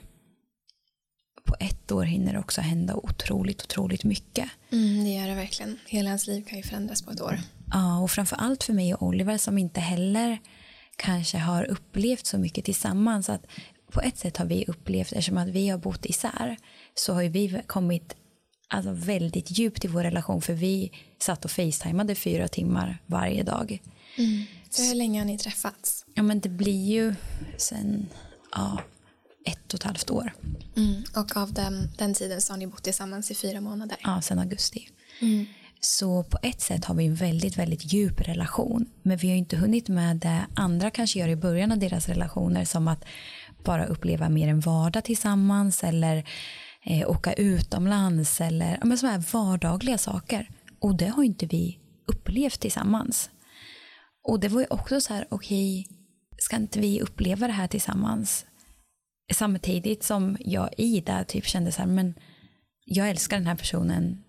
på 1.44 1.57
ett 1.61 1.92
år 1.92 2.04
hinner 2.04 2.33
det 2.33 2.38
också 2.38 2.61
hända 2.61 2.94
otroligt, 2.96 3.62
otroligt 3.62 4.04
mycket. 4.04 4.50
Mm, 4.72 5.04
det 5.04 5.11
gör 5.11 5.28
det 5.28 5.35
verkligen. 5.35 5.78
Hela 5.87 6.09
ens 6.09 6.26
liv 6.26 6.44
kan 6.48 6.59
ju 6.59 6.64
förändras 6.64 7.02
på 7.02 7.11
ett 7.11 7.20
år. 7.20 7.38
Ja, 7.72 7.98
och 7.98 8.11
framför 8.11 8.37
allt 8.37 8.64
för 8.64 8.72
mig 8.72 8.94
och 8.94 9.02
Oliver 9.02 9.38
som 9.38 9.59
inte 9.59 9.81
heller 9.81 10.38
kanske 10.96 11.38
har 11.38 11.64
upplevt 11.64 12.26
så 12.26 12.38
mycket 12.38 12.64
tillsammans. 12.64 13.28
Att 13.28 13.46
på 13.92 14.00
ett 14.00 14.18
sätt 14.18 14.37
har 14.37 14.46
vi 14.46 14.64
upplevt, 14.68 15.12
eftersom 15.12 15.38
att 15.38 15.48
vi 15.48 15.68
har 15.68 15.78
bott 15.78 16.07
isär, 16.07 16.57
så 16.94 17.14
har 17.14 17.22
vi 17.22 17.62
kommit 17.66 18.16
alltså, 18.68 18.92
väldigt 18.92 19.59
djupt 19.59 19.85
i 19.85 19.88
vår 19.88 20.02
relation 20.02 20.42
för 20.42 20.52
vi 20.52 20.92
satt 21.18 21.44
och 21.44 21.50
facetimade 21.50 22.14
fyra 22.14 22.48
timmar 22.48 22.98
varje 23.07 23.42
dag. 23.42 23.83
Mm. 24.16 24.42
Så 24.70 24.83
hur 24.83 24.94
länge 24.94 25.20
har 25.20 25.26
ni 25.26 25.38
träffats? 25.38 26.04
Ja 26.14 26.22
men 26.22 26.40
det 26.40 26.48
blir 26.48 26.87
ju 26.87 27.14
sen 27.57 28.07
ja, 28.52 28.81
ett 29.44 29.74
och 29.74 29.81
ett 29.81 29.85
halvt 29.85 30.11
år. 30.11 30.33
Mm. 30.76 31.02
Och 31.16 31.37
av 31.37 31.52
den, 31.52 31.88
den 31.98 32.14
tiden 32.14 32.40
så 32.40 32.52
har 32.52 32.59
ni 32.59 32.66
bott 32.66 32.83
tillsammans 32.83 33.31
i 33.31 33.35
fyra 33.35 33.61
månader? 33.61 33.96
Ja, 34.02 34.22
sen 34.22 34.38
augusti. 34.38 34.88
Mm. 35.20 35.46
Så 35.81 36.22
på 36.22 36.38
ett 36.42 36.61
sätt 36.61 36.85
har 36.85 36.94
vi 36.94 37.07
en 37.07 37.14
väldigt, 37.14 37.59
väldigt 37.59 37.92
djup 37.92 38.20
relation. 38.20 38.87
Men 39.02 39.16
vi 39.16 39.28
har 39.28 39.37
inte 39.37 39.57
hunnit 39.57 39.88
med 39.88 40.16
det 40.16 40.46
andra 40.54 40.90
kanske 40.90 41.18
gör 41.18 41.28
i 41.28 41.37
början 41.37 41.72
av 41.72 41.78
deras 41.78 42.09
relationer 42.09 42.64
som 42.64 42.88
att 42.88 43.04
bara 43.64 43.87
uppleva 43.87 44.28
mer 44.28 44.48
en 44.48 44.61
vardag 44.61 45.04
tillsammans 45.04 45.85
eller 45.85 46.24
eh, 46.86 47.10
åka 47.10 47.32
utomlands 47.32 48.40
eller 48.40 48.78
men 48.82 48.98
här 48.98 49.32
vardagliga 49.32 49.98
saker. 49.98 50.50
Och 50.80 50.96
det 50.96 51.08
har 51.08 51.22
inte 51.22 51.46
vi 51.46 51.78
upplevt 52.06 52.60
tillsammans. 52.60 53.30
Och 54.28 54.40
det 54.40 54.48
var 54.48 54.60
ju 54.60 54.66
också 54.70 55.00
så 55.00 55.14
här, 55.14 55.26
okej, 55.28 55.80
okay, 55.80 55.96
ska 56.38 56.56
inte 56.56 56.80
vi 56.80 57.00
uppleva 57.00 57.46
det 57.46 57.52
här 57.52 57.68
tillsammans? 57.68 58.46
Samtidigt 59.32 60.02
som 60.02 60.36
jag 60.40 60.68
i 60.76 61.00
det 61.00 61.24
typ 61.24 61.46
kände 61.46 61.72
så 61.72 61.82
här, 61.82 61.88
men 61.88 62.14
jag 62.84 63.10
älskar 63.10 63.36
den 63.36 63.46
här 63.46 63.56
personen 63.56 64.22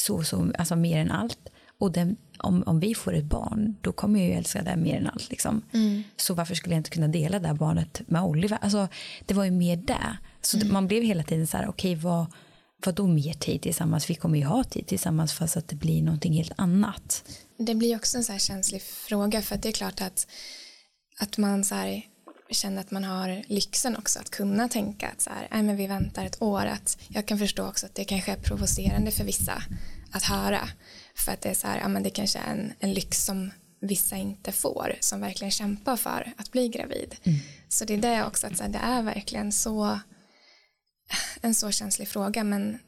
så, 0.00 0.22
så, 0.22 0.52
alltså 0.58 0.76
mer 0.76 0.98
än 0.98 1.10
allt. 1.10 1.38
Och 1.78 1.92
den, 1.92 2.16
om, 2.38 2.62
om 2.66 2.80
vi 2.80 2.94
får 2.94 3.14
ett 3.14 3.24
barn, 3.24 3.76
då 3.80 3.92
kommer 3.92 4.20
jag 4.20 4.28
ju 4.28 4.34
älska 4.34 4.62
det 4.62 4.76
mer 4.76 4.96
än 4.96 5.06
allt. 5.06 5.30
Liksom. 5.30 5.62
Mm. 5.72 6.02
Så 6.16 6.34
varför 6.34 6.54
skulle 6.54 6.74
jag 6.74 6.80
inte 6.80 6.90
kunna 6.90 7.08
dela 7.08 7.38
det 7.38 7.46
här 7.46 7.54
barnet 7.54 8.02
med 8.06 8.22
Oliver? 8.22 8.58
Alltså, 8.60 8.88
det 9.26 9.34
var 9.34 9.44
ju 9.44 9.50
mer 9.50 9.76
det. 9.76 10.16
Så 10.46 10.56
mm. 10.56 10.72
man 10.72 10.86
blev 10.86 11.02
hela 11.02 11.22
tiden 11.22 11.46
så 11.46 11.56
här, 11.56 11.68
okej, 11.68 11.92
okay, 11.92 12.02
vad, 12.02 12.26
vad 12.84 13.08
mer 13.08 13.32
tid 13.32 13.62
tillsammans? 13.62 14.10
Vi 14.10 14.14
kommer 14.14 14.38
ju 14.38 14.44
ha 14.44 14.64
tid 14.64 14.86
tillsammans 14.86 15.32
fast 15.32 15.56
att 15.56 15.68
det 15.68 15.76
blir 15.76 16.02
någonting 16.02 16.32
helt 16.32 16.52
annat. 16.56 17.24
Det 17.58 17.74
blir 17.74 17.96
också 17.96 18.18
en 18.18 18.24
så 18.24 18.32
här 18.32 18.38
känslig 18.38 18.82
fråga 18.82 19.42
för 19.42 19.54
att 19.54 19.62
det 19.62 19.68
är 19.68 19.72
klart 19.72 20.00
att, 20.00 20.26
att 21.20 21.38
man 21.38 21.64
så 21.64 21.74
här, 21.74 22.02
känner 22.50 22.80
att 22.80 22.90
man 22.90 23.04
har 23.04 23.42
lyxen 23.46 23.96
också 23.96 24.18
att 24.18 24.30
kunna 24.30 24.68
tänka 24.68 25.08
att 25.08 25.20
så 25.20 25.30
här, 25.30 25.48
nej 25.50 25.62
men 25.62 25.76
vi 25.76 25.86
väntar 25.86 26.24
ett 26.24 26.42
år. 26.42 26.66
Att 26.66 26.98
jag 27.08 27.26
kan 27.26 27.38
förstå 27.38 27.68
också 27.68 27.86
att 27.86 27.94
det 27.94 28.04
kanske 28.04 28.32
är 28.32 28.36
provocerande 28.36 29.10
för 29.10 29.24
vissa 29.24 29.62
att 30.10 30.22
höra. 30.22 30.68
För 31.14 31.32
att 31.32 31.40
det 31.40 31.48
är 31.48 31.54
så 31.54 31.66
här, 31.66 31.78
ja 31.78 31.88
men 31.88 32.02
det 32.02 32.10
kanske 32.10 32.38
är 32.38 32.52
en, 32.52 32.72
en 32.80 32.92
lyx 32.92 33.24
som 33.24 33.50
vissa 33.80 34.16
inte 34.16 34.52
får 34.52 34.94
som 35.00 35.20
verkligen 35.20 35.50
kämpar 35.50 35.96
för 35.96 36.32
att 36.36 36.52
bli 36.52 36.68
gravid. 36.68 37.14
Mm. 37.22 37.38
Så 37.68 37.84
det 37.84 37.94
är 37.94 37.98
det 37.98 38.24
också 38.24 38.46
att 38.46 38.56
så 38.56 38.62
här, 38.62 38.70
det 38.70 38.78
är 38.78 39.02
verkligen 39.02 39.52
så 39.52 39.98
en 41.40 41.54
så 41.54 41.70
känslig 41.70 42.08
fråga 42.08 42.44
men 42.44 42.78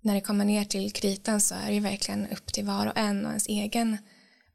när 0.00 0.14
det 0.14 0.20
kommer 0.20 0.44
ner 0.44 0.64
till 0.64 0.92
kritan 0.92 1.40
så 1.40 1.54
är 1.54 1.70
det 1.70 1.80
verkligen 1.80 2.26
upp 2.26 2.52
till 2.52 2.64
var 2.64 2.86
och 2.86 2.96
en 2.96 3.24
och 3.24 3.30
ens 3.30 3.46
egen 3.46 3.98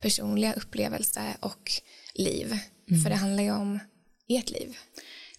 personliga 0.01 0.53
upplevelse 0.53 1.21
och 1.39 1.71
liv. 2.13 2.60
Mm. 2.89 3.01
För 3.01 3.10
det 3.10 3.15
handlar 3.15 3.43
ju 3.43 3.51
om 3.51 3.79
ert 4.27 4.49
liv. 4.49 4.77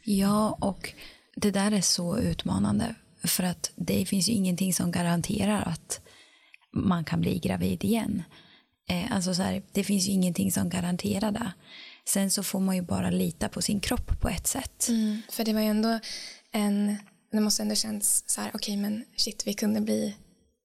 Ja, 0.05 0.59
och 0.61 0.93
det 1.37 1.51
där 1.51 1.73
är 1.73 1.81
så 1.81 2.19
utmanande. 2.19 2.95
För 3.25 3.43
att 3.43 3.71
det 3.77 4.07
finns 4.07 4.29
ju 4.29 4.33
ingenting 4.33 4.75
som 4.75 4.93
garanterar 4.93 5.63
att 5.63 6.01
man 6.73 7.05
kan 7.05 7.21
bli 7.21 7.39
gravid 7.39 7.85
igen. 7.85 8.23
Eh, 8.89 9.13
alltså 9.13 9.35
så 9.35 9.43
här, 9.43 9.63
det 9.73 9.85
finns 9.85 10.09
ju 10.09 10.13
ingenting 10.13 10.53
som 10.53 10.71
garanterar 10.71 11.33
det. 11.33 11.53
Sen 12.05 12.31
så 12.31 12.43
får 12.43 12.61
man 12.61 12.77
ju 12.77 12.83
bara 12.83 13.11
lita 13.11 13.49
på 13.49 13.63
sin 13.63 13.81
kropp 13.81 14.21
på 14.21 14.29
ett 14.29 14.47
sätt. 14.47 14.89
Mm, 14.89 15.23
för 15.31 15.45
det 15.45 15.53
var 15.53 15.61
ju 15.61 15.67
ändå 15.67 15.99
en, 16.53 16.97
det 17.37 17.41
måste 17.41 17.63
ändå 17.63 17.75
känns 17.75 18.25
så 18.27 18.41
här, 18.41 18.51
okej 18.55 18.59
okay, 18.59 18.77
men 18.77 19.05
shit 19.17 19.43
vi 19.47 19.55
kunde 19.55 19.81
bli 19.81 20.17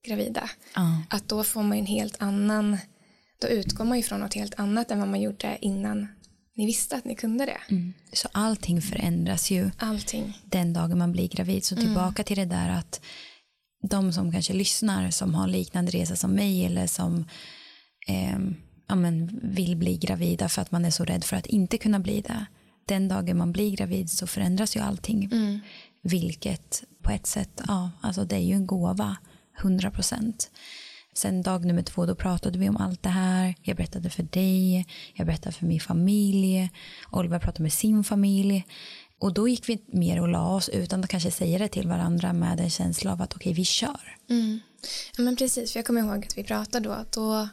gravida. 0.08 0.50
Ja. 0.74 1.02
Att 1.10 1.28
då 1.28 1.44
får 1.44 1.62
man 1.62 1.78
en 1.78 1.86
helt 1.86 2.22
annan, 2.22 2.78
då 3.40 3.48
utgår 3.48 3.84
man 3.84 3.96
ju 3.96 4.02
från 4.02 4.20
något 4.20 4.34
helt 4.34 4.60
annat 4.60 4.90
än 4.90 4.98
vad 4.98 5.08
man 5.08 5.20
gjorde 5.20 5.58
innan 5.60 6.08
ni 6.56 6.66
visste 6.66 6.96
att 6.96 7.04
ni 7.04 7.14
kunde 7.14 7.46
det. 7.46 7.60
Mm. 7.68 7.92
Så 8.12 8.28
allting 8.32 8.82
förändras 8.82 9.50
ju 9.50 9.70
Allting. 9.78 10.38
den 10.44 10.72
dagen 10.72 10.98
man 10.98 11.12
blir 11.12 11.28
gravid. 11.28 11.64
Så 11.64 11.76
tillbaka 11.76 12.24
till 12.24 12.36
det 12.36 12.44
där 12.44 12.68
att 12.68 13.00
de 13.82 14.12
som 14.12 14.32
kanske 14.32 14.52
lyssnar 14.52 15.10
som 15.10 15.34
har 15.34 15.48
liknande 15.48 15.90
resa 15.90 16.16
som 16.16 16.32
mig 16.32 16.64
eller 16.64 16.86
som 16.86 17.24
eh, 18.08 18.38
ja, 18.88 18.94
men 18.94 19.40
vill 19.42 19.76
bli 19.76 19.96
gravida 19.96 20.48
för 20.48 20.62
att 20.62 20.70
man 20.70 20.84
är 20.84 20.90
så 20.90 21.04
rädd 21.04 21.24
för 21.24 21.36
att 21.36 21.46
inte 21.46 21.78
kunna 21.78 21.98
bli 21.98 22.20
det. 22.20 22.46
Den 22.86 23.08
dagen 23.08 23.38
man 23.38 23.52
blir 23.52 23.76
gravid 23.76 24.10
så 24.10 24.26
förändras 24.26 24.76
ju 24.76 24.80
allting. 24.80 25.30
Vilket 26.08 26.84
på 27.02 27.10
ett 27.10 27.26
sätt, 27.26 27.60
ja, 27.66 27.90
alltså 28.00 28.24
det 28.24 28.36
är 28.36 28.40
ju 28.40 28.54
en 28.54 28.66
gåva, 28.66 29.16
100 29.60 29.90
procent. 29.90 30.50
Sen 31.14 31.42
dag 31.42 31.64
nummer 31.64 31.82
två 31.82 32.06
då 32.06 32.14
pratade 32.14 32.58
vi 32.58 32.68
om 32.68 32.76
allt 32.76 33.02
det 33.02 33.08
här. 33.08 33.54
Jag 33.62 33.76
berättade 33.76 34.10
för 34.10 34.22
dig, 34.22 34.86
jag 35.14 35.26
berättade 35.26 35.52
för 35.52 35.66
min 35.66 35.80
familj. 35.80 36.70
Oliver 37.10 37.38
pratade 37.38 37.62
med 37.62 37.72
sin 37.72 38.04
familj. 38.04 38.64
Och 39.20 39.34
då 39.34 39.48
gick 39.48 39.68
vi 39.68 39.84
mer 39.86 40.20
och 40.20 40.28
la 40.28 40.54
oss 40.54 40.68
utan 40.68 41.04
att 41.04 41.10
kanske 41.10 41.30
säga 41.30 41.58
det 41.58 41.68
till 41.68 41.88
varandra 41.88 42.32
med 42.32 42.60
en 42.60 42.70
känsla 42.70 43.12
av 43.12 43.22
att 43.22 43.34
okej, 43.36 43.52
vi 43.52 43.64
kör. 43.64 44.16
Mm. 44.30 44.60
Ja, 45.16 45.22
men 45.22 45.36
precis, 45.36 45.72
för 45.72 45.78
jag 45.78 45.86
kommer 45.86 46.00
ihåg 46.00 46.24
att 46.24 46.38
vi 46.38 46.44
pratade 46.44 46.88
då 46.88 46.92
att 46.92 47.12
då 47.12 47.48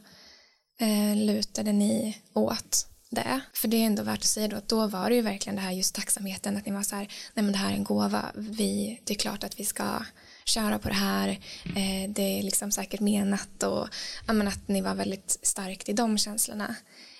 eh, 0.79 1.15
lutade 1.15 1.71
ni 1.73 2.17
åt 2.33 2.87
det. 3.15 3.41
För 3.53 3.67
det 3.67 3.77
är 3.77 3.85
ändå 3.85 4.03
värt 4.03 4.19
att 4.19 4.23
säga 4.23 4.47
då 4.47 4.55
att 4.55 4.67
då 4.67 4.87
var 4.87 5.09
det 5.09 5.15
ju 5.15 5.21
verkligen 5.21 5.55
det 5.55 5.61
här 5.61 5.71
just 5.71 5.95
tacksamheten 5.95 6.57
att 6.57 6.65
ni 6.65 6.71
var 6.71 6.83
så 6.83 6.95
här, 6.95 7.07
nej 7.33 7.43
men 7.43 7.51
det 7.51 7.57
här 7.57 7.71
är 7.71 7.75
en 7.75 7.83
gåva, 7.83 8.31
vi, 8.35 9.01
det 9.03 9.13
är 9.13 9.17
klart 9.17 9.43
att 9.43 9.59
vi 9.59 9.65
ska 9.65 10.05
köra 10.45 10.79
på 10.79 10.87
det 10.87 10.95
här, 10.95 11.29
eh, 11.65 12.09
det 12.09 12.39
är 12.39 12.43
liksom 12.43 12.71
säkert 12.71 12.99
menat 12.99 13.63
och 13.63 13.87
ja, 14.27 14.33
men 14.33 14.47
att 14.47 14.67
ni 14.67 14.81
var 14.81 14.95
väldigt 14.95 15.39
starkt 15.41 15.89
i 15.89 15.93
de 15.93 16.17
känslorna. 16.17 16.75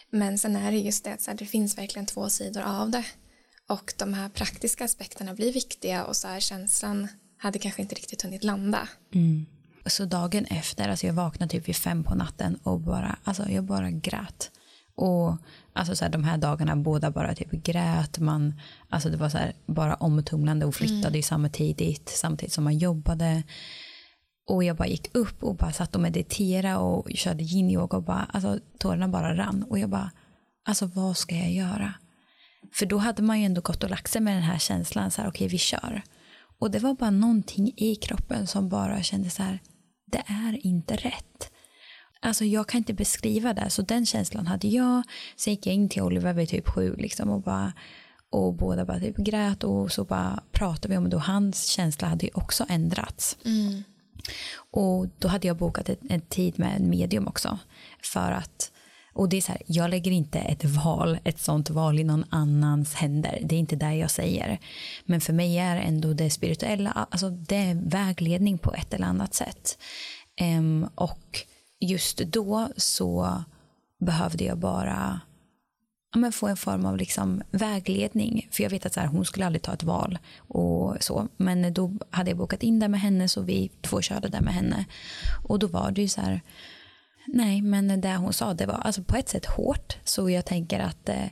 Men 0.09 0.37
sen 0.37 0.55
är 0.55 0.71
det 0.71 0.77
just 0.77 1.03
det 1.03 1.13
att 1.13 1.21
så 1.21 1.31
här, 1.31 1.37
det 1.37 1.45
finns 1.45 1.77
verkligen 1.77 2.05
två 2.05 2.29
sidor 2.29 2.61
av 2.61 2.89
det 2.89 3.05
och 3.67 3.93
de 3.97 4.13
här 4.13 4.29
praktiska 4.29 4.85
aspekterna 4.85 5.33
blir 5.33 5.53
viktiga 5.53 6.05
och 6.05 6.15
så 6.15 6.27
här 6.27 6.39
känslan 6.39 7.07
hade 7.37 7.59
kanske 7.59 7.81
inte 7.81 7.95
riktigt 7.95 8.21
hunnit 8.21 8.43
landa. 8.43 8.87
Så 9.85 10.05
dagen 10.05 10.45
efter, 10.45 10.89
alltså 10.89 11.07
jag 11.07 11.13
vaknade 11.13 11.51
typ 11.51 11.67
vid 11.67 11.75
fem 11.75 12.03
på 12.03 12.15
natten 12.15 12.59
och 12.63 12.79
bara, 12.79 13.17
alltså 13.23 13.49
jag 13.49 13.63
bara 13.63 13.91
grät. 13.91 14.51
Och 14.95 15.37
alltså 15.75 15.95
så 15.95 16.05
här, 16.05 16.11
de 16.11 16.23
här 16.23 16.37
dagarna 16.37 16.75
båda 16.75 17.11
bara 17.11 17.35
typ 17.35 17.51
grät. 17.51 18.19
Man, 18.19 18.53
alltså 18.89 19.09
det 19.09 19.17
var 19.17 19.29
så 19.29 19.37
här, 19.37 19.53
bara 19.65 19.95
omtumlande 19.95 20.65
och 20.65 20.75
flyttade 20.75 21.17
ju 21.17 21.21
samtidigt, 21.21 22.09
samtidigt 22.09 22.53
som 22.53 22.63
man 22.63 22.77
jobbade. 22.77 23.43
Och 24.49 24.63
jag 24.63 24.77
bara 24.77 24.87
gick 24.87 25.15
upp 25.15 25.43
och 25.43 25.55
bara 25.55 25.71
satt 25.71 25.95
och 25.95 26.01
mediterade 26.01 26.77
och 26.77 27.11
körde 27.15 27.43
yin-yoga 27.43 27.97
och 27.97 28.03
bara, 28.03 28.27
alltså 28.33 28.59
tårarna 28.79 29.07
bara 29.07 29.37
rann. 29.37 29.63
Och 29.69 29.79
jag 29.79 29.89
bara, 29.89 30.11
alltså 30.67 30.85
vad 30.85 31.17
ska 31.17 31.35
jag 31.35 31.51
göra? 31.51 31.93
För 32.73 32.85
då 32.85 32.97
hade 32.97 33.23
man 33.23 33.39
ju 33.39 33.45
ändå 33.45 33.61
gått 33.61 33.83
och 33.83 33.89
lagt 33.89 34.11
sig 34.11 34.21
med 34.21 34.35
den 34.35 34.43
här 34.43 34.59
känslan, 34.59 35.11
så 35.11 35.21
här 35.21 35.29
okej 35.29 35.47
vi 35.47 35.57
kör. 35.57 36.01
Och 36.59 36.71
det 36.71 36.79
var 36.79 36.93
bara 36.93 37.09
någonting 37.09 37.73
i 37.77 37.95
kroppen 37.95 38.47
som 38.47 38.69
bara 38.69 39.03
kände 39.03 39.29
så 39.29 39.43
här, 39.43 39.59
det 40.11 40.23
är 40.27 40.65
inte 40.65 40.95
rätt. 40.95 41.51
Alltså 42.19 42.45
jag 42.45 42.67
kan 42.67 42.77
inte 42.77 42.93
beskriva 42.93 43.53
det, 43.53 43.69
så 43.69 43.81
den 43.81 44.05
känslan 44.05 44.47
hade 44.47 44.67
jag. 44.67 45.03
Sen 45.35 45.53
gick 45.53 45.67
jag 45.67 45.75
in 45.75 45.89
till 45.89 46.01
Oliver 46.01 46.33
vid 46.33 46.49
typ 46.49 46.67
sju 46.67 46.95
liksom 46.95 47.29
och 47.29 47.41
bara 47.41 47.73
och 48.29 48.53
båda 48.53 48.85
bara 48.85 48.99
typ 48.99 49.17
grät 49.17 49.63
och 49.63 49.91
så 49.91 50.03
bara 50.03 50.43
pratade 50.51 50.87
vi 50.87 50.97
om 50.97 51.09
det 51.09 51.15
och 51.15 51.21
hans 51.21 51.67
känsla 51.67 52.07
hade 52.07 52.25
ju 52.25 52.31
också 52.33 52.65
ändrats. 52.69 53.37
Och 54.71 55.07
då 55.19 55.27
hade 55.27 55.47
jag 55.47 55.57
bokat 55.57 55.89
ett, 55.89 55.99
en 56.09 56.21
tid 56.21 56.59
med 56.59 56.75
en 56.75 56.89
medium 56.89 57.27
också. 57.27 57.59
För 58.03 58.31
att, 58.31 58.71
och 59.13 59.29
det 59.29 59.37
är 59.37 59.41
så 59.41 59.51
här, 59.51 59.61
jag 59.65 59.89
lägger 59.89 60.11
inte 60.11 60.39
ett 60.39 60.65
val, 60.65 61.17
ett 61.23 61.39
sånt 61.39 61.69
val 61.69 61.99
i 61.99 62.03
någon 62.03 62.25
annans 62.29 62.93
händer. 62.93 63.39
Det 63.43 63.55
är 63.55 63.59
inte 63.59 63.75
det 63.75 63.95
jag 63.95 64.11
säger. 64.11 64.59
Men 65.05 65.21
för 65.21 65.33
mig 65.33 65.57
är 65.57 65.77
ändå 65.77 66.13
det 66.13 66.29
spirituella, 66.29 67.07
alltså 67.11 67.29
det 67.29 67.55
är 67.55 67.89
vägledning 67.89 68.57
på 68.57 68.73
ett 68.73 68.93
eller 68.93 69.07
annat 69.07 69.33
sätt. 69.33 69.77
Ehm, 70.37 70.87
och 70.95 71.45
just 71.85 72.17
då 72.17 72.69
så 72.77 73.43
behövde 73.99 74.43
jag 74.43 74.57
bara 74.57 75.19
ja, 76.15 76.19
men 76.19 76.31
få 76.31 76.47
en 76.47 76.57
form 76.57 76.85
av 76.85 76.97
liksom 76.97 77.41
vägledning. 77.51 78.49
För 78.51 78.63
jag 78.63 78.69
vet 78.69 78.85
att 78.85 78.93
så 78.93 78.99
här, 78.99 79.07
hon 79.07 79.25
skulle 79.25 79.45
aldrig 79.45 79.61
ta 79.61 79.73
ett 79.73 79.83
val. 79.83 80.17
och 80.37 81.03
så. 81.03 81.27
Men 81.37 81.73
då 81.73 81.93
hade 82.09 82.29
jag 82.31 82.37
bokat 82.37 82.63
in 82.63 82.79
det 82.79 82.87
med 82.87 82.99
henne 82.99 83.29
så 83.29 83.41
vi 83.41 83.71
två 83.81 84.01
körde 84.01 84.27
det 84.27 84.41
med 84.41 84.53
henne. 84.53 84.85
Och 85.47 85.59
då 85.59 85.67
var 85.67 85.91
det 85.91 86.01
ju 86.01 86.07
så 86.07 86.21
här, 86.21 86.41
nej 87.27 87.61
men 87.61 88.01
det 88.01 88.15
hon 88.15 88.33
sa 88.33 88.53
det 88.53 88.65
var 88.65 88.75
alltså 88.75 89.03
på 89.03 89.15
ett 89.15 89.29
sätt 89.29 89.45
hårt. 89.45 89.97
Så 90.03 90.29
jag 90.29 90.45
tänker 90.45 90.79
att 90.79 91.09
eh, 91.09 91.25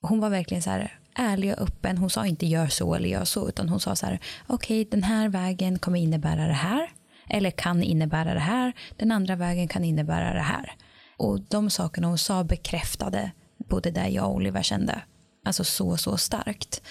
hon 0.00 0.20
var 0.20 0.30
verkligen 0.30 0.62
så 0.62 0.70
här 0.70 0.98
ärlig 1.14 1.52
och 1.52 1.62
öppen. 1.62 1.98
Hon 1.98 2.10
sa 2.10 2.26
inte 2.26 2.46
gör 2.46 2.66
så 2.66 2.94
eller 2.94 3.08
gör 3.08 3.24
så 3.24 3.48
utan 3.48 3.68
hon 3.68 3.80
sa 3.80 3.96
så 3.96 4.06
här 4.06 4.18
okej 4.46 4.84
den 4.84 5.02
här 5.02 5.28
vägen 5.28 5.78
kommer 5.78 5.98
innebära 5.98 6.46
det 6.46 6.52
här. 6.52 6.90
Eller 7.28 7.50
kan 7.50 7.82
innebära 7.82 8.34
det 8.34 8.40
här. 8.40 8.72
Den 8.96 9.12
andra 9.12 9.36
vägen 9.36 9.68
kan 9.68 9.84
innebära 9.84 10.34
det 10.34 10.40
här. 10.40 10.72
Och 11.16 11.40
de 11.40 11.70
sakerna 11.70 12.06
hon 12.06 12.18
sa 12.18 12.44
bekräftade 12.44 13.30
både 13.58 13.90
det 13.90 14.08
jag 14.08 14.24
och 14.24 14.34
Oliver 14.34 14.62
kände. 14.62 15.02
Alltså 15.44 15.64
så, 15.64 15.96
så 15.96 16.16
starkt. 16.16 16.82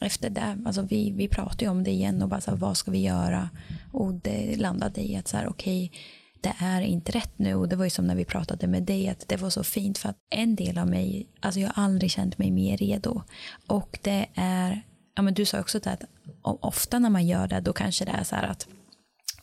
Efter 0.00 0.30
det, 0.30 0.58
alltså 0.66 0.82
vi, 0.82 1.10
vi 1.10 1.28
pratade 1.28 1.64
ju 1.64 1.70
om 1.70 1.84
det 1.84 1.90
igen 1.90 2.22
och 2.22 2.28
bara 2.28 2.40
så 2.40 2.50
här, 2.50 2.58
vad 2.58 2.76
ska 2.76 2.90
vi 2.90 3.02
göra? 3.02 3.50
Och 3.92 4.14
det 4.14 4.56
landade 4.56 5.00
i 5.00 5.16
att 5.16 5.28
så 5.28 5.36
här, 5.36 5.48
okej, 5.48 5.92
det 6.40 6.54
är 6.58 6.80
inte 6.80 7.12
rätt 7.12 7.38
nu. 7.38 7.54
Och 7.54 7.68
det 7.68 7.76
var 7.76 7.84
ju 7.84 7.90
som 7.90 8.06
när 8.06 8.14
vi 8.14 8.24
pratade 8.24 8.66
med 8.66 8.82
dig, 8.82 9.08
att 9.08 9.28
det 9.28 9.36
var 9.36 9.50
så 9.50 9.64
fint 9.64 9.98
för 9.98 10.08
att 10.08 10.16
en 10.30 10.56
del 10.56 10.78
av 10.78 10.88
mig, 10.88 11.26
alltså 11.40 11.60
jag 11.60 11.68
har 11.68 11.84
aldrig 11.84 12.10
känt 12.10 12.38
mig 12.38 12.50
mer 12.50 12.76
redo. 12.76 13.22
Och 13.66 13.98
det 14.02 14.26
är, 14.34 14.82
ja 15.16 15.22
men 15.22 15.34
du 15.34 15.44
sa 15.44 15.60
också 15.60 15.78
det 15.78 15.90
att 15.90 16.04
ofta 16.42 16.98
när 16.98 17.10
man 17.10 17.26
gör 17.26 17.48
det, 17.48 17.60
då 17.60 17.72
kanske 17.72 18.04
det 18.04 18.12
är 18.12 18.24
så 18.24 18.36
här 18.36 18.42
att 18.42 18.68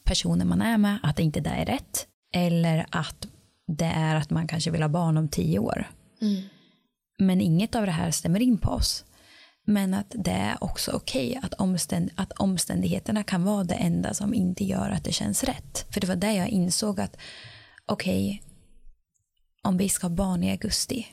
personen 0.07 0.47
man 0.47 0.61
är 0.61 0.77
med, 0.77 0.99
att 1.03 1.19
inte 1.19 1.39
det 1.39 1.49
är 1.49 1.65
rätt. 1.65 2.07
Eller 2.33 2.85
att 2.89 3.27
det 3.67 3.85
är 3.85 4.15
att 4.15 4.29
man 4.29 4.47
kanske 4.47 4.71
vill 4.71 4.81
ha 4.81 4.89
barn 4.89 5.17
om 5.17 5.27
tio 5.27 5.59
år. 5.59 5.89
Men 7.19 7.41
inget 7.41 7.75
av 7.75 7.85
det 7.85 7.91
här 7.91 8.11
stämmer 8.11 8.39
in 8.39 8.57
på 8.57 8.69
oss. 8.69 9.05
Men 9.65 9.93
att 9.93 10.15
det 10.15 10.31
är 10.31 10.63
också 10.63 10.91
okej 10.91 11.39
att, 11.43 11.53
omständ 11.53 12.09
att 12.15 12.31
omständigheterna 12.31 13.23
kan 13.23 13.43
vara 13.43 13.63
det 13.63 13.75
enda 13.75 14.13
som 14.13 14.33
inte 14.33 14.63
gör 14.63 14.89
att 14.89 15.03
det 15.03 15.11
känns 15.11 15.43
rätt. 15.43 15.85
För 15.89 16.01
det 16.01 16.07
var 16.07 16.15
där 16.15 16.31
jag 16.31 16.49
insåg 16.49 16.99
att 16.99 17.17
okej, 17.85 18.43
om 19.63 19.77
vi 19.77 19.89
ska 19.89 20.07
ha 20.07 20.15
barn 20.15 20.43
i 20.43 20.51
augusti, 20.51 21.07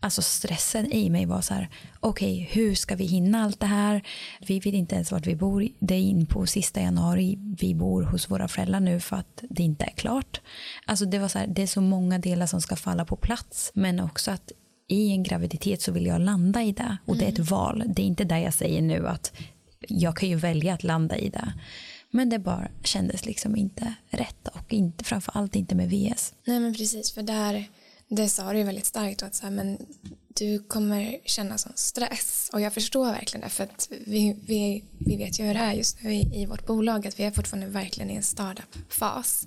alltså 0.00 0.22
stressen 0.22 0.92
i 0.92 1.10
mig 1.10 1.26
var 1.26 1.40
så 1.40 1.54
här, 1.54 1.68
okej, 2.00 2.48
hur 2.52 2.74
ska 2.74 2.96
vi 2.96 3.04
hinna 3.04 3.44
allt 3.44 3.60
det 3.60 3.66
här? 3.66 4.02
Vi 4.40 4.60
vet 4.60 4.74
inte 4.74 4.94
ens 4.94 5.12
vart 5.12 5.26
vi 5.26 5.36
bor. 5.36 5.68
Det 5.78 5.94
är 5.94 6.00
in 6.00 6.26
på 6.26 6.46
sista 6.46 6.80
januari. 6.80 7.38
Vi 7.60 7.74
bor 7.74 8.02
hos 8.02 8.30
våra 8.30 8.48
föräldrar 8.48 8.80
nu 8.80 9.00
för 9.00 9.16
att 9.16 9.44
det 9.50 9.62
inte 9.62 9.84
är 9.84 9.90
klart. 9.90 10.40
Alltså 10.84 11.04
det 11.04 11.18
var 11.18 11.28
så 11.28 11.38
här, 11.38 11.46
det 11.46 11.62
är 11.62 11.66
så 11.66 11.80
många 11.80 12.18
delar 12.18 12.46
som 12.46 12.60
ska 12.60 12.76
falla 12.76 13.04
på 13.04 13.16
plats, 13.16 13.70
men 13.74 14.00
också 14.00 14.30
att 14.30 14.52
i 14.88 15.10
en 15.10 15.22
graviditet 15.22 15.82
så 15.82 15.92
vill 15.92 16.06
jag 16.06 16.20
landa 16.20 16.62
i 16.62 16.72
det 16.72 16.96
och 17.04 17.16
det 17.16 17.24
är 17.24 17.28
ett 17.28 17.50
val. 17.50 17.84
Det 17.86 18.02
är 18.02 18.06
inte 18.06 18.24
det 18.24 18.40
jag 18.40 18.54
säger 18.54 18.82
nu 18.82 19.08
att 19.08 19.32
jag 19.80 20.16
kan 20.16 20.28
ju 20.28 20.36
välja 20.36 20.74
att 20.74 20.84
landa 20.84 21.16
i 21.16 21.28
det. 21.28 21.52
Men 22.10 22.28
det 22.28 22.38
bara 22.38 22.68
kändes 22.84 23.26
liksom 23.26 23.56
inte 23.56 23.94
rätt 24.10 24.48
och 24.48 24.72
inte, 24.72 25.04
framförallt 25.04 25.56
inte 25.56 25.74
med 25.74 25.90
VS. 25.90 26.34
Nej 26.44 26.60
men 26.60 26.74
precis, 26.74 27.12
för 27.12 27.22
där, 27.22 27.68
det 28.08 28.28
sa 28.28 28.52
du 28.52 28.58
ju 28.58 28.64
väldigt 28.64 28.86
starkt 28.86 29.22
att 29.22 29.34
så 29.34 29.42
här, 29.42 29.50
men 29.50 29.78
du 30.28 30.58
kommer 30.58 31.18
känna 31.24 31.58
sån 31.58 31.72
stress 31.74 32.50
och 32.52 32.60
jag 32.60 32.74
förstår 32.74 33.06
verkligen 33.06 33.40
det 33.44 33.48
för 33.48 33.64
att 33.64 33.88
vi, 34.06 34.36
vi, 34.46 34.84
vi 34.98 35.16
vet 35.16 35.40
ju 35.40 35.44
hur 35.44 35.54
det 35.54 35.60
är 35.60 35.72
just 35.72 36.02
nu 36.02 36.14
i, 36.14 36.42
i 36.42 36.46
vårt 36.46 36.66
bolag 36.66 37.06
att 37.06 37.20
vi 37.20 37.24
är 37.24 37.30
fortfarande 37.30 37.66
verkligen 37.66 38.10
i 38.10 38.14
en 38.14 38.22
startup-fas. 38.22 39.46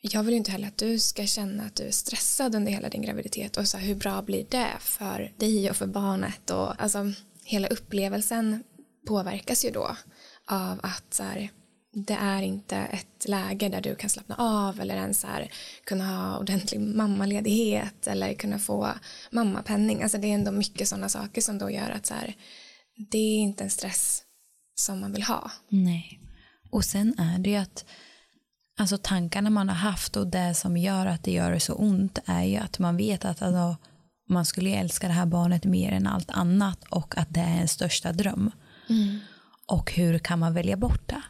Jag 0.00 0.22
vill 0.22 0.32
ju 0.32 0.38
inte 0.38 0.50
heller 0.50 0.68
att 0.68 0.76
du 0.76 0.98
ska 0.98 1.26
känna 1.26 1.64
att 1.64 1.74
du 1.74 1.84
är 1.84 1.90
stressad 1.90 2.54
under 2.54 2.72
hela 2.72 2.88
din 2.88 3.02
graviditet 3.02 3.56
och 3.56 3.68
så 3.68 3.78
här, 3.78 3.86
hur 3.86 3.94
bra 3.94 4.22
blir 4.22 4.46
det 4.48 4.70
för 4.80 5.32
dig 5.36 5.70
och 5.70 5.76
för 5.76 5.86
barnet 5.86 6.50
och 6.50 6.82
alltså 6.82 7.12
hela 7.44 7.68
upplevelsen 7.68 8.64
påverkas 9.06 9.64
ju 9.64 9.70
då 9.70 9.96
av 10.46 10.80
att 10.82 11.14
så 11.14 11.22
här, 11.22 11.50
det 11.92 12.14
är 12.14 12.42
inte 12.42 12.76
ett 12.76 13.28
läge 13.28 13.68
där 13.68 13.80
du 13.80 13.94
kan 13.94 14.10
slappna 14.10 14.34
av 14.38 14.80
eller 14.80 14.96
ens 14.96 15.24
här, 15.24 15.52
kunna 15.84 16.04
ha 16.06 16.38
ordentlig 16.38 16.80
mammaledighet 16.80 18.06
eller 18.06 18.34
kunna 18.34 18.58
få 18.58 18.88
mammapenning. 19.30 20.02
Alltså 20.02 20.18
det 20.18 20.26
är 20.26 20.34
ändå 20.34 20.50
mycket 20.50 20.88
sådana 20.88 21.08
saker 21.08 21.40
som 21.40 21.58
då 21.58 21.70
gör 21.70 21.90
att 21.90 22.06
så 22.06 22.14
här, 22.14 22.34
det 23.10 23.18
är 23.18 23.38
inte 23.38 23.64
en 23.64 23.70
stress 23.70 24.22
som 24.74 25.00
man 25.00 25.12
vill 25.12 25.22
ha. 25.22 25.50
Nej. 25.68 26.20
Och 26.70 26.84
sen 26.84 27.18
är 27.18 27.38
det 27.38 27.50
ju 27.50 27.56
att 27.56 27.84
alltså 28.78 28.98
tankarna 28.98 29.50
man 29.50 29.68
har 29.68 29.76
haft 29.76 30.16
och 30.16 30.26
det 30.26 30.54
som 30.54 30.76
gör 30.76 31.06
att 31.06 31.24
det 31.24 31.32
gör 31.32 31.52
det 31.52 31.60
så 31.60 31.74
ont 31.74 32.18
är 32.26 32.44
ju 32.44 32.56
att 32.56 32.78
man 32.78 32.96
vet 32.96 33.24
att 33.24 33.42
alltså, 33.42 33.76
man 34.28 34.46
skulle 34.46 34.70
älska 34.70 35.06
det 35.06 35.12
här 35.12 35.26
barnet 35.26 35.64
mer 35.64 35.92
än 35.92 36.06
allt 36.06 36.30
annat 36.30 36.84
och 36.90 37.18
att 37.18 37.34
det 37.34 37.40
är 37.40 37.60
en 37.60 37.68
största 37.68 38.12
dröm. 38.12 38.50
Och 39.66 39.92
hur 39.92 40.18
kan 40.18 40.38
man 40.38 40.54
välja 40.54 40.76
bort 40.76 41.08
det? 41.08 41.22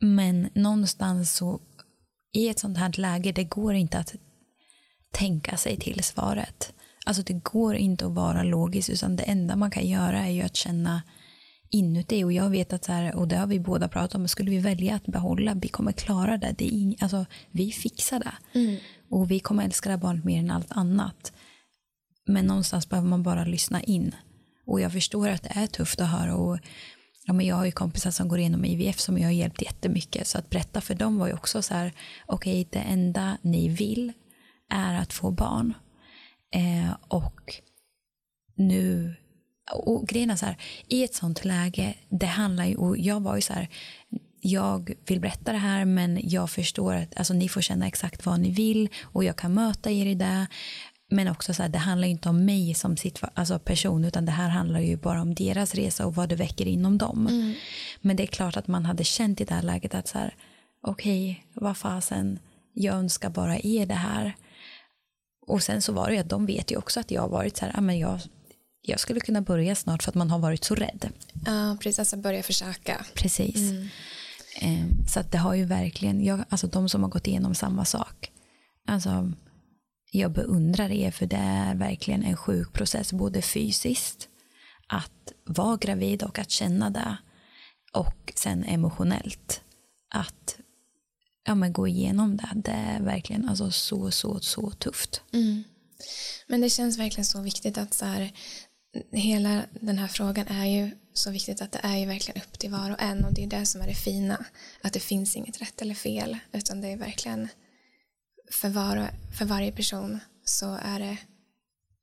Men 0.00 0.50
någonstans 0.54 1.36
så 1.36 1.60
i 2.32 2.48
ett 2.48 2.58
sånt 2.58 2.78
här 2.78 3.00
läge, 3.00 3.32
det 3.32 3.44
går 3.44 3.74
inte 3.74 3.98
att 3.98 4.14
tänka 5.12 5.56
sig 5.56 5.76
till 5.76 6.04
svaret. 6.04 6.72
Alltså 7.06 7.22
det 7.22 7.32
går 7.32 7.74
inte 7.74 8.06
att 8.06 8.12
vara 8.12 8.42
logisk 8.42 8.90
utan 8.90 9.16
det 9.16 9.22
enda 9.22 9.56
man 9.56 9.70
kan 9.70 9.86
göra 9.86 10.26
är 10.26 10.30
ju 10.30 10.42
att 10.42 10.56
känna 10.56 11.02
inuti 11.70 12.24
och 12.24 12.32
jag 12.32 12.50
vet 12.50 12.72
att 12.72 12.84
så 12.84 12.92
här, 12.92 13.14
och 13.14 13.28
det 13.28 13.36
har 13.36 13.46
vi 13.46 13.60
båda 13.60 13.88
pratat 13.88 14.14
om, 14.14 14.28
skulle 14.28 14.50
vi 14.50 14.58
välja 14.58 14.94
att 14.94 15.06
behålla, 15.06 15.54
vi 15.54 15.68
kommer 15.68 15.92
klara 15.92 16.36
det, 16.36 16.54
det 16.58 16.64
är 16.64 16.72
ing, 16.72 16.96
alltså, 17.00 17.26
vi 17.50 17.72
fixar 17.72 18.18
det. 18.18 18.58
Mm. 18.58 18.76
Och 19.10 19.30
vi 19.30 19.40
kommer 19.40 19.64
älska 19.64 19.88
det 19.88 19.94
här 19.94 20.02
barnet 20.02 20.24
mer 20.24 20.38
än 20.38 20.50
allt 20.50 20.72
annat. 20.72 21.32
Men 22.26 22.46
någonstans 22.46 22.88
behöver 22.88 23.08
man 23.08 23.22
bara 23.22 23.44
lyssna 23.44 23.82
in. 23.82 24.14
Och 24.66 24.80
jag 24.80 24.92
förstår 24.92 25.28
att 25.28 25.42
det 25.42 25.52
är 25.54 25.66
tufft 25.66 26.00
att 26.00 26.08
höra 26.08 26.36
och 26.36 26.58
ja, 27.30 27.34
men 27.34 27.46
jag 27.46 27.56
har 27.56 27.64
ju 27.64 27.72
kompisar 27.72 28.10
som 28.10 28.28
går 28.28 28.38
igenom 28.38 28.64
IVF 28.64 29.00
som 29.00 29.18
jag 29.18 29.26
har 29.26 29.32
hjälpt 29.32 29.62
jättemycket 29.62 30.26
så 30.26 30.38
att 30.38 30.50
berätta 30.50 30.80
för 30.80 30.94
dem 30.94 31.18
var 31.18 31.26
ju 31.26 31.32
också 31.32 31.62
så 31.62 31.74
här 31.74 31.92
okej 32.26 32.60
okay, 32.60 32.66
det 32.70 32.88
enda 32.88 33.38
ni 33.42 33.68
vill 33.68 34.12
är 34.70 34.94
att 34.94 35.12
få 35.12 35.30
barn 35.30 35.74
eh, 36.54 36.94
och 37.08 37.54
nu 38.54 39.14
och 39.72 40.08
grejen 40.08 40.30
är 40.30 40.36
så 40.36 40.46
här, 40.46 40.56
i 40.88 41.04
ett 41.04 41.14
sånt 41.14 41.44
läge, 41.44 41.94
det 42.08 42.26
handlar 42.26 42.64
ju, 42.64 42.76
och 42.76 42.98
jag 42.98 43.20
var 43.20 43.36
ju 43.36 43.42
så 43.42 43.52
här, 43.52 43.68
jag 44.40 44.94
vill 45.06 45.20
berätta 45.20 45.52
det 45.52 45.58
här 45.58 45.84
men 45.84 46.18
jag 46.22 46.50
förstår 46.50 46.94
att 46.94 47.16
alltså, 47.16 47.34
ni 47.34 47.48
får 47.48 47.60
känna 47.60 47.86
exakt 47.86 48.26
vad 48.26 48.40
ni 48.40 48.50
vill 48.50 48.88
och 49.02 49.24
jag 49.24 49.36
kan 49.36 49.54
möta 49.54 49.90
er 49.90 50.06
i 50.06 50.14
det. 50.14 50.46
Men 51.10 51.28
också 51.28 51.54
så 51.54 51.62
här, 51.62 51.68
det 51.68 51.78
handlar 51.78 52.08
inte 52.08 52.28
om 52.28 52.44
mig 52.44 52.74
som 52.74 52.96
alltså 53.34 53.58
person 53.58 54.04
utan 54.04 54.24
det 54.24 54.32
här 54.32 54.48
handlar 54.48 54.80
ju 54.80 54.96
bara 54.96 55.22
om 55.22 55.34
deras 55.34 55.74
resa 55.74 56.06
och 56.06 56.14
vad 56.14 56.28
det 56.28 56.36
väcker 56.36 56.66
inom 56.66 56.98
dem. 56.98 57.26
Mm. 57.26 57.54
Men 58.00 58.16
det 58.16 58.22
är 58.22 58.26
klart 58.26 58.56
att 58.56 58.68
man 58.68 58.84
hade 58.84 59.04
känt 59.04 59.40
i 59.40 59.44
det 59.44 59.54
här 59.54 59.62
läget 59.62 59.94
att 59.94 60.08
så 60.08 60.18
här, 60.18 60.34
okej, 60.82 61.30
okay, 61.30 61.62
vad 61.62 61.76
fasen, 61.76 62.38
jag 62.74 62.94
önskar 62.94 63.30
bara 63.30 63.58
er 63.58 63.86
det 63.86 63.94
här. 63.94 64.36
Och 65.46 65.62
sen 65.62 65.82
så 65.82 65.92
var 65.92 66.08
det 66.08 66.14
ju 66.14 66.20
att 66.20 66.28
de 66.28 66.46
vet 66.46 66.70
ju 66.72 66.76
också 66.76 67.00
att 67.00 67.10
jag 67.10 67.22
har 67.22 67.28
varit 67.28 67.56
så 67.56 67.64
här, 67.66 67.80
men 67.80 67.98
jag 67.98 68.20
jag 68.82 69.00
skulle 69.00 69.20
kunna 69.20 69.40
börja 69.40 69.74
snart 69.74 70.02
för 70.02 70.10
att 70.10 70.14
man 70.14 70.30
har 70.30 70.38
varit 70.38 70.64
så 70.64 70.74
rädd. 70.74 71.08
Ja, 71.46 71.76
precis, 71.80 71.98
alltså 71.98 72.16
börja 72.16 72.42
försöka. 72.42 73.04
Precis. 73.14 73.56
Mm. 73.56 73.88
Ehm, 74.60 75.06
så 75.08 75.20
att 75.20 75.32
det 75.32 75.38
har 75.38 75.54
ju 75.54 75.64
verkligen, 75.64 76.24
jag, 76.24 76.44
alltså 76.48 76.66
de 76.66 76.88
som 76.88 77.02
har 77.02 77.10
gått 77.10 77.26
igenom 77.26 77.54
samma 77.54 77.84
sak, 77.84 78.30
alltså 78.86 79.32
jag 80.10 80.32
beundrar 80.32 80.90
er 80.90 81.10
för 81.10 81.26
det 81.26 81.36
är 81.36 81.74
verkligen 81.74 82.22
en 82.22 82.36
sjuk 82.36 82.72
process 82.72 83.12
både 83.12 83.42
fysiskt, 83.42 84.28
att 84.86 85.32
vara 85.44 85.76
gravid 85.76 86.22
och 86.22 86.38
att 86.38 86.50
känna 86.50 86.90
det 86.90 87.16
och 87.92 88.32
sen 88.34 88.64
emotionellt 88.64 89.60
att 90.10 90.56
ja, 91.44 91.54
men 91.54 91.72
gå 91.72 91.88
igenom 91.88 92.36
det. 92.36 92.48
Det 92.54 92.70
är 92.70 93.00
verkligen 93.00 93.48
alltså 93.48 93.70
så, 93.70 94.10
så, 94.10 94.40
så 94.40 94.70
tufft. 94.70 95.22
Mm. 95.32 95.64
Men 96.46 96.60
det 96.60 96.70
känns 96.70 96.98
verkligen 96.98 97.24
så 97.24 97.40
viktigt 97.40 97.78
att 97.78 97.94
så 97.94 98.04
här, 98.04 98.32
hela 99.12 99.62
den 99.80 99.98
här 99.98 100.08
frågan 100.08 100.46
är 100.46 100.66
ju 100.66 100.90
så 101.12 101.30
viktigt 101.30 101.62
att 101.62 101.72
det 101.72 101.80
är 101.82 101.96
ju 101.96 102.06
verkligen 102.06 102.42
upp 102.42 102.58
till 102.58 102.70
var 102.70 102.90
och 102.90 103.02
en 103.02 103.24
och 103.24 103.34
det 103.34 103.42
är 103.44 103.46
det 103.46 103.66
som 103.66 103.80
är 103.80 103.86
det 103.86 103.94
fina 103.94 104.44
att 104.82 104.92
det 104.92 105.00
finns 105.00 105.36
inget 105.36 105.60
rätt 105.60 105.82
eller 105.82 105.94
fel 105.94 106.38
utan 106.52 106.80
det 106.80 106.88
är 106.88 106.96
verkligen 106.96 107.48
för, 108.50 108.68
var 108.68 109.10
för 109.38 109.44
varje 109.44 109.72
person 109.72 110.20
så 110.44 110.78
är 110.82 111.00
det 111.00 111.18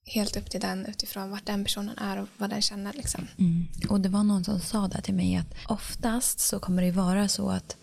helt 0.06 0.38
upp 0.38 0.50
till 0.50 0.62
den 0.62 0.86
utifrån 0.86 1.32
vart 1.32 1.46
den 1.46 1.64
personen 1.64 1.98
är 1.98 2.22
och 2.22 2.28
vad 2.38 2.50
den 2.50 2.62
känner 2.62 2.94
liksom. 2.94 3.28
Mm. 3.40 3.68
Och 3.90 4.02
det 4.02 4.10
var 4.10 4.24
någon 4.24 4.44
som 4.44 4.60
sa 4.60 4.88
det 4.88 5.02
till 5.02 5.14
mig 5.14 5.36
att 5.36 5.56
oftast 5.68 6.40
så 6.40 6.60
kommer 6.60 6.82
det 6.82 6.92
vara 6.92 7.28
så 7.28 7.50
att 7.50 7.78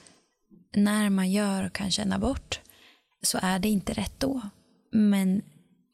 när 0.76 1.10
man 1.10 1.30
gör 1.30 1.68
kanske 1.68 2.02
en 2.02 2.12
abort 2.12 2.60
så 3.22 3.38
är 3.42 3.58
det 3.58 3.68
inte 3.68 3.92
rätt 3.92 4.20
då. 4.20 4.40
Men 4.92 5.42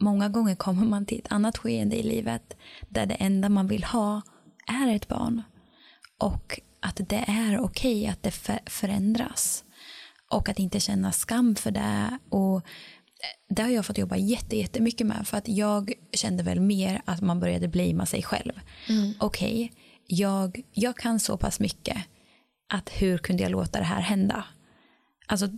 många 0.01 0.29
gånger 0.29 0.55
kommer 0.55 0.87
man 0.87 1.07
till 1.07 1.19
ett 1.19 1.33
annat 1.33 1.59
skeende 1.59 1.97
i 1.97 2.03
livet 2.03 2.57
där 2.89 3.07
det 3.07 3.15
enda 3.15 3.49
man 3.49 3.69
vill 3.69 3.85
ha 3.85 4.23
är 4.67 4.95
ett 4.95 5.09
barn. 5.09 5.43
Och 6.19 6.61
att 6.81 7.01
det 7.09 7.25
är 7.29 7.59
okej 7.59 8.01
okay 8.01 8.07
att 8.07 8.23
det 8.23 8.61
förändras. 8.71 9.65
Och 10.31 10.49
att 10.49 10.59
inte 10.59 10.81
känna 10.81 11.13
skam 11.13 11.55
för 11.55 11.71
det. 11.71 12.19
Och 12.29 12.63
det 13.49 13.63
har 13.63 13.71
jag 13.71 13.87
fått 13.87 13.99
jobba 13.99 14.17
jättemycket 14.17 15.07
med 15.07 15.29
för 15.29 15.37
att 15.37 15.49
jag 15.49 15.93
kände 16.13 16.43
väl 16.43 16.61
mer 16.61 17.03
att 17.05 17.21
man 17.21 17.41
började 17.41 17.69
blamea 17.69 18.07
sig 18.07 18.23
själv. 18.23 18.53
Mm. 18.89 19.13
Okej, 19.19 19.65
okay, 19.65 19.69
jag, 20.07 20.63
jag 20.73 20.97
kan 20.97 21.21
så 21.21 21.37
pass 21.37 21.61
mycket 21.61 21.97
att 22.73 22.89
hur 22.89 23.19
kunde 23.19 23.43
jag 23.43 23.53
låta 23.53 23.79
det 23.79 23.85
här 23.85 24.01
hända? 24.01 24.45
Alltså 25.27 25.49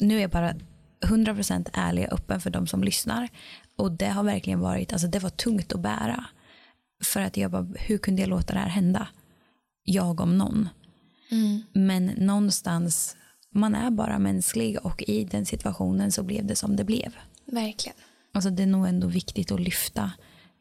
nu 0.00 0.16
är 0.16 0.20
jag 0.20 0.30
bara 0.30 0.54
100% 1.00 1.68
ärlig 1.72 2.06
och 2.06 2.12
öppen 2.12 2.40
för 2.40 2.50
de 2.50 2.66
som 2.66 2.84
lyssnar. 2.84 3.28
Och 3.76 3.92
det 3.92 4.08
har 4.08 4.22
verkligen 4.22 4.60
varit, 4.60 4.92
alltså 4.92 5.08
det 5.08 5.18
var 5.18 5.30
tungt 5.30 5.72
att 5.72 5.80
bära. 5.80 6.24
För 7.04 7.20
att 7.20 7.36
jag 7.36 7.50
bara, 7.50 7.66
hur 7.78 7.98
kunde 7.98 8.22
jag 8.22 8.28
låta 8.28 8.52
det 8.52 8.58
här 8.58 8.68
hända? 8.68 9.08
Jag 9.84 10.20
om 10.20 10.38
någon. 10.38 10.68
Mm. 11.30 11.62
Men 11.72 12.06
någonstans, 12.06 13.16
man 13.54 13.74
är 13.74 13.90
bara 13.90 14.18
mänsklig 14.18 14.78
och 14.86 15.02
i 15.02 15.24
den 15.24 15.46
situationen 15.46 16.12
så 16.12 16.22
blev 16.22 16.46
det 16.46 16.56
som 16.56 16.76
det 16.76 16.84
blev. 16.84 17.16
Verkligen. 17.44 17.96
Alltså 18.32 18.50
det 18.50 18.62
är 18.62 18.66
nog 18.66 18.86
ändå 18.86 19.06
viktigt 19.06 19.52
att 19.52 19.60
lyfta. 19.60 20.12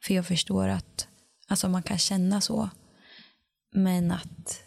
För 0.03 0.13
jag 0.13 0.25
förstår 0.25 0.67
att 0.67 1.07
alltså 1.47 1.69
man 1.69 1.83
kan 1.83 1.97
känna 1.97 2.41
så. 2.41 2.69
Men 3.73 4.11
att 4.11 4.61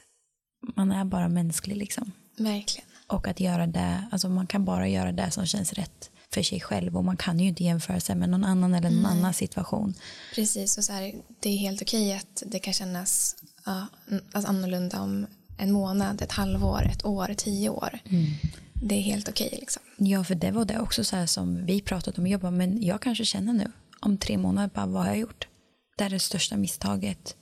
man 0.77 0.93
är 0.93 1.05
bara 1.05 1.29
mänsklig 1.29 1.77
liksom. 1.77 2.13
Verkligen. 2.37 2.89
Och 3.07 3.29
att 3.29 3.41
göra 3.41 3.67
det, 3.67 4.05
alltså 4.13 4.29
man 4.29 4.47
kan 4.47 4.65
bara 4.65 4.89
göra 4.89 5.13
det 5.13 5.31
som 5.31 5.47
känns 5.47 5.73
rätt 5.73 6.11
för 6.35 6.43
sig 6.43 6.61
själv 6.61 6.97
och 6.97 7.05
man 7.05 7.17
kan 7.17 7.41
ju 7.41 7.49
inte 7.49 7.65
jämföra 7.65 8.01
sig 8.01 8.17
med 8.17 8.29
någon 8.29 8.45
annan 8.45 8.75
eller 8.75 8.91
någon 8.91 8.99
mm. 8.99 9.19
annan 9.19 9.35
situation. 9.35 9.95
Precis, 10.35 10.79
och 10.79 10.85
så 10.85 10.93
här, 10.93 11.15
det 11.41 11.49
är 11.49 11.57
helt 11.57 11.83
okej 11.83 12.15
att 12.15 12.43
det 12.47 12.59
kan 12.59 12.75
kännas 12.75 13.37
ja, 13.65 13.87
alltså 14.33 14.51
annorlunda 14.51 15.01
om 15.01 15.27
en 15.59 15.73
månad, 15.73 16.23
ett 16.23 16.33
halvår, 16.33 16.83
ett 16.93 17.05
år, 17.05 17.35
tio 17.37 17.69
år. 17.69 17.99
Mm. 18.05 18.27
Det 18.75 18.95
är 18.95 19.01
helt 19.01 19.29
okej. 19.29 19.59
Liksom. 19.61 19.83
Ja, 19.97 20.25
för 20.25 20.35
det 20.35 20.51
var 20.51 20.65
det 20.65 20.79
också 20.79 21.05
så 21.05 21.17
här 21.17 21.27
som 21.27 21.67
vi 21.67 21.81
pratade 21.81 22.21
om. 22.21 22.27
Jag 22.27 22.41
bara, 22.41 22.51
men 22.51 22.83
jag 22.83 23.01
kanske 23.01 23.25
känner 23.25 23.53
nu 23.53 23.73
om 24.01 24.19
tre 24.19 24.39
månader, 24.39 24.71
bara, 24.75 24.87
vad 24.87 25.03
har 25.03 25.09
jag 25.09 25.19
gjort? 25.19 25.49
Det 25.97 26.05
är 26.05 26.11
det 26.11 26.19
största 26.19 26.57
misstaget 26.57 27.37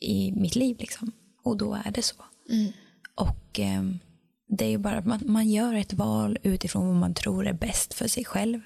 i 0.00 0.32
mitt 0.32 0.56
liv. 0.56 0.76
Liksom. 0.78 1.12
Och 1.44 1.56
då 1.56 1.74
är 1.84 1.90
det 1.90 2.02
så. 2.02 2.14
Mm. 2.50 2.72
Och 3.14 3.60
eh, 3.60 3.82
det 4.48 4.64
är 4.64 4.68
ju 4.70 4.78
bara 4.78 4.98
att 4.98 5.06
man, 5.06 5.20
man 5.26 5.50
gör 5.50 5.74
ett 5.74 5.92
val 5.92 6.38
utifrån 6.42 6.86
vad 6.86 6.96
man 6.96 7.14
tror 7.14 7.46
är 7.46 7.52
bäst 7.52 7.94
för 7.94 8.08
sig 8.08 8.24
själv. 8.24 8.60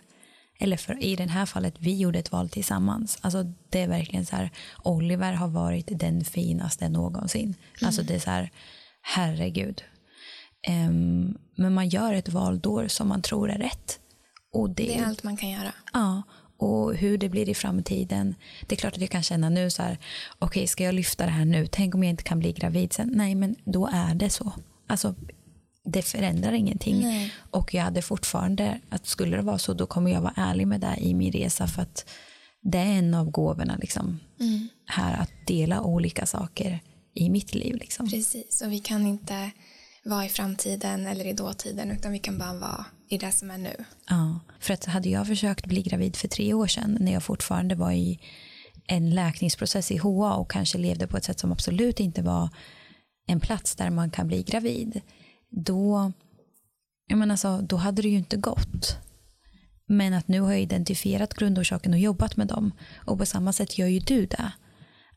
Eller 0.58 0.76
för, 0.76 1.02
i 1.02 1.16
det 1.16 1.30
här 1.30 1.46
fallet, 1.46 1.74
vi 1.78 1.96
gjorde 1.96 2.18
ett 2.18 2.32
val 2.32 2.48
tillsammans. 2.48 3.18
Alltså 3.20 3.52
det 3.70 3.80
är 3.80 3.88
verkligen 3.88 4.26
så 4.26 4.36
här, 4.36 4.50
Oliver 4.82 5.32
har 5.32 5.48
varit 5.48 5.88
den 5.98 6.24
finaste 6.24 6.88
någonsin. 6.88 7.44
Mm. 7.44 7.56
Alltså 7.82 8.02
det 8.02 8.14
är 8.14 8.18
så 8.18 8.30
här, 8.30 8.50
herregud. 9.02 9.82
Um, 10.68 11.38
men 11.56 11.74
man 11.74 11.88
gör 11.88 12.14
ett 12.14 12.28
val 12.28 12.60
då 12.60 12.88
som 12.88 13.08
man 13.08 13.22
tror 13.22 13.50
är 13.50 13.58
rätt. 13.58 14.00
Och 14.52 14.70
det, 14.70 14.84
det 14.84 14.98
är 14.98 15.04
allt 15.04 15.22
man 15.22 15.36
kan 15.36 15.50
göra. 15.50 15.72
Ja, 15.92 16.22
och 16.58 16.94
hur 16.94 17.18
det 17.18 17.28
blir 17.28 17.48
i 17.48 17.54
framtiden. 17.54 18.34
Det 18.66 18.74
är 18.74 18.76
klart 18.76 18.94
att 18.94 19.00
jag 19.00 19.10
kan 19.10 19.22
känna 19.22 19.48
nu 19.48 19.70
så 19.70 19.82
här, 19.82 19.98
okej 20.38 20.46
okay, 20.46 20.66
ska 20.66 20.84
jag 20.84 20.94
lyfta 20.94 21.24
det 21.24 21.30
här 21.30 21.44
nu, 21.44 21.66
tänk 21.66 21.94
om 21.94 22.04
jag 22.04 22.10
inte 22.10 22.22
kan 22.22 22.38
bli 22.38 22.52
gravid 22.52 22.92
sen. 22.92 23.10
Nej 23.14 23.34
men 23.34 23.56
då 23.64 23.88
är 23.92 24.14
det 24.14 24.30
så. 24.30 24.52
Alltså 24.86 25.14
det 25.84 26.02
förändrar 26.02 26.52
ingenting. 26.52 27.00
Nej. 27.00 27.32
Och 27.50 27.74
jag 27.74 27.82
hade 27.82 28.02
fortfarande, 28.02 28.80
att 28.88 29.06
skulle 29.06 29.36
det 29.36 29.42
vara 29.42 29.58
så, 29.58 29.74
då 29.74 29.86
kommer 29.86 30.10
jag 30.10 30.20
vara 30.20 30.34
ärlig 30.36 30.66
med 30.66 30.80
det 30.80 30.96
i 30.98 31.14
min 31.14 31.32
resa 31.32 31.66
för 31.66 31.82
att 31.82 32.10
det 32.62 32.78
är 32.78 32.86
en 32.86 33.14
av 33.14 33.30
gåvorna 33.30 33.76
liksom. 33.76 34.20
Mm. 34.40 34.68
Här 34.86 35.20
att 35.20 35.30
dela 35.46 35.82
olika 35.82 36.26
saker 36.26 36.80
i 37.14 37.30
mitt 37.30 37.54
liv. 37.54 37.76
Liksom. 37.76 38.08
Precis, 38.08 38.62
och 38.62 38.72
vi 38.72 38.78
kan 38.78 39.06
inte 39.06 39.50
vara 40.04 40.24
i 40.24 40.28
framtiden 40.28 41.06
eller 41.06 41.26
i 41.26 41.32
dåtiden 41.32 41.90
utan 41.90 42.12
vi 42.12 42.18
kan 42.18 42.38
bara 42.38 42.54
vara 42.54 42.84
i 43.08 43.18
det 43.18 43.32
som 43.32 43.50
är 43.50 43.58
nu. 43.58 43.84
Ja, 44.08 44.40
för 44.60 44.74
att 44.74 44.84
hade 44.84 45.08
jag 45.08 45.26
försökt 45.26 45.66
bli 45.66 45.82
gravid 45.82 46.16
för 46.16 46.28
tre 46.28 46.54
år 46.54 46.66
sedan 46.66 46.96
när 47.00 47.12
jag 47.12 47.22
fortfarande 47.22 47.74
var 47.74 47.92
i 47.92 48.20
en 48.86 49.10
läkningsprocess 49.10 49.90
i 49.90 49.96
HA 49.96 50.34
och 50.34 50.50
kanske 50.50 50.78
levde 50.78 51.06
på 51.06 51.16
ett 51.16 51.24
sätt 51.24 51.40
som 51.40 51.52
absolut 51.52 52.00
inte 52.00 52.22
var 52.22 52.48
en 53.26 53.40
plats 53.40 53.76
där 53.76 53.90
man 53.90 54.10
kan 54.10 54.26
bli 54.26 54.42
gravid 54.42 55.00
då, 55.54 56.12
jag 57.06 57.18
menar 57.18 57.36
så, 57.36 57.60
då 57.60 57.76
hade 57.76 58.02
det 58.02 58.08
ju 58.08 58.18
inte 58.18 58.36
gått. 58.36 58.98
Men 59.86 60.14
att 60.14 60.28
nu 60.28 60.40
har 60.40 60.52
jag 60.52 60.60
identifierat 60.60 61.34
grundorsaken 61.34 61.92
och 61.92 61.98
jobbat 61.98 62.36
med 62.36 62.46
dem. 62.46 62.72
Och 62.94 63.18
på 63.18 63.26
samma 63.26 63.52
sätt 63.52 63.78
gör 63.78 63.86
ju 63.86 63.98
du 63.98 64.26
det. 64.26 64.52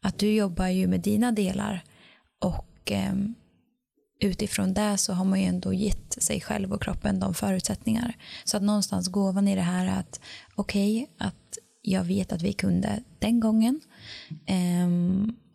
Att 0.01 0.19
du 0.19 0.33
jobbar 0.33 0.67
ju 0.67 0.87
med 0.87 1.01
dina 1.01 1.31
delar. 1.31 1.83
Och 2.39 2.91
eh, 2.91 3.13
utifrån 4.19 4.73
det 4.73 4.97
så 4.97 5.13
har 5.13 5.25
man 5.25 5.41
ju 5.41 5.45
ändå 5.45 5.73
gett 5.73 6.23
sig 6.23 6.41
själv 6.41 6.73
och 6.73 6.81
kroppen 6.81 7.19
de 7.19 7.33
förutsättningar. 7.33 8.13
Så 8.43 8.57
att 8.57 8.63
någonstans 8.63 9.07
gåvan 9.07 9.47
i 9.47 9.55
det 9.55 9.61
här 9.61 9.85
är 9.85 9.99
att 9.99 10.19
okej, 10.55 11.03
okay, 11.03 11.27
att 11.27 11.57
jag 11.81 12.03
vet 12.03 12.31
att 12.31 12.41
vi 12.41 12.53
kunde 12.53 13.03
den 13.19 13.39
gången. 13.39 13.81
Eh, 14.45 14.87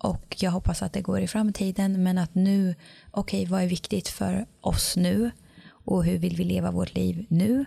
och 0.02 0.36
jag 0.38 0.50
hoppas 0.50 0.82
att 0.82 0.92
det 0.92 1.00
går 1.00 1.20
i 1.20 1.28
framtiden 1.28 2.02
men 2.02 2.18
att 2.18 2.34
nu, 2.34 2.74
okej 3.10 3.42
okay, 3.42 3.52
vad 3.52 3.62
är 3.62 3.66
viktigt 3.66 4.08
för 4.08 4.46
oss 4.60 4.96
nu 4.96 5.30
och 5.68 6.04
hur 6.04 6.18
vill 6.18 6.36
vi 6.36 6.44
leva 6.44 6.70
vårt 6.70 6.94
liv 6.94 7.26
nu 7.28 7.64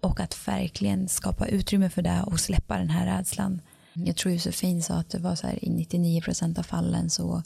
och 0.00 0.20
att 0.20 0.48
verkligen 0.48 1.08
skapa 1.08 1.46
utrymme 1.46 1.90
för 1.90 2.02
det 2.02 2.22
och 2.26 2.40
släppa 2.40 2.78
den 2.78 2.90
här 2.90 3.18
rädslan. 3.18 3.60
Jag 3.92 4.16
tror 4.16 4.34
Josefin 4.34 4.82
sa 4.82 4.94
att 4.94 5.10
det 5.10 5.18
var 5.18 5.34
så 5.34 5.46
här 5.46 5.64
i 5.64 5.70
99 5.70 6.20
procent 6.20 6.58
av 6.58 6.62
fallen 6.62 7.10
så, 7.10 7.42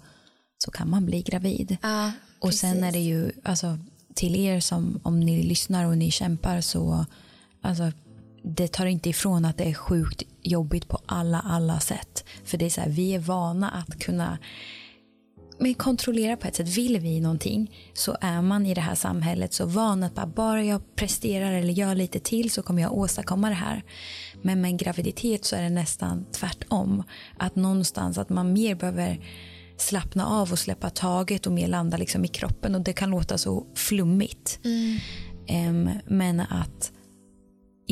så 0.59 0.71
kan 0.71 0.91
man 0.91 1.07
bli 1.07 1.23
gravid. 1.23 1.77
Ja, 1.83 2.13
och 2.41 2.55
sen 2.55 2.85
är 2.85 2.93
det 2.93 2.99
ju, 2.99 3.33
alltså 3.43 3.79
till 4.15 4.37
er 4.37 4.61
som 4.61 5.01
om 5.03 5.21
ni 5.21 5.43
lyssnar 5.43 5.87
och 5.87 5.99
ni 5.99 6.11
kämpar 6.11 6.61
så 6.61 7.07
alltså 7.61 7.93
det 8.45 8.73
tar 8.73 8.87
inte 8.87 9.09
ifrån 9.09 9.45
att 9.45 9.59
det 9.59 9.65
är 9.65 9.75
sjukt 9.75 10.23
jobbigt 10.43 10.89
på 10.89 10.99
alla, 11.07 11.41
alla 11.41 11.81
sätt. 11.81 12.25
För 12.45 12.59
det 12.59 12.67
är 12.67 12.71
så 12.71 12.81
här, 12.81 12.89
vi 12.89 13.15
är 13.15 13.19
vana 13.19 13.71
att 13.71 13.99
kunna 13.99 14.39
men 15.59 15.75
kontrollera 15.75 16.37
på 16.37 16.49
ett 16.49 16.55
sätt. 16.55 16.69
Vill 16.69 16.99
vi 16.99 17.21
någonting 17.21 17.77
så 17.95 18.17
är 18.21 18.43
man 18.43 18.67
i 18.67 18.75
det 18.75 18.81
här 18.81 18.95
samhället 18.95 19.53
så 19.53 19.67
van 19.67 20.03
att 20.03 20.15
bara, 20.15 20.27
bara 20.27 20.65
jag 20.65 20.97
presterar 20.97 21.53
eller 21.53 21.73
gör 21.73 21.95
lite 21.95 22.21
till 22.21 22.51
så 22.51 22.63
kommer 22.63 22.83
jag 22.83 22.93
åstadkomma 22.93 23.49
det 23.49 23.55
här. 23.55 23.85
Men 24.43 24.61
med 24.61 24.69
en 24.69 24.77
graviditet 24.77 25.45
så 25.45 25.57
är 25.57 25.63
det 25.63 25.71
nästan 25.71 26.25
tvärtom. 26.33 27.03
Att 27.39 27.57
någonstans 27.57 28.19
att 28.19 28.29
man 28.29 28.53
mer 28.53 28.75
behöver 28.75 29.21
slappna 29.77 30.27
av 30.27 30.53
och 30.53 30.59
släppa 30.59 30.91
taget 30.91 31.47
och 31.47 31.53
mer 31.53 31.69
landa 31.69 31.97
liksom 31.97 32.25
i 32.25 32.29
kroppen 32.29 32.75
och 32.75 32.81
det 32.81 32.93
kan 32.93 33.11
låta 33.11 33.39
så 33.39 33.67
flummigt. 33.75 34.59
Mm. 34.65 34.99
Um, 35.49 35.91
men 36.07 36.41
att 36.41 36.93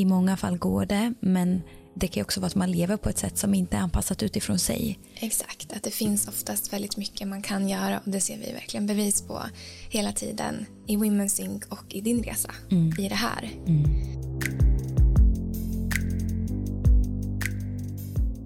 i 0.01 0.05
många 0.05 0.37
fall 0.37 0.59
går 0.59 0.87
det 0.87 1.15
men 1.21 1.63
det 1.95 2.09
kan 2.09 2.23
också 2.23 2.41
vara 2.41 2.47
att 2.47 2.55
man 2.55 2.71
lever 2.71 2.97
på 2.97 3.09
ett 3.09 3.19
sätt 3.19 3.39
som 3.39 3.55
inte 3.55 3.77
är 3.77 3.81
anpassat 3.81 4.23
utifrån 4.23 4.59
sig. 4.59 4.99
Exakt, 5.15 5.73
att 5.73 5.83
det 5.83 5.91
finns 5.91 6.29
oftast 6.29 6.73
väldigt 6.73 6.97
mycket 6.97 7.29
man 7.29 7.43
kan 7.43 7.69
göra 7.69 8.01
och 8.05 8.11
det 8.11 8.21
ser 8.21 8.39
vi 8.39 8.53
verkligen 8.53 8.87
bevis 8.87 9.23
på 9.23 9.43
hela 9.89 10.13
tiden 10.13 10.67
i 10.87 10.97
Women's 10.97 11.41
Inc 11.41 11.65
och 11.69 11.85
i 11.89 12.01
din 12.01 12.23
resa 12.23 12.51
mm. 12.71 12.93
i 12.99 13.09
det 13.09 13.15
här. 13.15 13.51
Mm. 13.67 13.85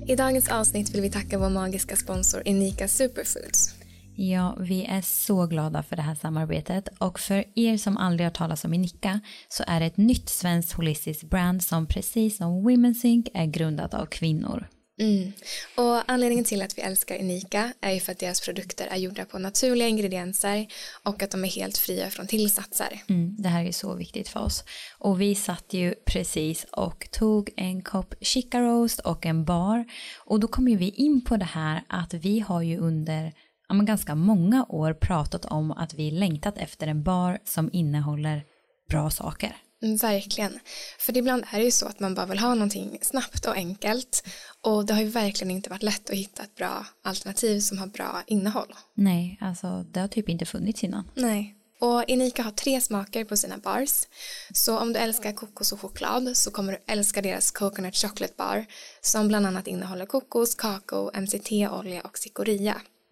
I 0.07 0.17
dagens 0.17 0.49
avsnitt 0.49 0.95
vill 0.95 1.01
vi 1.01 1.11
tacka 1.11 1.39
vår 1.39 1.51
magiska 1.51 1.97
sponsor 1.97 2.43
Unika 2.47 2.89
Superfoods. 2.89 3.75
Ja, 4.17 4.57
vi 4.61 4.85
är 4.85 5.01
så 5.01 5.47
glada 5.47 5.83
för 5.83 5.97
det 5.97 6.03
här 6.03 6.15
samarbetet 6.15 6.89
och 6.99 7.21
för 7.21 7.45
er 7.55 7.77
som 7.77 7.97
aldrig 7.97 8.27
har 8.27 8.33
talat 8.33 8.65
om 8.65 8.75
Inika 8.75 9.21
så 9.49 9.65
är 9.67 9.81
det 9.81 9.87
ett 9.87 9.97
nytt 9.97 10.29
svenskt 10.29 10.73
holistiskt 10.73 11.25
brand 11.25 11.63
som 11.63 11.87
precis 11.87 12.37
som 12.37 12.69
Women's 12.69 13.07
Inc 13.07 13.27
är 13.35 13.47
grundat 13.47 13.95
av 13.95 14.07
kvinnor. 14.07 14.69
Mm. 15.01 15.33
Och 15.77 16.11
anledningen 16.11 16.45
till 16.45 16.63
att 16.63 16.79
vi 16.79 16.83
älskar 16.83 17.21
Unika 17.21 17.73
är 17.81 17.93
ju 17.93 18.01
för 18.01 18.13
att 18.13 18.19
deras 18.19 18.41
produkter 18.41 18.87
är 18.87 18.97
gjorda 18.97 19.25
på 19.25 19.39
naturliga 19.39 19.89
ingredienser 19.89 20.67
och 21.03 21.23
att 21.23 21.31
de 21.31 21.45
är 21.45 21.49
helt 21.49 21.79
fria 21.79 22.11
från 22.11 22.27
tillsatser. 22.27 23.03
Mm, 23.09 23.37
det 23.39 23.49
här 23.49 23.65
är 23.65 23.73
så 23.73 23.95
viktigt 23.95 24.29
för 24.29 24.41
oss. 24.41 24.65
Och 24.99 25.21
vi 25.21 25.35
satt 25.35 25.73
ju 25.73 25.95
precis 26.07 26.67
och 26.73 27.09
tog 27.11 27.51
en 27.57 27.83
kopp 27.83 28.15
chica 28.21 28.61
roast 28.61 29.01
och 29.01 29.27
en 29.27 29.45
bar 29.45 29.85
och 30.19 30.41
då 30.41 30.49
kom 30.49 30.69
ju 30.69 30.77
vi 30.77 30.89
in 30.89 31.25
på 31.25 31.37
det 31.37 31.45
här 31.45 31.85
att 31.89 32.15
vi 32.15 32.41
har 32.41 32.63
ju 32.63 32.79
under 32.79 33.33
ja, 33.75 33.77
men 33.77 33.87
ganska 33.87 34.15
många 34.15 34.67
år 34.69 34.93
pratat 34.93 35.45
om 35.45 35.71
att 35.71 35.95
vi 35.95 36.11
längtat 36.11 36.59
efter 36.59 36.87
en 36.87 37.03
bar 37.03 37.39
som 37.45 37.71
innehåller 37.73 38.45
bra 38.91 39.11
saker. 39.11 39.57
Verkligen. 40.01 40.59
För 40.99 41.17
ibland 41.17 41.45
är 41.53 41.59
det 41.59 41.65
ju 41.65 41.71
så 41.71 41.87
att 41.87 42.01
man 42.01 42.15
bara 42.15 42.27
vill 42.27 42.39
ha 42.39 42.55
någonting 42.55 42.99
snabbt 43.03 43.47
och 43.47 43.55
enkelt. 43.55 44.23
Och 44.63 44.87
det 44.87 44.95
har 44.95 45.01
ju 45.01 45.09
verkligen 45.09 45.51
inte 45.51 45.71
varit 45.71 45.83
lätt 45.83 46.11
att 46.11 46.17
hitta 46.17 46.43
ett 46.43 46.55
bra 46.55 46.87
alternativ 47.05 47.61
som 47.61 47.79
har 47.79 47.87
bra 47.87 48.23
innehåll. 48.27 48.75
Nej, 48.95 49.39
alltså 49.41 49.85
det 49.93 50.01
har 50.01 50.09
typ 50.09 50.29
inte 50.29 50.47
funnits 50.47 50.85
innan. 50.85 51.11
Nej. 51.15 51.55
Och 51.81 52.05
Inika 52.09 52.43
har 52.43 52.51
tre 52.51 52.81
smaker 52.81 53.25
på 53.25 53.37
sina 53.37 53.59
bars. 53.59 54.07
Så 54.53 54.79
om 54.79 54.93
du 54.93 54.99
älskar 54.99 55.33
kokos 55.33 55.73
och 55.73 55.81
choklad 55.81 56.37
så 56.37 56.51
kommer 56.51 56.73
du 56.73 56.79
älska 56.87 57.23
deras 57.23 57.51
Coconut 57.51 57.97
Chocolate 57.97 58.35
Bar 58.37 58.67
som 59.01 59.29
bland 59.29 59.47
annat 59.47 59.67
innehåller 59.67 60.07
kokos, 60.07 60.55
kakao, 60.55 61.11
MCT-olja 61.21 62.01
och 62.01 62.19
cikoria. 62.19 62.81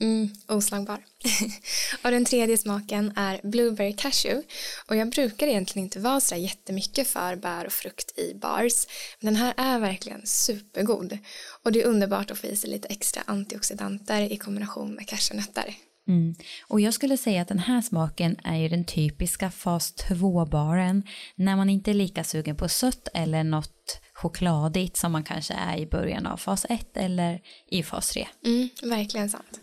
Mm, 0.00 0.30
oslagbar. 0.48 1.04
och 2.04 2.10
den 2.10 2.24
tredje 2.24 2.58
smaken 2.58 3.12
är 3.16 3.40
Blueberry 3.42 3.92
Cashew. 3.96 4.46
Och 4.86 4.96
jag 4.96 5.08
brukar 5.10 5.46
egentligen 5.46 5.84
inte 5.84 6.00
vara 6.00 6.20
så 6.20 6.36
jättemycket 6.36 7.08
för 7.08 7.36
bär 7.36 7.66
och 7.66 7.72
frukt 7.72 8.18
i 8.18 8.34
bars. 8.34 8.86
Men 9.20 9.34
den 9.34 9.42
här 9.42 9.54
är 9.56 9.78
verkligen 9.78 10.26
supergod. 10.26 11.18
Och 11.64 11.72
det 11.72 11.82
är 11.82 11.86
underbart 11.86 12.30
att 12.30 12.38
få 12.38 12.46
i 12.46 12.56
sig 12.56 12.70
lite 12.70 12.88
extra 12.88 13.22
antioxidanter 13.26 14.32
i 14.32 14.36
kombination 14.36 14.94
med 14.94 15.08
cashewnötter. 15.08 15.76
Mm. 16.08 16.34
Och 16.68 16.80
jag 16.80 16.94
skulle 16.94 17.16
säga 17.16 17.42
att 17.42 17.48
den 17.48 17.58
här 17.58 17.80
smaken 17.80 18.36
är 18.44 18.56
ju 18.56 18.68
den 18.68 18.84
typiska 18.84 19.50
fas 19.50 19.94
2-baren 20.08 21.02
när 21.34 21.56
man 21.56 21.70
inte 21.70 21.90
är 21.90 21.94
lika 21.94 22.24
sugen 22.24 22.56
på 22.56 22.68
sött 22.68 23.08
eller 23.14 23.44
något 23.44 24.00
chokladigt 24.14 24.96
som 24.96 25.12
man 25.12 25.24
kanske 25.24 25.54
är 25.54 25.76
i 25.76 25.86
början 25.86 26.26
av 26.26 26.36
fas 26.36 26.66
1 26.68 26.96
eller 26.96 27.40
i 27.70 27.82
fas 27.82 28.08
3. 28.08 28.28
Mm, 28.44 28.68
verkligen 28.82 29.30
sant. 29.30 29.60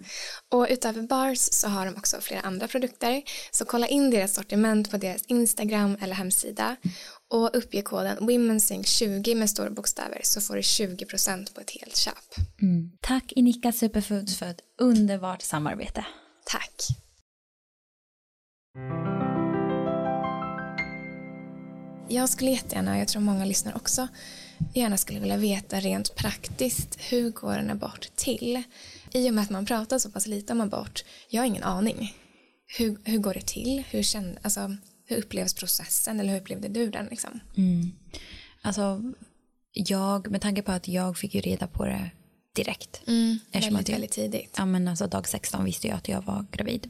Och 0.51 0.67
utöver 0.69 1.01
bars 1.01 1.39
så 1.39 1.67
har 1.67 1.85
de 1.85 1.95
också 1.95 2.17
flera 2.21 2.41
andra 2.41 2.67
produkter. 2.67 3.23
Så 3.51 3.65
kolla 3.65 3.87
in 3.87 4.11
deras 4.11 4.33
sortiment 4.33 4.91
på 4.91 4.97
deras 4.97 5.23
Instagram 5.27 5.97
eller 6.01 6.15
hemsida 6.15 6.75
och 7.29 7.57
uppge 7.57 7.81
koden 7.81 8.17
WomenSync20 8.17 9.35
med 9.35 9.49
stora 9.49 9.69
bokstäver 9.69 10.19
så 10.23 10.41
får 10.41 10.55
du 10.55 10.61
20% 10.61 11.53
på 11.53 11.61
ett 11.61 11.71
helt 11.81 11.97
köp. 11.97 12.13
Mm. 12.61 12.91
Tack 13.01 13.31
Inika 13.31 13.71
Superfoods 13.71 14.37
för 14.37 14.45
ett 14.45 14.61
underbart 14.81 15.41
samarbete. 15.41 16.05
Tack. 16.51 16.87
Jag 22.09 22.29
skulle 22.29 22.51
jättegärna, 22.51 22.91
och 22.91 22.97
jag 22.97 23.07
tror 23.07 23.21
många 23.21 23.45
lyssnar 23.45 23.75
också, 23.75 24.07
gärna 24.73 24.97
skulle 24.97 25.19
vilja 25.19 25.37
veta 25.37 25.79
rent 25.79 26.15
praktiskt 26.15 26.97
hur 26.99 27.31
går 27.31 27.57
en 27.57 27.69
abort 27.69 28.07
till? 28.15 28.63
I 29.11 29.29
och 29.29 29.33
med 29.33 29.43
att 29.43 29.49
man 29.49 29.65
pratar 29.65 29.99
så 29.99 30.11
pass 30.11 30.27
lite 30.27 30.53
om 30.53 30.61
abort, 30.61 31.05
jag 31.29 31.41
har 31.41 31.45
ingen 31.45 31.63
aning. 31.63 32.15
Hur, 32.77 32.97
hur 33.03 33.17
går 33.17 33.33
det 33.33 33.47
till? 33.47 33.83
Hur, 33.89 34.03
känd, 34.03 34.37
alltså, 34.41 34.77
hur 35.05 35.17
upplevs 35.17 35.53
processen 35.53 36.19
eller 36.19 36.33
hur 36.33 36.41
upplevde 36.41 36.67
du 36.67 36.89
den? 36.89 37.05
Liksom? 37.05 37.39
Mm. 37.57 37.91
Alltså, 38.61 39.01
jag, 39.73 40.31
med 40.31 40.41
tanke 40.41 40.61
på 40.61 40.71
att 40.71 40.87
jag 40.87 41.17
fick 41.17 41.35
ju 41.35 41.41
reda 41.41 41.67
på 41.67 41.85
det 41.85 42.11
direkt. 42.57 43.01
Mm, 43.07 43.39
väldigt, 43.51 43.89
jag, 43.89 43.95
väldigt 43.95 44.11
tidigt. 44.11 44.55
Ja, 44.57 44.65
men 44.65 44.87
alltså 44.87 45.07
dag 45.07 45.27
16 45.27 45.65
visste 45.65 45.87
jag 45.87 45.97
att 45.97 46.07
jag 46.07 46.21
var 46.21 46.45
gravid. 46.51 46.89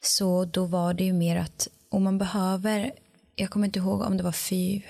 Så 0.00 0.44
då 0.44 0.64
var 0.64 0.94
det 0.94 1.04
ju 1.04 1.12
mer 1.12 1.36
att 1.36 1.68
om 1.88 2.02
man 2.02 2.18
behöver, 2.18 2.92
jag 3.36 3.50
kommer 3.50 3.66
inte 3.66 3.78
ihåg 3.78 4.00
om 4.00 4.16
det 4.16 4.22
var 4.22 4.32
fy, 4.32 4.82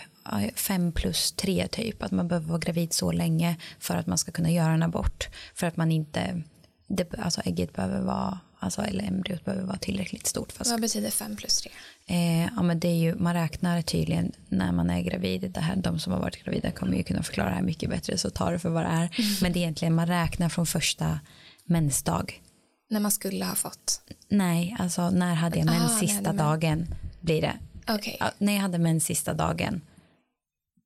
fem 0.54 0.92
plus 0.92 1.32
tre 1.32 1.68
typ, 1.68 2.02
att 2.02 2.10
man 2.10 2.28
behöver 2.28 2.48
vara 2.48 2.58
gravid 2.58 2.92
så 2.92 3.12
länge 3.12 3.56
för 3.78 3.96
att 3.96 4.06
man 4.06 4.18
ska 4.18 4.32
kunna 4.32 4.50
göra 4.50 4.72
en 4.72 4.82
abort. 4.82 5.28
För 5.54 5.66
att 5.66 5.76
man 5.76 5.92
inte, 5.92 6.42
det, 6.86 7.14
alltså 7.18 7.40
ägget 7.44 7.72
behöver 7.72 8.00
vara, 8.00 8.40
alltså, 8.58 8.82
eller 8.82 9.04
embryot 9.04 9.44
behöver 9.44 9.66
vara 9.66 9.78
tillräckligt 9.78 10.26
stort. 10.26 10.52
Vad 10.58 10.80
betyder 10.80 11.10
fem 11.10 11.36
plus 11.36 11.60
tre? 11.60 11.70
Eh, 12.06 12.44
ja, 12.56 12.62
men 12.62 12.80
det 12.80 12.88
är 12.88 12.96
ju, 12.96 13.14
man 13.14 13.34
räknar 13.34 13.82
tydligen 13.82 14.32
när 14.48 14.72
man 14.72 14.90
är 14.90 15.00
gravid. 15.00 15.50
Det 15.54 15.60
här, 15.60 15.76
de 15.76 15.98
som 15.98 16.12
har 16.12 16.20
varit 16.20 16.44
gravida 16.44 16.70
kommer 16.70 16.96
ju 16.96 17.02
kunna 17.02 17.22
förklara 17.22 17.48
det 17.48 17.54
här 17.54 17.62
mycket 17.62 17.90
bättre 17.90 18.18
så 18.18 18.30
ta 18.30 18.50
det 18.50 18.58
för 18.58 18.70
vad 18.70 18.82
det 18.82 18.88
är. 18.88 18.96
Mm. 19.18 19.32
Men 19.42 19.52
det 19.52 19.58
är 19.58 19.62
egentligen 19.62 19.94
man 19.94 20.06
räknar 20.06 20.48
från 20.48 20.66
första 20.66 21.20
mensdag. 21.64 22.42
När 22.90 23.00
man 23.00 23.10
skulle 23.10 23.44
ha 23.44 23.54
fått? 23.54 24.00
Nej, 24.28 24.76
alltså 24.78 25.10
när 25.10 25.34
hade 25.34 25.58
jag 25.58 25.66
mens 25.66 25.98
sista 25.98 26.32
nej, 26.32 26.38
dagen 26.38 26.94
blir 27.20 27.40
det. 27.40 27.58
Okay. 27.94 28.16
Ja, 28.20 28.30
när 28.38 28.52
jag 28.52 28.60
hade 28.60 28.78
mens 28.78 29.04
sista 29.04 29.34
dagen 29.34 29.80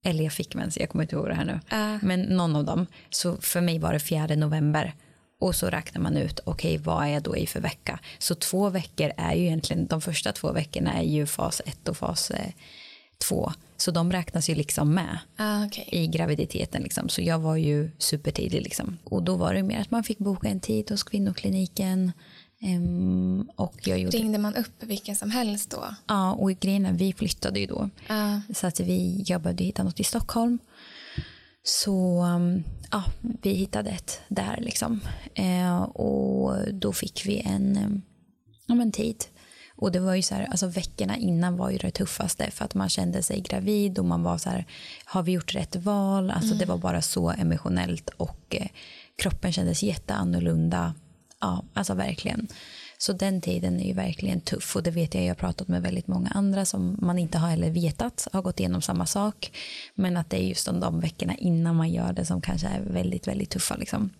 eller 0.06 0.24
jag 0.24 0.32
fick 0.32 0.54
mens, 0.54 0.78
jag 0.78 0.88
kommer 0.88 1.04
inte 1.04 1.16
ihåg 1.16 1.28
det 1.28 1.34
här 1.34 1.44
nu. 1.44 1.52
Uh. 1.52 2.04
Men 2.04 2.22
någon 2.22 2.56
av 2.56 2.64
dem. 2.64 2.86
Så 3.10 3.36
för 3.36 3.60
mig 3.60 3.78
var 3.78 3.92
det 3.92 3.98
fjärde 3.98 4.36
november. 4.36 4.94
Och 5.38 5.54
så 5.54 5.66
räknar 5.66 6.02
man 6.02 6.16
ut, 6.16 6.40
okej 6.44 6.74
okay, 6.74 6.84
vad 6.84 7.04
är 7.04 7.08
jag 7.08 7.22
då 7.22 7.36
i 7.36 7.46
för 7.46 7.60
vecka? 7.60 7.98
Så 8.18 8.34
två 8.34 8.70
veckor 8.70 9.12
är 9.16 9.34
ju 9.34 9.44
egentligen, 9.44 9.86
de 9.86 10.00
första 10.00 10.32
två 10.32 10.52
veckorna 10.52 10.92
är 10.92 11.02
ju 11.02 11.26
fas 11.26 11.62
1 11.66 11.88
och 11.88 11.96
fas 11.96 12.32
2. 13.18 13.46
Eh, 13.46 13.52
så 13.76 13.90
de 13.90 14.12
räknas 14.12 14.50
ju 14.50 14.54
liksom 14.54 14.94
med 14.94 15.18
uh, 15.40 15.66
okay. 15.66 15.84
i 15.86 16.06
graviditeten. 16.06 16.82
Liksom. 16.82 17.08
Så 17.08 17.22
jag 17.22 17.38
var 17.38 17.56
ju 17.56 17.90
supertidig 17.98 18.62
liksom. 18.62 18.98
Och 19.04 19.22
då 19.22 19.36
var 19.36 19.54
det 19.54 19.62
mer 19.62 19.80
att 19.80 19.90
man 19.90 20.04
fick 20.04 20.18
boka 20.18 20.48
en 20.48 20.60
tid 20.60 20.90
hos 20.90 21.02
kvinnokliniken. 21.02 22.12
Um, 22.62 23.50
och 23.56 23.74
jag 23.84 23.98
gjorde... 23.98 24.16
Ringde 24.16 24.38
man 24.38 24.54
upp 24.54 24.82
vilken 24.82 25.16
som 25.16 25.30
helst 25.30 25.70
då? 25.70 25.84
Ja, 26.06 26.32
och 26.32 26.50
grejen 26.50 26.96
vi 26.96 27.12
flyttade 27.12 27.60
ju 27.60 27.66
då. 27.66 27.90
Uh. 28.10 28.38
Så 28.54 28.66
att 28.66 28.80
vi, 28.80 29.24
jag 29.26 29.40
behövde 29.40 29.64
hitta 29.64 29.82
något 29.82 30.00
i 30.00 30.04
Stockholm. 30.04 30.58
Så 31.68 32.22
um, 32.22 32.64
ja, 32.90 33.04
vi 33.42 33.50
hittade 33.50 33.90
ett 33.90 34.20
där 34.28 34.58
liksom. 34.60 35.00
Eh, 35.34 35.82
och 35.82 36.74
då 36.74 36.92
fick 36.92 37.26
vi 37.26 37.40
en, 37.40 37.76
um, 37.76 38.02
ja, 38.66 38.82
en 38.82 38.92
tid. 38.92 39.24
Och 39.76 39.92
det 39.92 40.00
var 40.00 40.14
ju 40.14 40.22
så 40.22 40.34
här, 40.34 40.46
alltså 40.50 40.66
veckorna 40.66 41.16
innan 41.16 41.56
var 41.56 41.70
ju 41.70 41.78
det 41.78 41.90
tuffaste 41.90 42.50
för 42.50 42.64
att 42.64 42.74
man 42.74 42.88
kände 42.88 43.22
sig 43.22 43.40
gravid 43.40 43.98
och 43.98 44.04
man 44.04 44.22
var 44.22 44.38
så 44.38 44.50
här, 44.50 44.66
har 45.04 45.22
vi 45.22 45.32
gjort 45.32 45.54
rätt 45.54 45.76
val? 45.76 46.30
Alltså 46.30 46.54
mm. 46.54 46.58
det 46.58 46.64
var 46.64 46.78
bara 46.78 47.02
så 47.02 47.30
emotionellt 47.30 48.08
och 48.08 48.40
eh, 48.50 48.68
kroppen 49.16 49.52
kändes 49.52 49.82
jätteannorlunda. 49.82 50.94
Ja, 51.40 51.64
alltså 51.74 51.94
verkligen. 51.94 52.48
Så 52.98 53.12
den 53.12 53.40
tiden 53.40 53.80
är 53.80 53.86
ju 53.86 53.92
verkligen 53.92 54.40
tuff 54.40 54.76
och 54.76 54.82
det 54.82 54.90
vet 54.90 55.14
jag, 55.14 55.24
jag 55.24 55.30
har 55.30 55.34
pratat 55.34 55.68
med 55.68 55.82
väldigt 55.82 56.06
många 56.06 56.30
andra 56.30 56.64
som 56.64 56.98
man 57.02 57.18
inte 57.18 57.38
har 57.38 57.48
heller 57.48 57.70
vetat 57.70 58.28
har 58.32 58.42
gått 58.42 58.60
igenom 58.60 58.82
samma 58.82 59.06
sak. 59.06 59.52
Men 59.94 60.16
att 60.16 60.30
det 60.30 60.36
är 60.36 60.48
just 60.48 60.66
de, 60.66 60.80
de 60.80 61.00
veckorna 61.00 61.34
innan 61.34 61.76
man 61.76 61.90
gör 61.90 62.12
det 62.12 62.24
som 62.24 62.40
kanske 62.40 62.66
är 62.66 62.80
väldigt, 62.80 63.28
väldigt 63.28 63.50
tuffa 63.50 63.76
liksom. 63.76 64.10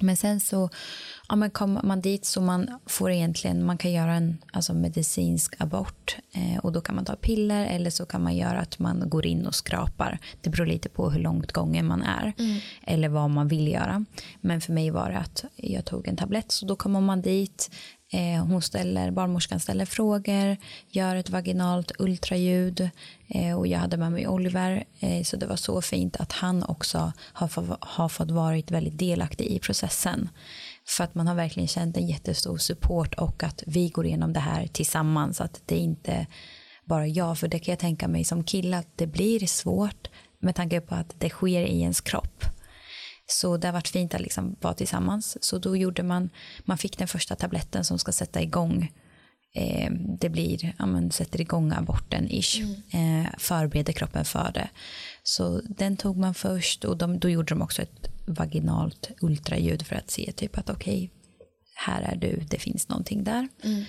Men 0.00 0.16
sen 0.16 0.40
så 0.40 0.70
ja, 1.28 1.36
men 1.36 1.50
kommer 1.50 1.82
man 1.82 2.00
dit 2.00 2.24
så 2.24 2.40
man 2.40 2.78
får 2.86 3.10
egentligen, 3.10 3.66
man 3.66 3.78
kan 3.78 3.92
göra 3.92 4.14
en 4.14 4.38
alltså 4.52 4.74
medicinsk 4.74 5.54
abort 5.58 6.16
eh, 6.32 6.58
och 6.58 6.72
då 6.72 6.80
kan 6.80 6.94
man 6.94 7.04
ta 7.04 7.16
piller 7.16 7.66
eller 7.66 7.90
så 7.90 8.06
kan 8.06 8.22
man 8.22 8.36
göra 8.36 8.58
att 8.58 8.78
man 8.78 9.08
går 9.08 9.26
in 9.26 9.46
och 9.46 9.54
skrapar. 9.54 10.18
Det 10.40 10.50
beror 10.50 10.66
lite 10.66 10.88
på 10.88 11.10
hur 11.10 11.20
långt 11.20 11.52
gången 11.52 11.86
man 11.86 12.02
är 12.02 12.32
mm. 12.38 12.58
eller 12.82 13.08
vad 13.08 13.30
man 13.30 13.48
vill 13.48 13.68
göra. 13.68 14.04
Men 14.40 14.60
för 14.60 14.72
mig 14.72 14.90
var 14.90 15.10
det 15.10 15.18
att 15.18 15.44
jag 15.56 15.84
tog 15.84 16.08
en 16.08 16.16
tablett 16.16 16.52
så 16.52 16.66
då 16.66 16.76
kommer 16.76 17.00
man 17.00 17.22
dit, 17.22 17.70
Eh, 18.14 18.44
hon 18.44 18.62
ställer, 18.62 19.10
barnmorskan 19.10 19.60
ställer 19.60 19.84
frågor, 19.84 20.56
gör 20.90 21.16
ett 21.16 21.30
vaginalt 21.30 21.92
ultraljud 21.98 22.90
eh, 23.28 23.58
och 23.58 23.66
jag 23.66 23.78
hade 23.78 23.96
med 23.96 24.12
mig 24.12 24.28
Oliver 24.28 24.84
eh, 25.00 25.22
så 25.22 25.36
det 25.36 25.46
var 25.46 25.56
så 25.56 25.82
fint 25.82 26.16
att 26.16 26.32
han 26.32 26.62
också 26.62 27.12
har, 27.18 27.76
har 27.80 28.08
fått 28.08 28.30
varit 28.30 28.70
väldigt 28.70 28.98
delaktig 28.98 29.46
i 29.46 29.58
processen. 29.58 30.28
För 30.86 31.04
att 31.04 31.14
man 31.14 31.26
har 31.26 31.34
verkligen 31.34 31.68
känt 31.68 31.96
en 31.96 32.06
jättestor 32.06 32.58
support 32.58 33.14
och 33.14 33.42
att 33.42 33.62
vi 33.66 33.88
går 33.88 34.06
igenom 34.06 34.32
det 34.32 34.40
här 34.40 34.66
tillsammans. 34.66 35.40
Att 35.40 35.62
det 35.66 35.76
inte 35.76 36.26
bara 36.84 37.06
jag, 37.06 37.38
för 37.38 37.48
det 37.48 37.58
kan 37.58 37.72
jag 37.72 37.78
tänka 37.78 38.08
mig 38.08 38.24
som 38.24 38.44
kille 38.44 38.78
att 38.78 38.88
det 38.96 39.06
blir 39.06 39.46
svårt 39.46 40.08
med 40.38 40.54
tanke 40.54 40.80
på 40.80 40.94
att 40.94 41.14
det 41.18 41.28
sker 41.30 41.62
i 41.62 41.80
ens 41.80 42.00
kropp. 42.00 42.44
Så 43.26 43.56
det 43.56 43.68
har 43.68 43.72
varit 43.72 43.88
fint 43.88 44.14
att 44.14 44.20
liksom 44.20 44.56
vara 44.60 44.74
tillsammans. 44.74 45.44
Så 45.44 45.58
då 45.58 45.76
gjorde 45.76 46.02
man, 46.02 46.30
man 46.64 46.78
fick 46.78 46.98
den 46.98 47.08
första 47.08 47.36
tabletten 47.36 47.84
som 47.84 47.98
ska 47.98 48.12
sätta 48.12 48.42
igång 48.42 48.92
eh, 49.54 49.90
det 50.20 50.28
blir, 50.28 50.74
ja 50.78 50.86
men 50.86 51.10
sätter 51.10 51.40
igång 51.40 51.72
aborten 51.72 52.30
ish, 52.30 52.60
mm. 52.60 53.24
eh, 53.24 53.30
förbereder 53.38 53.92
kroppen 53.92 54.24
för 54.24 54.50
det. 54.54 54.68
Så 55.22 55.60
den 55.64 55.96
tog 55.96 56.16
man 56.16 56.34
först 56.34 56.84
och 56.84 56.96
de, 56.96 57.18
då 57.18 57.28
gjorde 57.28 57.54
de 57.54 57.62
också 57.62 57.82
ett 57.82 58.10
vaginalt 58.26 59.10
ultraljud 59.20 59.86
för 59.86 59.96
att 59.96 60.10
se 60.10 60.32
typ 60.32 60.58
att 60.58 60.70
okej, 60.70 60.96
okay, 60.96 61.10
här 61.74 62.02
är 62.02 62.16
du, 62.16 62.36
det 62.50 62.58
finns 62.58 62.88
någonting 62.88 63.24
där. 63.24 63.48
Mm. 63.62 63.84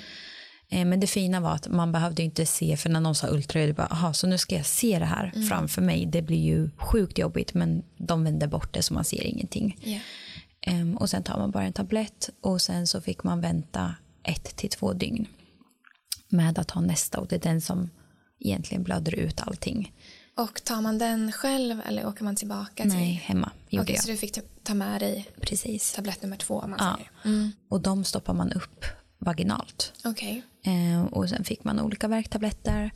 Eh, 0.70 0.86
men 0.86 1.00
det 1.00 1.08
fina 1.08 1.40
var 1.40 1.52
att 1.52 1.68
man 1.68 1.92
behövde 1.92 2.24
inte 2.24 2.46
se, 2.46 2.78
för 2.78 2.90
när 2.90 3.00
någon 3.00 3.16
sa 3.16 3.28
ultraljud, 3.28 3.76
bara, 3.76 3.88
aha, 3.88 4.14
så 4.14 4.28
nu 4.28 4.38
ska 4.38 4.56
jag 4.56 4.66
se 4.66 5.00
det 5.00 5.06
här 5.06 5.32
mm. 5.36 5.48
framför 5.48 5.82
mig. 5.82 6.06
Det 6.06 6.22
blir 6.22 6.44
ju 6.44 6.70
sjukt 6.78 7.18
jobbigt, 7.18 7.54
men 7.54 7.84
de 7.98 8.24
vände 8.24 8.48
bort 8.48 8.74
det 8.74 8.84
så 8.84 8.94
man 8.94 9.04
ser 9.04 9.24
ingenting. 9.24 9.78
Yeah. 9.84 10.02
Um, 10.68 10.98
och 10.98 11.10
sen 11.10 11.24
tar 11.24 11.38
man 11.38 11.52
bara 11.52 11.64
en 11.64 11.74
tablett 11.74 12.30
och 12.42 12.62
sen 12.62 12.88
så 12.88 13.02
fick 13.02 13.24
man 13.24 13.42
vänta 13.42 13.96
ett 14.24 14.56
till 14.56 14.70
två 14.70 14.94
dygn 14.94 15.28
med 16.30 16.60
att 16.60 16.72
ha 16.72 16.82
nästa 16.82 17.20
och 17.20 17.28
det 17.28 17.36
är 17.36 17.40
den 17.40 17.62
som 17.62 17.90
egentligen 18.40 18.84
blöder 18.84 19.16
ut 19.16 19.42
allting. 19.42 19.94
Och 20.38 20.64
tar 20.64 20.82
man 20.82 20.98
den 20.98 21.32
själv 21.32 21.82
eller 21.86 22.08
åker 22.08 22.24
man 22.24 22.36
tillbaka? 22.36 22.84
Till... 22.84 22.94
Nej, 22.94 23.24
hemma 23.26 23.52
gjorde 23.70 23.84
okay, 23.84 23.96
jag. 23.96 24.04
Så 24.04 24.12
du 24.12 24.18
fick 24.18 24.40
ta 24.64 24.74
med 24.74 25.02
dig 25.02 25.28
Precis. 25.42 25.94
tablett 25.94 26.22
nummer 26.22 26.38
två? 26.38 26.68
Man 26.68 26.80
ja. 26.80 27.00
Mm. 27.30 27.52
Och 27.70 27.82
de 27.82 28.04
stoppar 28.04 28.34
man 28.34 28.52
upp 28.52 28.86
vaginalt. 29.18 29.94
Okay. 30.04 30.42
Eh, 30.66 31.06
och 31.06 31.30
sen 31.30 31.44
fick 31.44 31.64
man 31.64 31.80
olika 31.80 32.08
värktabletter 32.08 32.92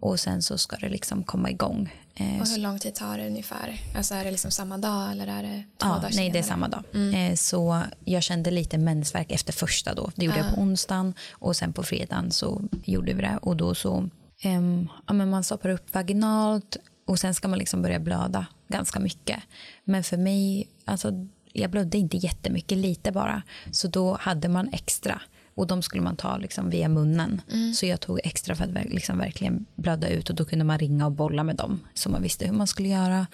och 0.00 0.20
sen 0.20 0.42
så 0.42 0.58
ska 0.58 0.76
det 0.76 0.88
liksom 0.88 1.24
komma 1.24 1.50
igång. 1.50 1.92
Eh, 2.14 2.40
och 2.40 2.48
hur 2.48 2.58
lång 2.58 2.78
tid 2.78 2.94
tar 2.94 3.18
det 3.18 3.26
ungefär? 3.26 3.80
Alltså 3.96 4.14
är 4.14 4.24
det 4.24 4.30
liksom 4.30 4.50
samma 4.50 4.78
dag 4.78 5.12
eller 5.12 5.26
är 5.26 5.42
det 5.42 5.64
två 5.76 5.88
ja, 5.88 5.94
dagar 5.94 6.10
Nej, 6.16 6.30
det 6.30 6.38
är 6.38 6.42
samma 6.42 6.68
dag. 6.68 6.84
Mm. 6.94 7.14
Eh, 7.14 7.34
så 7.36 7.82
jag 8.04 8.22
kände 8.22 8.50
lite 8.50 8.78
mensvärk 8.78 9.32
efter 9.32 9.52
första 9.52 9.94
då. 9.94 10.10
Det 10.14 10.24
gjorde 10.24 10.38
uh. 10.38 10.46
jag 10.46 10.54
på 10.54 10.60
onsdagen 10.60 11.14
och 11.32 11.56
sen 11.56 11.72
på 11.72 11.82
fredagen 11.82 12.30
så 12.30 12.62
gjorde 12.84 13.12
vi 13.12 13.22
det 13.22 13.38
och 13.42 13.56
då 13.56 13.74
så 13.74 14.08
um, 14.44 14.88
ja, 15.06 15.12
men 15.12 15.30
man 15.30 15.44
stoppar 15.44 15.68
upp 15.68 15.94
vaginalt 15.94 16.76
och 17.06 17.18
sen 17.18 17.34
ska 17.34 17.48
man 17.48 17.58
liksom 17.58 17.82
börja 17.82 18.00
blöda 18.00 18.46
ganska 18.68 19.00
mycket. 19.00 19.42
Men 19.84 20.04
för 20.04 20.16
mig, 20.16 20.68
alltså 20.84 21.12
jag 21.52 21.70
blödde 21.70 21.98
inte 21.98 22.16
jättemycket, 22.16 22.78
lite 22.78 23.12
bara. 23.12 23.42
Så 23.70 23.88
då 23.88 24.16
hade 24.20 24.48
man 24.48 24.68
extra 24.72 25.20
och 25.56 25.66
de 25.66 25.82
skulle 25.82 26.02
man 26.02 26.16
ta 26.16 26.36
liksom 26.36 26.70
via 26.70 26.88
munnen. 26.88 27.40
Mm. 27.52 27.74
Så 27.74 27.86
jag 27.86 28.00
tog 28.00 28.20
extra 28.24 28.54
för 28.54 28.64
att 28.64 28.84
liksom 28.84 29.18
verkligen 29.18 29.66
blöda 29.74 30.08
ut 30.08 30.30
och 30.30 30.36
då 30.36 30.44
kunde 30.44 30.64
man 30.64 30.78
ringa 30.78 31.06
och 31.06 31.12
bolla 31.12 31.44
med 31.44 31.56
dem 31.56 31.80
så 31.94 32.10
man 32.10 32.22
visste 32.22 32.46
hur 32.46 32.52
man 32.52 32.66
skulle 32.66 32.88
göra. 32.88 33.26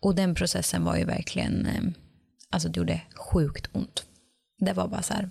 Och 0.00 0.14
den 0.14 0.34
processen 0.34 0.84
var 0.84 0.96
ju 0.96 1.04
verkligen, 1.04 1.66
eh, 1.66 1.82
alltså 2.50 2.68
det 2.68 2.78
gjorde 2.78 3.00
sjukt 3.14 3.68
ont. 3.72 4.04
Det 4.58 4.72
var 4.72 4.88
bara 4.88 5.02
så 5.02 5.14
här, 5.14 5.30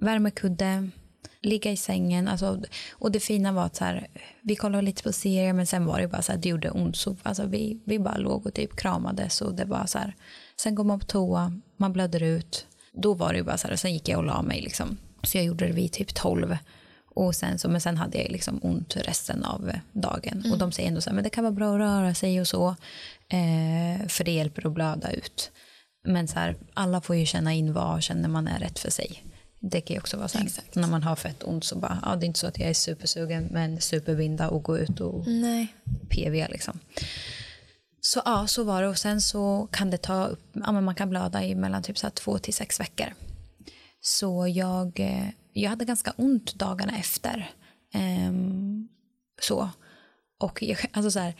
värmekudde, 0.00 0.90
ligga 1.42 1.72
i 1.72 1.76
sängen. 1.76 2.28
Alltså, 2.28 2.62
och 2.92 3.12
det 3.12 3.20
fina 3.20 3.52
var 3.52 3.64
att 3.64 3.76
så 3.76 3.84
här, 3.84 4.06
vi 4.42 4.56
kollade 4.56 4.82
lite 4.82 5.02
på 5.02 5.12
serier 5.12 5.52
men 5.52 5.66
sen 5.66 5.86
var 5.86 6.00
det 6.00 6.08
bara 6.08 6.22
så 6.22 6.32
här, 6.32 6.38
det 6.38 6.48
gjorde 6.48 6.70
ont. 6.70 6.96
Så, 6.96 7.16
alltså, 7.22 7.46
vi, 7.46 7.82
vi 7.84 7.98
bara 7.98 8.16
låg 8.16 8.46
och 8.46 8.54
typ 8.54 8.76
kramades 8.76 9.40
och 9.40 9.54
det 9.54 9.64
var 9.64 9.86
så 9.86 9.98
här. 9.98 10.16
Sen 10.60 10.74
går 10.74 10.84
man 10.84 11.00
på 11.00 11.06
toa, 11.06 11.60
man 11.76 11.92
blöder 11.92 12.22
ut. 12.22 12.66
Då 12.92 13.14
var 13.14 13.32
det 13.32 13.42
bara 13.42 13.58
så 13.58 13.68
här, 13.68 13.76
sen 13.76 13.92
gick 13.92 14.08
jag 14.08 14.18
och 14.18 14.24
la 14.24 14.42
mig 14.42 14.60
liksom. 14.62 14.98
Så 15.24 15.38
jag 15.38 15.44
gjorde 15.44 15.66
det 15.66 15.72
vid 15.72 15.92
typ 15.92 16.14
12. 16.14 16.56
Och 17.14 17.34
sen 17.34 17.58
så, 17.58 17.68
men 17.68 17.80
sen 17.80 17.96
hade 17.96 18.18
jag 18.18 18.30
liksom 18.30 18.60
ont 18.62 18.96
resten 18.96 19.44
av 19.44 19.72
dagen. 19.92 20.38
Mm. 20.38 20.52
Och 20.52 20.58
de 20.58 20.72
säger 20.72 20.88
ändå 20.88 21.00
så 21.00 21.10
här, 21.10 21.14
men 21.14 21.24
det 21.24 21.30
kan 21.30 21.44
vara 21.44 21.54
bra 21.54 21.74
att 21.74 21.80
röra 21.80 22.14
sig 22.14 22.40
och 22.40 22.48
så. 22.48 22.68
Eh, 23.28 24.06
för 24.08 24.24
det 24.24 24.30
hjälper 24.30 24.66
att 24.66 24.72
blöda 24.72 25.12
ut. 25.12 25.50
Men 26.04 26.28
så 26.28 26.38
här, 26.38 26.56
alla 26.74 27.00
får 27.00 27.16
ju 27.16 27.26
känna 27.26 27.52
in 27.52 27.72
vad 27.72 28.02
känner 28.02 28.28
man 28.28 28.48
är 28.48 28.58
rätt 28.58 28.78
för 28.78 28.90
sig. 28.90 29.24
Det 29.60 29.80
kan 29.80 29.94
ju 29.94 30.00
också 30.00 30.16
vara 30.16 30.28
så 30.28 30.38
här, 30.38 30.48
när 30.72 30.88
man 30.88 31.02
har 31.02 31.16
fett 31.16 31.42
ont 31.42 31.64
så 31.64 31.76
bara, 31.76 31.98
ja 32.02 32.16
det 32.16 32.24
är 32.24 32.26
inte 32.26 32.38
så 32.38 32.46
att 32.46 32.58
jag 32.58 32.68
är 32.68 32.74
supersugen 32.74 33.48
men 33.50 33.80
superbinda 33.80 34.48
och 34.48 34.62
gå 34.62 34.78
ut 34.78 35.00
och 35.00 35.26
Nej. 35.26 35.74
PV 36.08 36.48
liksom. 36.48 36.78
Så 38.00 38.22
ja, 38.24 38.46
så 38.46 38.64
var 38.64 38.82
det 38.82 38.88
och 38.88 38.98
sen 38.98 39.20
så 39.20 39.68
kan 39.72 39.90
det 39.90 39.96
ta, 39.96 40.30
ja 40.52 40.72
men 40.72 40.84
man 40.84 40.94
kan 40.94 41.10
blöda 41.10 41.44
i 41.44 41.54
mellan 41.54 41.82
typ 41.82 41.98
så 41.98 42.10
två 42.10 42.38
till 42.38 42.54
sex 42.54 42.80
veckor. 42.80 43.06
Så 44.06 44.48
jag, 44.48 45.00
eh, 45.00 45.28
jag 45.52 45.70
hade 45.70 45.84
ganska 45.84 46.12
ont 46.16 46.54
dagarna 46.54 46.98
efter. 46.98 47.50
Um, 48.28 48.88
så. 49.40 49.68
Och 50.40 50.62
jag, 50.62 50.78
alltså 50.92 51.10
så 51.10 51.18
här, 51.18 51.34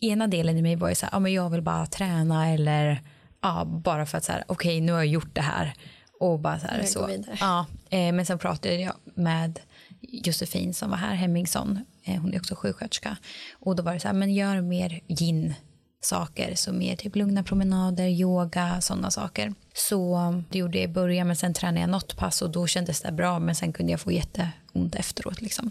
ena 0.00 0.26
delen 0.26 0.56
i 0.56 0.62
mig 0.62 0.76
var 0.76 0.88
ju 0.88 0.94
så 0.94 1.06
här, 1.06 1.12
ja 1.12 1.18
men 1.18 1.32
jag 1.32 1.50
vill 1.50 1.62
bara 1.62 1.86
träna 1.86 2.48
eller 2.48 3.02
ja, 3.42 3.64
bara 3.64 4.06
för 4.06 4.18
att 4.18 4.24
så 4.24 4.32
här, 4.32 4.44
okej 4.46 4.76
okay, 4.76 4.80
nu 4.80 4.92
har 4.92 4.98
jag 4.98 5.06
gjort 5.06 5.34
det 5.34 5.40
här. 5.40 5.74
Och 6.20 6.40
bara 6.40 6.58
så 6.58 6.66
här, 6.66 6.82
så. 6.82 7.10
Ja, 7.40 7.66
eh, 7.90 8.12
men 8.12 8.26
sen 8.26 8.38
pratade 8.38 8.74
jag 8.74 8.94
med 9.14 9.60
Josefin 10.00 10.74
som 10.74 10.90
var 10.90 10.96
här, 10.96 11.14
Hemmingsson, 11.14 11.84
eh, 12.04 12.20
hon 12.20 12.34
är 12.34 12.38
också 12.38 12.54
sjuksköterska. 12.54 13.16
Och 13.52 13.76
då 13.76 13.82
var 13.82 13.94
det 13.94 14.00
så 14.00 14.08
här, 14.08 14.14
men 14.14 14.34
gör 14.34 14.60
mer 14.60 15.00
gin 15.08 15.54
saker, 16.00 16.54
så 16.54 16.72
mer 16.72 16.96
typ 16.96 17.16
lugna 17.16 17.42
promenader, 17.42 18.06
yoga, 18.08 18.80
sådana 18.80 19.10
saker. 19.10 19.54
Så 19.74 20.18
det 20.50 20.58
gjorde 20.58 20.78
jag 20.78 20.90
i 20.90 20.92
början, 20.92 21.26
men 21.26 21.36
sen 21.36 21.54
tränade 21.54 21.80
jag 21.80 21.90
något 21.90 22.16
pass 22.16 22.42
och 22.42 22.50
då 22.50 22.66
kändes 22.66 23.00
det 23.00 23.12
bra, 23.12 23.38
men 23.38 23.54
sen 23.54 23.72
kunde 23.72 23.92
jag 23.92 24.00
få 24.00 24.12
jätteont 24.12 24.94
efteråt. 24.94 25.40
Liksom. 25.40 25.70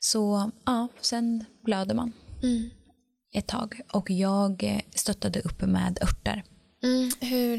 Så 0.00 0.50
ja, 0.66 0.88
sen 1.00 1.44
blöder 1.64 1.94
man 1.94 2.12
mm. 2.42 2.70
ett 3.34 3.46
tag 3.46 3.80
och 3.92 4.10
jag 4.10 4.82
stöttade 4.94 5.40
upp 5.40 5.60
med 5.60 5.98
örter. 6.02 6.44
Mm. 6.82 7.10
Hur, 7.20 7.58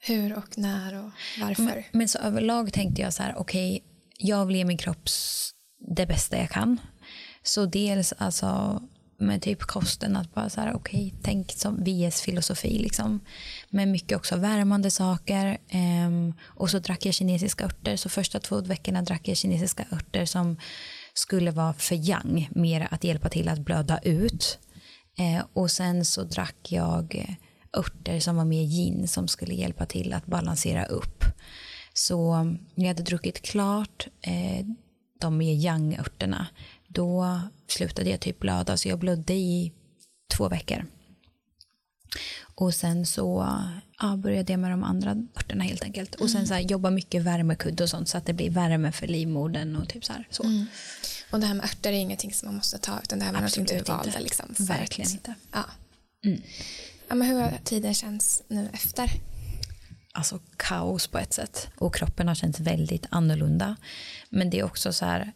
hur 0.00 0.38
och 0.38 0.58
när 0.58 1.04
och 1.04 1.10
varför? 1.40 1.62
Men, 1.62 1.84
men 1.92 2.08
så 2.08 2.18
överlag 2.18 2.72
tänkte 2.72 3.02
jag 3.02 3.14
så 3.14 3.22
här, 3.22 3.34
okej, 3.38 3.72
okay, 3.72 3.88
jag 4.18 4.46
vill 4.46 4.56
ge 4.56 4.64
min 4.64 4.78
kropp 4.78 5.08
det 5.96 6.06
bästa 6.06 6.36
jag 6.38 6.50
kan. 6.50 6.80
Så 7.42 7.66
dels 7.66 8.12
alltså 8.18 8.82
med 9.18 9.42
typ 9.42 9.62
kosten 9.62 10.16
att 10.16 10.34
bara 10.34 10.50
så 10.50 10.60
här 10.60 10.74
okej 10.74 11.06
okay, 11.06 11.20
tänk 11.22 11.52
som 11.52 11.84
VS 11.84 12.20
filosofi 12.20 12.78
liksom. 12.78 13.20
Men 13.70 13.90
mycket 13.90 14.16
också 14.16 14.36
värmande 14.36 14.90
saker 14.90 15.58
um, 16.06 16.34
och 16.44 16.70
så 16.70 16.78
drack 16.78 17.06
jag 17.06 17.14
kinesiska 17.14 17.64
örter. 17.64 17.96
Så 17.96 18.08
första 18.08 18.40
två 18.40 18.60
veckorna 18.60 19.02
drack 19.02 19.28
jag 19.28 19.36
kinesiska 19.36 19.84
örter 19.92 20.24
som 20.24 20.56
skulle 21.14 21.50
vara 21.50 21.72
för 21.72 21.94
yang 21.94 22.48
mer 22.50 22.88
att 22.90 23.04
hjälpa 23.04 23.28
till 23.28 23.48
att 23.48 23.58
blöda 23.58 23.98
ut. 23.98 24.58
Uh, 25.20 25.44
och 25.52 25.70
sen 25.70 26.04
så 26.04 26.22
drack 26.22 26.72
jag 26.72 27.36
örter 27.76 28.20
som 28.20 28.36
var 28.36 28.44
mer 28.44 28.62
yin 28.62 29.08
som 29.08 29.28
skulle 29.28 29.54
hjälpa 29.54 29.86
till 29.86 30.12
att 30.12 30.26
balansera 30.26 30.84
upp. 30.84 31.24
Så 31.94 32.46
jag 32.74 32.86
hade 32.86 33.02
druckit 33.02 33.42
klart 33.42 34.06
uh, 34.28 34.66
de 35.20 35.38
mer 35.38 35.54
yang-örterna 35.54 36.46
då 36.88 37.40
slutade 37.68 38.10
jag 38.10 38.20
typ 38.20 38.38
blöda 38.38 38.76
så 38.76 38.88
jag 38.88 38.98
blödde 38.98 39.34
i 39.34 39.72
två 40.36 40.48
veckor. 40.48 40.86
Och 42.54 42.74
sen 42.74 43.06
så 43.06 43.48
ja, 43.98 44.16
började 44.16 44.52
jag 44.52 44.60
med 44.60 44.70
de 44.70 44.84
andra 44.84 45.10
örterna 45.36 45.64
helt 45.64 45.82
enkelt. 45.82 46.14
Och 46.14 46.30
sen 46.30 46.46
så 46.46 46.54
här, 46.54 46.60
jobba 46.60 46.90
mycket 46.90 47.22
värmekudde 47.22 47.82
och 47.82 47.90
sånt 47.90 48.08
så 48.08 48.18
att 48.18 48.26
det 48.26 48.32
blir 48.32 48.50
värme 48.50 48.92
för 48.92 49.06
livmodern 49.06 49.76
och 49.76 49.88
typ 49.88 50.04
så 50.04 50.12
här. 50.12 50.26
Så. 50.30 50.42
Mm. 50.44 50.66
Och 51.30 51.40
det 51.40 51.46
här 51.46 51.54
med 51.54 51.64
örter 51.64 51.92
är 51.92 51.96
ingenting 51.96 52.32
som 52.32 52.46
man 52.48 52.56
måste 52.56 52.78
ta 52.78 53.00
utan 53.02 53.18
det 53.18 53.24
här 53.24 53.32
var 53.32 53.40
någonting 53.40 53.64
du 53.64 53.70
Absolut 53.74 53.88
valde 53.88 54.08
inte. 54.08 54.20
liksom. 54.20 54.54
Verkligen 54.58 55.08
att- 55.08 55.14
inte. 55.14 55.34
Ja. 55.52 55.64
Mm. 56.26 56.42
ja. 57.08 57.14
Men 57.14 57.28
hur 57.28 57.40
har 57.40 57.58
tiden 57.64 57.94
känts 57.94 58.42
nu 58.48 58.68
efter? 58.72 59.10
alltså 60.12 60.40
kaos 60.56 61.06
på 61.06 61.18
ett 61.18 61.32
sätt. 61.32 61.68
Och 61.76 61.94
kroppen 61.94 62.28
har 62.28 62.34
känts 62.34 62.60
väldigt 62.60 63.06
annorlunda. 63.10 63.76
Men 64.30 64.50
det 64.50 64.58
är 64.58 64.64
också 64.64 64.92
så 64.92 65.04
här, 65.04 65.32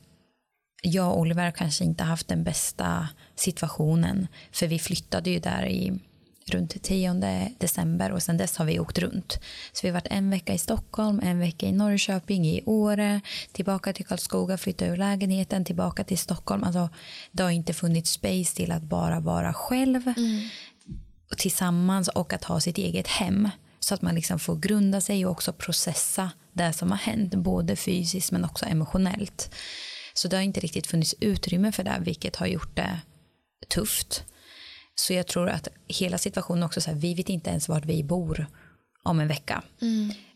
jag 0.83 1.13
och 1.13 1.19
Oliver 1.19 1.45
har 1.45 1.51
kanske 1.51 1.85
inte 1.85 2.05
haft 2.05 2.29
den 2.29 2.45
bästa 2.45 3.09
situationen. 3.35 4.27
För 4.53 4.67
vi 4.67 4.79
flyttade 4.79 5.31
ju 5.31 5.39
där 5.39 5.67
i 5.67 5.99
runt 6.47 6.83
10 6.83 7.53
december 7.59 8.13
och 8.13 8.23
sen 8.23 8.37
dess 8.37 8.57
har 8.57 8.65
vi 8.65 8.81
åkt 8.81 8.99
runt. 8.99 9.39
Så 9.73 9.81
vi 9.83 9.89
har 9.89 9.95
varit 9.95 10.07
en 10.11 10.31
vecka 10.31 10.55
i 10.55 10.59
Stockholm, 10.59 11.21
en 11.23 11.39
vecka 11.39 11.67
i 11.67 11.73
Norrköping, 11.73 12.47
i 12.47 12.63
Åre, 12.67 13.21
tillbaka 13.53 13.93
till 13.93 14.07
Karlskoga, 14.07 14.59
flytta 14.59 14.87
ur 14.87 14.97
lägenheten, 14.97 15.65
tillbaka 15.65 16.05
till 16.05 16.19
Stockholm. 16.19 16.65
Alltså, 16.65 16.89
det 17.33 17.43
har 17.43 17.51
inte 17.51 17.75
funnits 17.75 18.11
space 18.11 18.57
till 18.57 18.73
att 18.73 18.83
bara 18.83 19.21
vara 19.21 19.55
själv 19.55 20.13
tillsammans 21.37 22.09
och 22.09 22.33
att 22.33 22.45
ha 22.45 22.61
sitt 22.61 22.79
eget 22.79 23.07
hem. 23.07 23.49
Så 23.81 23.95
att 23.95 24.03
man 24.03 24.15
liksom 24.15 24.39
får 24.39 24.57
grunda 24.57 25.01
sig 25.01 25.27
och 25.27 25.33
också 25.33 25.53
processa 25.53 26.31
det 26.53 26.73
som 26.73 26.91
har 26.91 26.99
hänt, 26.99 27.35
både 27.35 27.77
fysiskt 27.77 28.33
men 28.33 28.45
också 28.45 28.67
emotionellt. 28.67 29.51
Så 30.15 30.29
det 30.29 30.37
har 30.37 30.43
inte 30.43 30.61
riktigt 30.61 30.87
funnits 30.87 31.15
utrymme 31.21 31.73
för 31.73 31.85
det, 31.85 31.99
vilket 32.01 32.37
har 32.37 32.47
gjort 32.47 32.77
det 32.77 33.01
tufft. 33.69 34.25
Så 34.95 35.13
jag 35.13 35.27
tror 35.27 35.49
att 35.49 35.69
hela 35.89 36.19
situationen 36.19 36.63
också, 36.63 36.81
så 36.81 36.91
här, 36.91 36.99
vi 36.99 37.15
vet 37.15 37.29
inte 37.29 37.51
ens 37.51 37.69
vart 37.69 37.85
vi 37.85 38.05
bor 38.05 38.47
om 39.05 39.21
en 39.21 39.29
vecka. 39.29 39.63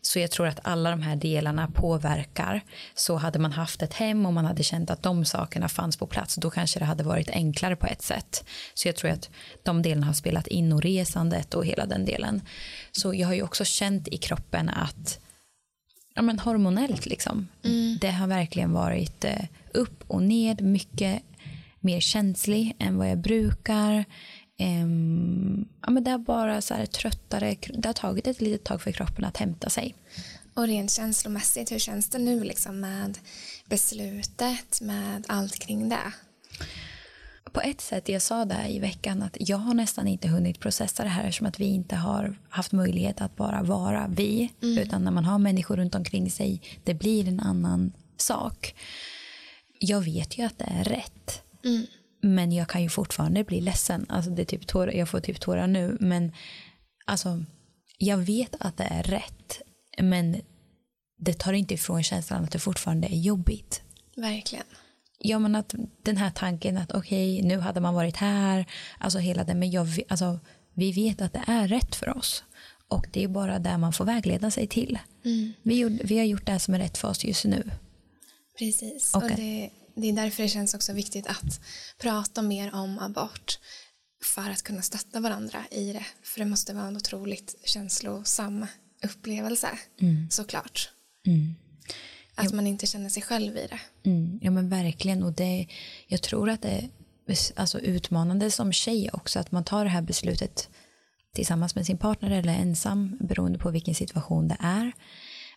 Så 0.01 0.19
jag 0.19 0.31
tror 0.31 0.47
att 0.47 0.59
alla 0.63 0.89
de 0.89 1.01
här 1.01 1.15
delarna 1.15 1.67
påverkar. 1.67 2.61
Så 2.95 3.15
hade 3.15 3.39
man 3.39 3.51
haft 3.51 3.81
ett 3.81 3.93
hem 3.93 4.25
och 4.25 4.33
man 4.33 4.45
hade 4.45 4.63
känt 4.63 4.89
att 4.89 5.03
de 5.03 5.25
sakerna 5.25 5.69
fanns 5.69 5.97
på 5.97 6.07
plats, 6.07 6.35
då 6.35 6.49
kanske 6.49 6.79
det 6.79 6.85
hade 6.85 7.03
varit 7.03 7.29
enklare 7.29 7.75
på 7.75 7.87
ett 7.87 8.01
sätt. 8.01 8.45
Så 8.73 8.87
jag 8.87 8.95
tror 8.95 9.11
att 9.11 9.29
de 9.63 9.81
delarna 9.81 10.05
har 10.05 10.13
spelat 10.13 10.47
in 10.47 10.73
och 10.73 10.81
resandet 10.81 11.53
och 11.53 11.65
hela 11.65 11.85
den 11.85 12.05
delen. 12.05 12.41
Så 12.91 13.13
jag 13.13 13.27
har 13.27 13.33
ju 13.33 13.41
också 13.41 13.65
känt 13.65 14.07
i 14.07 14.17
kroppen 14.17 14.69
att 14.69 15.19
ja, 16.17 16.21
men 16.21 16.39
hormonellt 16.39 17.05
liksom. 17.05 17.47
Det 18.01 18.11
har 18.11 18.27
verkligen 18.27 18.73
varit 18.73 19.23
eh, 19.23 19.45
upp 19.73 20.03
och 20.07 20.23
ned, 20.23 20.61
mycket 20.61 21.23
mer 21.79 21.99
känslig 21.99 22.75
än 22.79 22.97
vad 22.97 23.09
jag 23.09 23.17
brukar. 23.17 24.05
Ehm, 24.57 25.65
ja, 25.81 25.89
men 25.89 26.03
det 26.03 26.11
är 26.11 26.17
bara 26.17 26.61
så 26.61 26.73
här 26.73 26.85
tröttare, 26.85 27.55
det 27.73 27.89
har 27.89 27.93
tagit 27.93 28.27
ett 28.27 28.41
litet 28.41 28.63
tag 28.63 28.81
för 28.81 28.91
kroppen 28.91 29.25
att 29.25 29.37
hämta 29.37 29.69
sig. 29.69 29.95
Och 30.53 30.67
rent 30.67 30.91
känslomässigt, 30.91 31.71
hur 31.71 31.79
känns 31.79 32.09
det 32.09 32.17
nu 32.17 32.43
liksom 32.43 32.79
med 32.79 33.17
beslutet, 33.65 34.81
med 34.81 35.25
allt 35.27 35.59
kring 35.59 35.89
det? 35.89 36.11
På 37.57 37.61
ett 37.61 37.81
sätt, 37.81 38.09
jag 38.09 38.21
sa 38.21 38.45
det 38.45 38.67
i 38.69 38.79
veckan 38.79 39.21
att 39.21 39.37
jag 39.39 39.57
har 39.57 39.73
nästan 39.73 40.07
inte 40.07 40.27
hunnit 40.27 40.59
processa 40.59 41.03
det 41.03 41.09
här 41.09 41.23
eftersom 41.23 41.47
att 41.47 41.59
vi 41.59 41.65
inte 41.65 41.95
har 41.95 42.35
haft 42.49 42.71
möjlighet 42.71 43.21
att 43.21 43.35
bara 43.35 43.63
vara 43.63 44.07
vi. 44.07 44.53
Utan 44.61 45.03
när 45.03 45.11
man 45.11 45.25
har 45.25 45.39
människor 45.39 45.77
runt 45.77 45.95
omkring 45.95 46.31
sig, 46.31 46.61
det 46.83 46.93
blir 46.93 47.27
en 47.27 47.39
annan 47.39 47.91
sak. 48.17 48.75
Jag 49.79 50.01
vet 50.01 50.37
ju 50.37 50.43
att 50.43 50.57
det 50.57 50.65
är 50.65 50.83
rätt. 50.83 51.41
Men 52.21 52.51
jag 52.51 52.67
kan 52.67 52.83
ju 52.83 52.89
fortfarande 52.89 53.43
bli 53.43 53.61
ledsen. 53.61 54.05
Alltså 54.09 54.31
det 54.31 54.41
är 54.41 54.45
typ 54.45 54.67
tårar, 54.67 54.91
jag 54.91 55.09
får 55.09 55.19
typ 55.19 55.39
tårar 55.39 55.67
nu. 55.67 55.97
Men 55.99 56.31
alltså, 57.05 57.43
jag 57.97 58.17
vet 58.17 58.55
att 58.59 58.77
det 58.77 58.83
är 58.83 59.03
rätt. 59.03 59.61
Men 60.01 60.41
det 61.19 61.33
tar 61.33 61.53
inte 61.53 61.73
ifrån 61.73 62.03
känslan 62.03 62.43
att 62.43 62.51
det 62.51 62.59
fortfarande 62.59 63.07
är 63.07 63.17
jobbigt. 63.17 63.81
Verkligen. 64.15 64.65
Ja 65.19 65.39
men 65.39 65.55
att 65.55 65.75
den 66.03 66.17
här 66.17 66.31
tanken 66.31 66.77
att 66.77 66.91
okej 66.91 67.41
nu 67.41 67.59
hade 67.59 67.79
man 67.79 67.93
varit 67.93 68.15
här, 68.15 68.65
alltså 68.99 69.19
hela 69.19 69.43
det, 69.43 69.55
men 69.55 69.71
jag, 69.71 69.99
alltså, 70.07 70.39
vi 70.73 70.91
vet 70.91 71.21
att 71.21 71.33
det 71.33 71.43
är 71.47 71.67
rätt 71.67 71.95
för 71.95 72.17
oss. 72.17 72.43
Och 72.87 73.05
det 73.13 73.23
är 73.23 73.27
bara 73.27 73.59
där 73.59 73.77
man 73.77 73.93
får 73.93 74.05
vägleda 74.05 74.51
sig 74.51 74.67
till. 74.67 74.99
Vi, 75.61 75.79
gjorde, 75.79 76.03
vi 76.03 76.17
har 76.17 76.25
gjort 76.25 76.45
det 76.45 76.59
som 76.59 76.73
är 76.73 76.79
rätt 76.79 76.97
för 76.97 77.07
oss 77.07 77.25
just 77.25 77.45
nu. 77.45 77.71
Precis. 78.59 79.11
Okej. 79.15 79.31
Och 79.31 79.37
det, 79.37 79.69
det 79.95 80.09
är 80.09 80.13
därför 80.13 80.43
det 80.43 80.49
känns 80.49 80.73
också 80.73 80.93
viktigt 80.93 81.27
att 81.27 81.61
prata 82.01 82.41
mer 82.41 82.75
om 82.75 82.99
abort 82.99 83.59
för 84.23 84.49
att 84.49 84.61
kunna 84.61 84.81
stötta 84.81 85.19
varandra 85.19 85.59
i 85.71 85.93
det. 85.93 86.05
För 86.23 86.39
det 86.39 86.45
måste 86.45 86.73
vara 86.73 86.87
en 86.87 86.97
otroligt 86.97 87.55
känslosam 87.63 88.65
upplevelse, 89.03 89.69
såklart. 90.29 90.89
Att 92.45 92.53
man 92.53 92.67
inte 92.67 92.87
känner 92.87 93.09
sig 93.09 93.23
själv 93.23 93.57
i 93.57 93.67
det. 93.67 94.09
Mm, 94.09 94.39
ja 94.41 94.51
men 94.51 94.69
verkligen 94.69 95.23
och 95.23 95.33
det, 95.33 95.67
jag 96.07 96.21
tror 96.21 96.49
att 96.49 96.61
det 96.61 96.69
är 96.69 96.89
alltså, 97.55 97.79
utmanande 97.79 98.51
som 98.51 98.73
tjej 98.73 99.09
också 99.13 99.39
att 99.39 99.51
man 99.51 99.63
tar 99.63 99.83
det 99.83 99.89
här 99.89 100.01
beslutet 100.01 100.69
tillsammans 101.33 101.75
med 101.75 101.85
sin 101.85 101.97
partner 101.97 102.31
eller 102.31 102.53
ensam 102.53 103.17
beroende 103.19 103.59
på 103.59 103.71
vilken 103.71 103.95
situation 103.95 104.47
det 104.47 104.57
är. 104.59 104.91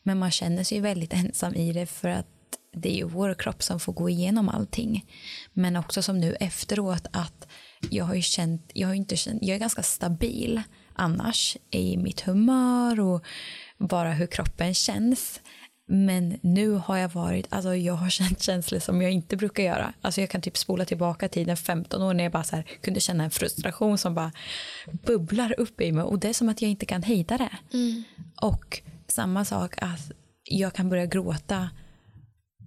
Men 0.03 0.18
man 0.18 0.31
känner 0.31 0.64
sig 0.64 0.78
ju 0.78 0.83
väldigt 0.83 1.12
ensam 1.14 1.55
i 1.55 1.72
det 1.72 1.87
för 1.87 2.09
att 2.09 2.26
det 2.72 2.93
är 2.93 2.97
ju 2.97 3.05
vår 3.05 3.35
kropp 3.35 3.62
som 3.62 3.81
får 3.81 3.93
gå 3.93 4.09
igenom 4.09 4.49
allting. 4.49 5.07
Men 5.53 5.76
också 5.76 6.03
som 6.03 6.20
nu 6.20 6.35
efteråt 6.41 7.07
att 7.12 7.49
jag 7.91 8.05
har 8.05 8.14
ju 8.14 8.22
känt, 8.22 8.70
jag 8.74 8.89
har 8.89 8.95
inte 8.95 9.16
känt, 9.16 9.43
jag 9.43 9.55
är 9.55 9.61
ganska 9.61 9.83
stabil 9.83 10.62
annars 10.95 11.57
i 11.70 11.97
mitt 11.97 12.20
humör 12.20 13.01
och 13.01 13.24
bara 13.78 14.12
hur 14.12 14.26
kroppen 14.26 14.74
känns. 14.74 15.41
Men 15.93 16.38
nu 16.43 16.70
har 16.70 16.97
jag 16.97 17.09
varit, 17.09 17.47
alltså 17.49 17.74
jag 17.74 17.95
har 17.95 18.11
känt 18.11 18.43
känslor 18.43 18.80
som 18.80 19.03
jag 19.03 19.11
inte 19.11 19.36
brukar 19.36 19.62
göra. 19.62 19.93
Alltså 20.01 20.20
jag 20.20 20.30
kan 20.30 20.41
typ 20.41 20.57
spola 20.57 20.84
tillbaka 20.84 21.28
tiden 21.28 21.57
15 21.57 22.03
år 22.03 22.14
när 22.14 22.24
jag 22.24 22.32
bara 22.32 22.45
så 22.45 22.57
här 22.57 22.62
kunde 22.62 23.01
känna 23.01 23.24
en 23.24 23.30
frustration 23.30 23.99
som 23.99 24.14
bara 24.14 24.32
bubblar 25.07 25.61
upp 25.61 25.80
i 25.80 25.93
mig 25.93 26.05
och 26.05 26.18
det 26.18 26.28
är 26.28 26.32
som 26.32 26.49
att 26.49 26.62
jag 26.62 26.70
inte 26.70 26.86
kan 26.86 27.03
hejda 27.03 27.38
det. 27.38 27.51
Och 28.43 28.82
samma 29.09 29.45
sak 29.45 29.74
att 29.82 30.11
jag 30.45 30.74
kan 30.74 30.88
börja 30.88 31.07
gråta 31.07 31.70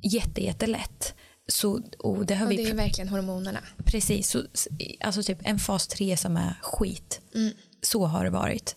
jätte, 0.04 0.44
jättelätt. 0.44 1.14
Så, 1.48 1.82
och 2.00 2.26
det 2.26 2.36
har 2.36 2.46
Och 2.46 2.52
vi 2.52 2.56
det 2.56 2.70
är 2.70 2.76
verkligen 2.76 3.10
hormonerna. 3.10 3.60
Precis, 3.86 4.30
så, 4.30 4.44
alltså 5.00 5.24
typ 5.24 5.40
en 5.44 5.60
fas 5.60 5.88
3 5.88 6.18
som 6.18 6.38
är 6.38 6.54
skit. 6.62 7.22
Så 7.94 8.06
har 8.06 8.24
det 8.24 8.30
varit. 8.30 8.76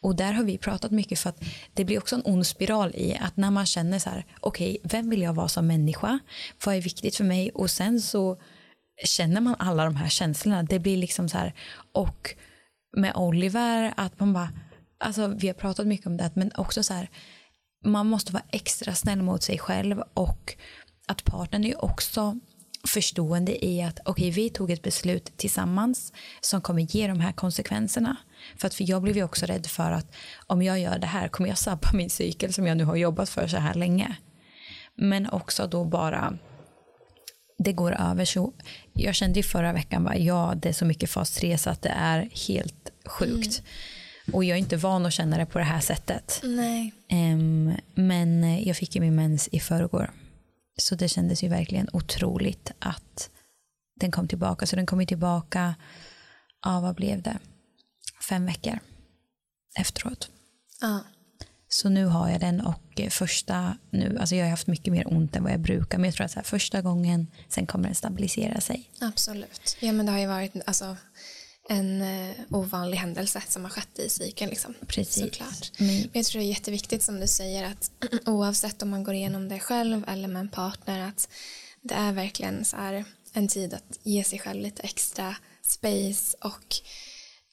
Och 0.00 0.16
där 0.16 0.32
har 0.32 0.44
vi 0.44 0.58
pratat 0.58 0.90
mycket 0.90 1.18
för 1.18 1.30
att 1.30 1.42
det 1.74 1.84
blir 1.84 1.98
också 1.98 2.16
en 2.16 2.22
ond 2.24 2.46
spiral 2.46 2.94
i 2.94 3.16
att 3.20 3.36
när 3.36 3.50
man 3.50 3.66
känner 3.66 3.98
så 3.98 4.10
här, 4.10 4.24
okej, 4.40 4.78
vem 4.82 5.10
vill 5.10 5.22
jag 5.22 5.32
vara 5.34 5.48
som 5.48 5.66
människa? 5.66 6.18
Vad 6.64 6.74
är 6.74 6.80
viktigt 6.80 7.16
för 7.16 7.24
mig? 7.24 7.50
Och 7.50 7.70
sen 7.70 8.00
så 8.00 8.36
känner 9.04 9.40
man 9.40 9.56
alla 9.58 9.84
de 9.84 9.96
här 9.96 10.08
känslorna. 10.08 10.62
Det 10.62 10.78
blir 10.78 10.96
liksom 10.96 11.28
så 11.28 11.38
här, 11.38 11.54
och 11.92 12.34
med 12.96 13.12
Oliver, 13.16 13.94
att 13.96 14.20
man 14.20 14.32
bara, 14.32 14.50
alltså 14.98 15.26
vi 15.26 15.46
har 15.46 15.54
pratat 15.54 15.86
mycket 15.86 16.06
om 16.06 16.16
det, 16.16 16.30
men 16.34 16.50
också 16.54 16.82
så 16.82 16.94
här, 16.94 17.10
man 17.84 18.06
måste 18.06 18.32
vara 18.32 18.44
extra 18.50 18.94
snäll 18.94 19.22
mot 19.22 19.42
sig 19.42 19.58
själv 19.58 20.02
och 20.14 20.56
att 21.06 21.24
partnern 21.24 21.64
är 21.64 21.84
också 21.84 22.38
förstående 22.88 23.64
i 23.64 23.82
att 23.82 24.00
okej 24.04 24.30
vi 24.30 24.50
tog 24.50 24.70
ett 24.70 24.82
beslut 24.82 25.36
tillsammans 25.36 26.12
som 26.40 26.60
kommer 26.60 26.96
ge 26.96 27.06
de 27.06 27.20
här 27.20 27.32
konsekvenserna. 27.32 28.16
För 28.56 28.66
att 28.66 28.74
för 28.74 28.90
jag 28.90 29.02
blev 29.02 29.16
ju 29.16 29.24
också 29.24 29.46
rädd 29.46 29.66
för 29.66 29.90
att 29.92 30.14
om 30.46 30.62
jag 30.62 30.80
gör 30.80 30.98
det 30.98 31.06
här 31.06 31.28
kommer 31.28 31.48
jag 31.48 31.58
sabba 31.58 31.88
min 31.92 32.10
cykel 32.10 32.52
som 32.52 32.66
jag 32.66 32.76
nu 32.76 32.84
har 32.84 32.96
jobbat 32.96 33.28
för 33.28 33.46
så 33.46 33.56
här 33.56 33.74
länge. 33.74 34.16
Men 34.94 35.30
också 35.30 35.66
då 35.66 35.84
bara 35.84 36.38
det 37.58 37.72
går 37.72 37.92
över 37.92 38.24
så 38.24 38.52
jag 38.92 39.14
kände 39.14 39.38
ju 39.38 39.42
förra 39.42 39.72
veckan 39.72 40.04
bara 40.04 40.16
ja 40.16 40.54
det 40.56 40.68
är 40.68 40.72
så 40.72 40.84
mycket 40.84 41.10
fas 41.10 41.30
3 41.30 41.58
så 41.58 41.70
att 41.70 41.82
det 41.82 41.94
är 41.96 42.30
helt 42.48 42.92
sjukt. 43.04 43.62
Och 44.32 44.44
jag 44.44 44.54
är 44.54 44.58
inte 44.58 44.76
van 44.76 45.06
att 45.06 45.12
känna 45.12 45.38
det 45.38 45.46
på 45.46 45.58
det 45.58 45.64
här 45.64 45.80
sättet. 45.80 46.40
Ehm, 47.08 47.72
men 47.94 48.62
jag 48.64 48.76
fick 48.76 48.94
ju 48.94 49.00
min 49.00 49.14
mens 49.14 49.48
i 49.52 49.60
förrgår. 49.60 50.10
Så 50.76 50.94
det 50.94 51.08
kändes 51.08 51.42
ju 51.42 51.48
verkligen 51.48 51.88
otroligt 51.92 52.72
att 52.78 53.30
den 54.00 54.10
kom 54.10 54.28
tillbaka. 54.28 54.66
Så 54.66 54.76
den 54.76 54.86
kom 54.86 55.00
ju 55.00 55.06
tillbaka, 55.06 55.74
ja 56.62 56.80
vad 56.80 56.94
blev 56.94 57.22
det? 57.22 57.38
Fem 58.28 58.46
veckor 58.46 58.78
efteråt. 59.78 60.30
Ja. 60.80 61.00
Så 61.68 61.88
nu 61.88 62.06
har 62.06 62.28
jag 62.28 62.40
den 62.40 62.60
och 62.60 63.00
första 63.10 63.78
nu, 63.90 64.18
alltså 64.18 64.34
jag 64.34 64.44
har 64.44 64.50
haft 64.50 64.66
mycket 64.66 64.92
mer 64.92 65.12
ont 65.12 65.36
än 65.36 65.42
vad 65.42 65.52
jag 65.52 65.60
brukar. 65.60 65.98
Men 65.98 66.04
jag 66.04 66.14
tror 66.14 66.24
att 66.24 66.30
så 66.30 66.38
här, 66.38 66.44
första 66.44 66.82
gången, 66.82 67.26
sen 67.48 67.66
kommer 67.66 67.84
den 67.84 67.94
stabilisera 67.94 68.60
sig. 68.60 68.90
Absolut. 69.00 69.76
Ja, 69.80 69.92
men 69.92 70.06
det 70.06 70.12
har 70.12 70.18
ju 70.18 70.26
varit 70.26 70.52
alltså, 70.66 70.96
en 71.72 72.02
eh, 72.02 72.34
ovanlig 72.50 72.96
händelse 72.98 73.42
som 73.48 73.62
har 73.64 73.70
skett 73.70 73.98
i 73.98 74.08
cykeln. 74.08 74.50
Liksom. 74.50 74.74
Precis. 74.86 75.22
Såklart. 75.22 75.70
Men- 75.78 75.86
Men 75.88 76.08
jag 76.12 76.24
tror 76.24 76.40
det 76.40 76.46
är 76.46 76.48
jätteviktigt 76.50 77.02
som 77.02 77.20
du 77.20 77.26
säger 77.26 77.64
att 77.64 77.90
oavsett 78.26 78.82
om 78.82 78.90
man 78.90 79.04
går 79.04 79.14
igenom 79.14 79.48
det 79.48 79.58
själv 79.60 80.04
eller 80.08 80.28
med 80.28 80.40
en 80.40 80.48
partner 80.48 81.08
att 81.08 81.28
det 81.82 81.94
är 81.94 82.12
verkligen 82.12 82.64
så 82.64 82.76
här 82.76 83.04
en 83.32 83.48
tid 83.48 83.74
att 83.74 83.98
ge 84.02 84.24
sig 84.24 84.38
själv 84.38 84.62
lite 84.62 84.82
extra 84.82 85.36
space 85.62 86.36
och 86.40 86.76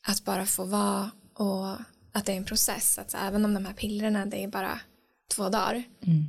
att 0.08 0.26
bara 0.26 0.46
få 0.46 0.66
vara 0.66 1.12
och 1.34 1.72
att 2.12 2.26
det 2.26 2.32
är 2.32 2.38
en 2.38 2.46
process. 2.46 2.98
Att 2.98 3.14
även 3.14 3.46
om 3.46 3.54
de 3.54 3.66
här 3.66 3.74
pillerna 3.74 4.26
det 4.26 4.44
är 4.44 4.48
bara 4.48 4.80
två 5.36 5.50
dagar. 5.50 5.84
Mm. 6.08 6.26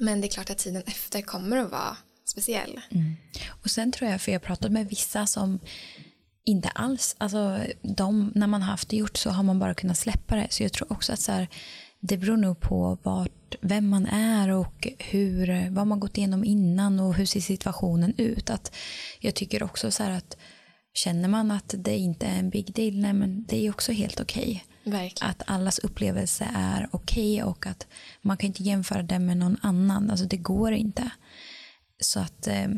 Men 0.00 0.20
det 0.20 0.26
är 0.26 0.30
klart 0.30 0.50
att 0.50 0.58
tiden 0.58 0.82
efter 0.86 1.22
kommer 1.22 1.56
att 1.56 1.70
vara 1.70 1.96
speciell. 2.24 2.80
Mm. 2.90 3.16
Och 3.62 3.70
sen 3.70 3.92
tror 3.92 4.10
jag, 4.10 4.20
för 4.20 4.32
jag 4.32 4.40
har 4.40 4.44
pratat 4.46 4.72
med 4.72 4.88
vissa 4.88 5.26
som 5.26 5.60
inte 6.44 6.68
alls, 6.68 7.16
alltså 7.18 7.60
de, 7.82 8.32
när 8.34 8.46
man 8.46 8.62
har 8.62 8.70
haft 8.70 8.88
det 8.88 8.96
gjort 8.96 9.16
så 9.16 9.30
har 9.30 9.42
man 9.42 9.58
bara 9.58 9.74
kunnat 9.74 9.98
släppa 9.98 10.36
det. 10.36 10.46
Så 10.50 10.62
jag 10.62 10.72
tror 10.72 10.92
också 10.92 11.12
att 11.12 11.20
så 11.20 11.32
här, 11.32 11.48
det 12.00 12.16
beror 12.16 12.36
nog 12.36 12.60
på 12.60 12.98
vart, 13.02 13.54
vem 13.60 13.88
man 13.88 14.06
är 14.06 14.48
och 14.48 14.88
hur, 14.98 15.70
vad 15.70 15.86
man 15.86 16.00
gått 16.00 16.18
igenom 16.18 16.44
innan 16.44 17.00
och 17.00 17.14
hur 17.14 17.26
ser 17.26 17.40
situationen 17.40 18.14
ut. 18.16 18.50
Att 18.50 18.76
jag 19.20 19.34
tycker 19.34 19.62
också 19.62 19.90
så 19.90 20.02
att 20.02 20.36
känner 20.94 21.28
man 21.28 21.50
att 21.50 21.74
det 21.78 21.96
inte 21.96 22.26
är 22.26 22.38
en 22.38 22.50
big 22.50 22.74
deal, 22.74 22.96
nej 22.96 23.12
men 23.12 23.44
det 23.48 23.66
är 23.66 23.70
också 23.70 23.92
helt 23.92 24.20
okej. 24.20 24.64
Verkligen. 24.84 25.30
Att 25.30 25.42
allas 25.46 25.78
upplevelse 25.78 26.48
är 26.54 26.88
okej 26.92 27.42
och 27.42 27.66
att 27.66 27.86
man 28.22 28.36
kan 28.36 28.46
inte 28.46 28.62
jämföra 28.62 29.02
det 29.02 29.18
med 29.18 29.36
någon 29.36 29.56
annan. 29.62 30.10
Alltså 30.10 30.26
det 30.26 30.36
går 30.36 30.72
inte. 30.72 31.10
Så 32.00 32.20
att, 32.20 32.46
eh, 32.46 32.68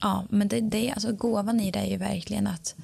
ja, 0.00 0.26
men 0.30 0.48
det, 0.48 0.60
det, 0.60 0.90
alltså 0.90 1.12
gåvan 1.12 1.60
i 1.60 1.70
det 1.70 1.78
är 1.78 1.86
ju 1.86 1.96
verkligen 1.96 2.46
att 2.46 2.74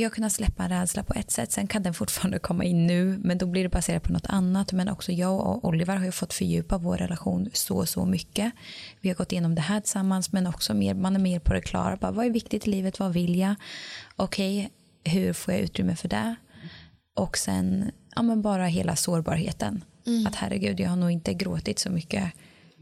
jag 0.00 0.12
kunna 0.12 0.30
släppa 0.30 0.62
en 0.62 0.68
rädsla 0.68 1.02
på 1.02 1.14
ett 1.14 1.30
sätt. 1.30 1.52
Sen 1.52 1.66
kan 1.66 1.82
den 1.82 1.94
fortfarande 1.94 2.38
komma 2.38 2.64
in 2.64 2.86
nu, 2.86 3.18
men 3.22 3.38
då 3.38 3.46
blir 3.46 3.62
det 3.62 3.68
baserat 3.68 4.02
på 4.02 4.12
något 4.12 4.26
annat. 4.26 4.72
Men 4.72 4.88
också 4.88 5.12
jag 5.12 5.40
och 5.40 5.64
Oliver 5.64 5.96
har 5.96 6.04
ju 6.04 6.12
fått 6.12 6.32
fördjupa 6.32 6.78
vår 6.78 6.96
relation 6.96 7.50
så, 7.52 7.86
så 7.86 8.06
mycket. 8.06 8.52
Vi 9.00 9.08
har 9.08 9.16
gått 9.16 9.32
igenom 9.32 9.54
det 9.54 9.60
här 9.60 9.80
tillsammans, 9.80 10.32
men 10.32 10.46
också 10.46 10.74
mer, 10.74 10.94
man 10.94 11.16
är 11.16 11.20
mer 11.20 11.38
på 11.38 11.52
det 11.52 11.60
klara. 11.60 11.96
Bara, 11.96 12.12
vad 12.12 12.26
är 12.26 12.30
viktigt 12.30 12.66
i 12.66 12.70
livet? 12.70 12.98
Vad 12.98 13.12
vill 13.12 13.38
jag? 13.38 13.54
Okej, 14.16 14.58
okay, 14.58 15.12
hur 15.12 15.32
får 15.32 15.54
jag 15.54 15.62
utrymme 15.62 15.96
för 15.96 16.08
det? 16.08 16.36
Och 17.14 17.38
sen 17.38 17.90
ja, 18.16 18.22
men 18.22 18.42
bara 18.42 18.66
hela 18.66 18.96
sårbarheten. 18.96 19.84
Mm. 20.06 20.26
Att 20.26 20.34
herregud, 20.34 20.80
jag 20.80 20.88
har 20.88 20.96
nog 20.96 21.10
inte 21.10 21.34
gråtit 21.34 21.78
så 21.78 21.90
mycket 21.90 22.32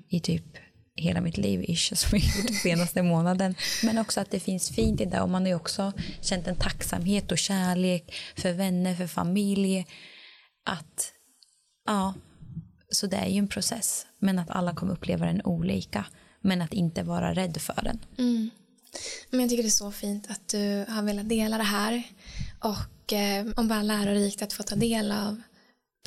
i 0.09 0.21
typ 0.21 0.57
hela 0.97 1.21
mitt 1.21 1.37
liv 1.37 1.65
ish, 1.69 1.95
som 1.95 2.19
jag 2.19 2.23
gjort 2.23 2.55
senaste 2.63 3.03
månaden. 3.03 3.55
Men 3.83 3.99
också 3.99 4.21
att 4.21 4.31
det 4.31 4.41
finns 4.41 4.71
fint 4.71 5.01
i 5.01 5.05
det 5.05 5.21
och 5.21 5.29
man 5.29 5.43
har 5.43 5.49
ju 5.49 5.55
också 5.55 5.93
känt 6.21 6.47
en 6.47 6.57
tacksamhet 6.57 7.33
och 7.33 7.39
kärlek 7.39 8.15
för 8.37 8.53
vänner, 8.53 8.95
för 8.95 9.07
familj. 9.07 9.87
Att, 10.65 11.13
ja, 11.87 12.15
så 12.91 13.07
det 13.07 13.17
är 13.17 13.29
ju 13.29 13.39
en 13.39 13.49
process. 13.49 14.07
Men 14.19 14.39
att 14.39 14.51
alla 14.51 14.75
kommer 14.75 14.93
uppleva 14.93 15.27
den 15.27 15.43
olika. 15.45 16.05
Men 16.41 16.63
att 16.63 16.73
inte 16.73 17.03
vara 17.03 17.35
rädd 17.35 17.61
för 17.61 17.83
den. 17.83 17.99
Mm. 18.19 18.51
Men 19.31 19.41
jag 19.41 19.51
tycker 19.51 19.63
det 19.63 19.69
är 19.69 19.71
så 19.71 19.93
fint 19.93 20.31
att 20.31 20.49
du 20.49 20.85
har 20.89 21.03
velat 21.03 21.29
dela 21.29 21.59
det 21.59 21.65
här. 21.65 22.03
Och 22.61 23.13
eh, 23.13 23.47
om 23.57 23.69
bara 23.69 23.83
lärorikt 23.83 24.43
att 24.43 24.53
få 24.53 24.63
ta 24.63 24.75
del 24.75 25.13
av 25.13 25.43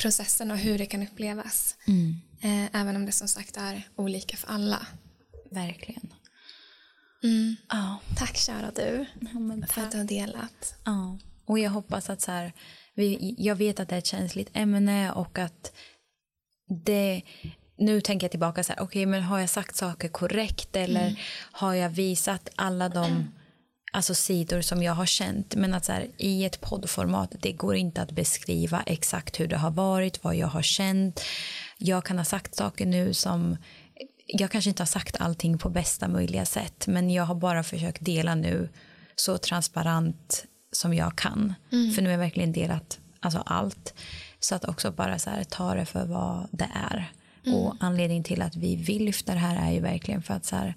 processen 0.01 0.51
och 0.51 0.57
hur 0.57 0.77
det 0.77 0.85
kan 0.85 1.03
upplevas. 1.03 1.75
Mm. 1.87 2.15
Eh, 2.41 2.81
även 2.81 2.95
om 2.95 3.05
det 3.05 3.11
som 3.11 3.27
sagt 3.27 3.57
är 3.57 3.87
olika 3.95 4.37
för 4.37 4.47
alla. 4.47 4.87
Verkligen. 5.51 6.13
Mm. 7.23 7.55
Ja. 7.69 7.99
Tack 8.17 8.37
kära 8.37 8.71
du 8.75 9.05
ja, 9.21 9.67
för 9.67 9.81
att 9.81 9.91
du 9.91 9.97
har 9.97 10.05
delat. 10.05 10.75
Ja. 10.85 11.17
Och 11.45 11.59
jag 11.59 11.71
hoppas 11.71 12.09
att 12.09 12.21
så 12.21 12.31
här, 12.31 12.53
vi, 12.95 13.35
jag 13.37 13.55
vet 13.55 13.79
att 13.79 13.89
det 13.89 13.95
är 13.95 13.99
ett 13.99 14.05
känsligt 14.05 14.49
ämne 14.53 15.11
och 15.11 15.39
att 15.39 15.71
det 16.85 17.21
nu 17.77 18.01
tänker 18.01 18.25
jag 18.25 18.31
tillbaka 18.31 18.63
så 18.63 18.73
här, 18.73 18.79
okej 18.79 18.85
okay, 18.85 19.05
men 19.05 19.23
har 19.23 19.39
jag 19.39 19.49
sagt 19.49 19.75
saker 19.75 20.07
korrekt 20.07 20.75
eller 20.75 21.07
mm. 21.07 21.15
har 21.51 21.73
jag 21.73 21.89
visat 21.89 22.49
alla 22.55 22.89
de 22.89 23.33
alltså 23.91 24.15
sidor 24.15 24.61
som 24.61 24.83
jag 24.83 24.93
har 24.93 25.05
känt 25.05 25.55
men 25.55 25.73
att 25.73 25.85
så 25.85 25.91
här, 25.91 26.07
i 26.17 26.45
ett 26.45 26.61
poddformat 26.61 27.35
det 27.41 27.51
går 27.51 27.75
inte 27.75 28.01
att 28.01 28.11
beskriva 28.11 28.83
exakt 28.85 29.39
hur 29.39 29.47
det 29.47 29.57
har 29.57 29.71
varit, 29.71 30.23
vad 30.23 30.35
jag 30.35 30.47
har 30.47 30.61
känt. 30.61 31.21
Jag 31.77 32.05
kan 32.05 32.17
ha 32.17 32.25
sagt 32.25 32.55
saker 32.55 32.85
nu 32.85 33.13
som 33.13 33.57
jag 34.25 34.51
kanske 34.51 34.69
inte 34.69 34.81
har 34.81 34.87
sagt 34.87 35.15
allting 35.19 35.57
på 35.57 35.69
bästa 35.69 36.07
möjliga 36.07 36.45
sätt 36.45 36.87
men 36.87 37.09
jag 37.09 37.23
har 37.23 37.35
bara 37.35 37.63
försökt 37.63 38.05
dela 38.05 38.35
nu 38.35 38.69
så 39.15 39.37
transparent 39.37 40.45
som 40.71 40.93
jag 40.93 41.17
kan. 41.17 41.53
Mm. 41.71 41.91
För 41.91 42.01
nu 42.01 42.07
har 42.07 42.11
jag 42.11 42.19
verkligen 42.19 42.51
delat 42.51 42.99
alltså 43.19 43.43
allt. 43.45 43.93
Så 44.39 44.55
att 44.55 44.65
också 44.65 44.91
bara 44.91 45.19
så 45.19 45.29
här, 45.29 45.43
ta 45.43 45.75
det 45.75 45.85
för 45.85 46.05
vad 46.05 46.47
det 46.51 46.69
är. 46.73 47.11
Mm. 47.45 47.59
Och 47.59 47.75
anledningen 47.79 48.23
till 48.23 48.41
att 48.41 48.55
vi 48.55 48.75
vill 48.75 49.05
lyfta 49.05 49.33
det 49.33 49.39
här 49.39 49.67
är 49.67 49.71
ju 49.71 49.79
verkligen 49.79 50.21
för 50.21 50.33
att 50.33 50.45
så 50.45 50.55
här, 50.55 50.75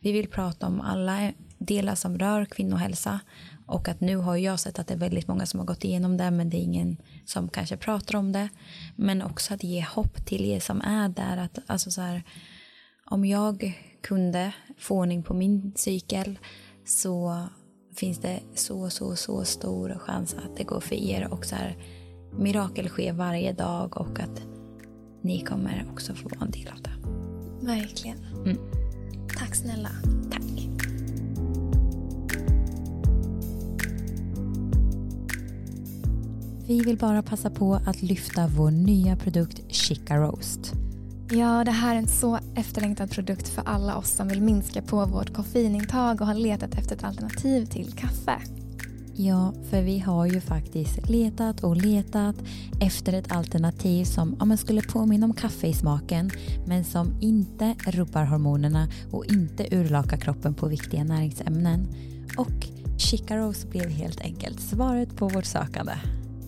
vi 0.00 0.12
vill 0.12 0.28
prata 0.28 0.66
om 0.66 0.80
alla 0.80 1.32
delar 1.64 1.94
som 1.94 2.18
rör 2.18 2.44
kvinnohälsa 2.44 3.20
och 3.66 3.88
att 3.88 4.00
nu 4.00 4.16
har 4.16 4.36
jag 4.36 4.60
sett 4.60 4.78
att 4.78 4.86
det 4.86 4.94
är 4.94 4.98
väldigt 4.98 5.28
många 5.28 5.46
som 5.46 5.60
har 5.60 5.66
gått 5.66 5.84
igenom 5.84 6.16
det 6.16 6.30
men 6.30 6.50
det 6.50 6.56
är 6.56 6.62
ingen 6.62 6.96
som 7.24 7.48
kanske 7.48 7.76
pratar 7.76 8.18
om 8.18 8.32
det. 8.32 8.48
Men 8.96 9.22
också 9.22 9.54
att 9.54 9.64
ge 9.64 9.86
hopp 9.94 10.26
till 10.26 10.44
er 10.44 10.60
som 10.60 10.80
är 10.80 11.08
där 11.08 11.36
att 11.36 11.58
alltså 11.66 11.90
så 11.90 12.00
här, 12.00 12.22
om 13.04 13.24
jag 13.24 13.80
kunde 14.02 14.52
få 14.78 14.98
ordning 14.98 15.22
på 15.22 15.34
min 15.34 15.72
cykel 15.76 16.38
så 16.86 17.46
finns 17.96 18.18
det 18.18 18.40
så, 18.54 18.90
så, 18.90 19.16
så 19.16 19.44
stor 19.44 19.98
chans 19.98 20.34
att 20.34 20.56
det 20.56 20.64
går 20.64 20.80
för 20.80 20.94
er 20.94 21.32
och 21.32 21.44
så 21.44 21.54
här, 21.54 21.76
mirakel 22.38 22.88
sker 22.88 23.12
varje 23.12 23.52
dag 23.52 23.96
och 23.96 24.20
att 24.20 24.42
ni 25.22 25.40
kommer 25.40 25.86
också 25.92 26.14
få 26.14 26.28
vara 26.28 26.44
en 26.44 26.50
del 26.50 26.68
av 26.68 26.82
det. 26.82 26.92
Verkligen. 27.66 28.18
Mm. 28.24 28.58
Tack 29.38 29.54
snälla. 29.54 29.90
Tack. 30.30 30.53
Vi 36.66 36.80
vill 36.80 36.98
bara 36.98 37.22
passa 37.22 37.50
på 37.50 37.74
att 37.74 38.02
lyfta 38.02 38.46
vår 38.46 38.70
nya 38.70 39.16
produkt 39.16 39.60
Chica 39.68 40.16
Roast. 40.16 40.72
Ja, 41.30 41.64
det 41.64 41.70
här 41.70 41.94
är 41.94 41.98
en 41.98 42.08
så 42.08 42.38
efterlängtad 42.54 43.10
produkt 43.10 43.48
för 43.48 43.62
alla 43.66 43.96
oss 43.96 44.10
som 44.10 44.28
vill 44.28 44.42
minska 44.42 44.82
på 44.82 45.06
vårt 45.06 45.34
koffeinintag 45.34 46.20
och 46.20 46.26
har 46.26 46.34
letat 46.34 46.74
efter 46.74 46.96
ett 46.96 47.04
alternativ 47.04 47.66
till 47.66 47.92
kaffe. 47.92 48.40
Ja, 49.16 49.52
för 49.70 49.82
vi 49.82 49.98
har 49.98 50.26
ju 50.26 50.40
faktiskt 50.40 51.08
letat 51.08 51.64
och 51.64 51.76
letat 51.76 52.36
efter 52.80 53.12
ett 53.12 53.32
alternativ 53.32 54.04
som 54.04 54.36
ja, 54.40 54.56
skulle 54.56 54.82
påminna 54.82 55.26
om 55.26 55.34
kaffe 55.34 55.66
i 55.66 55.74
smaken 55.74 56.30
men 56.66 56.84
som 56.84 57.20
inte 57.20 57.74
rubbar 57.86 58.24
hormonerna 58.24 58.88
och 59.10 59.24
inte 59.26 59.76
urlakar 59.76 60.16
kroppen 60.16 60.54
på 60.54 60.68
viktiga 60.68 61.04
näringsämnen. 61.04 61.88
Och 62.36 62.66
Chica 62.98 63.36
Rose 63.36 63.66
blev 63.66 63.88
helt 63.88 64.20
enkelt 64.20 64.60
svaret 64.60 65.16
på 65.16 65.28
vårt 65.28 65.44
sökande. 65.44 65.92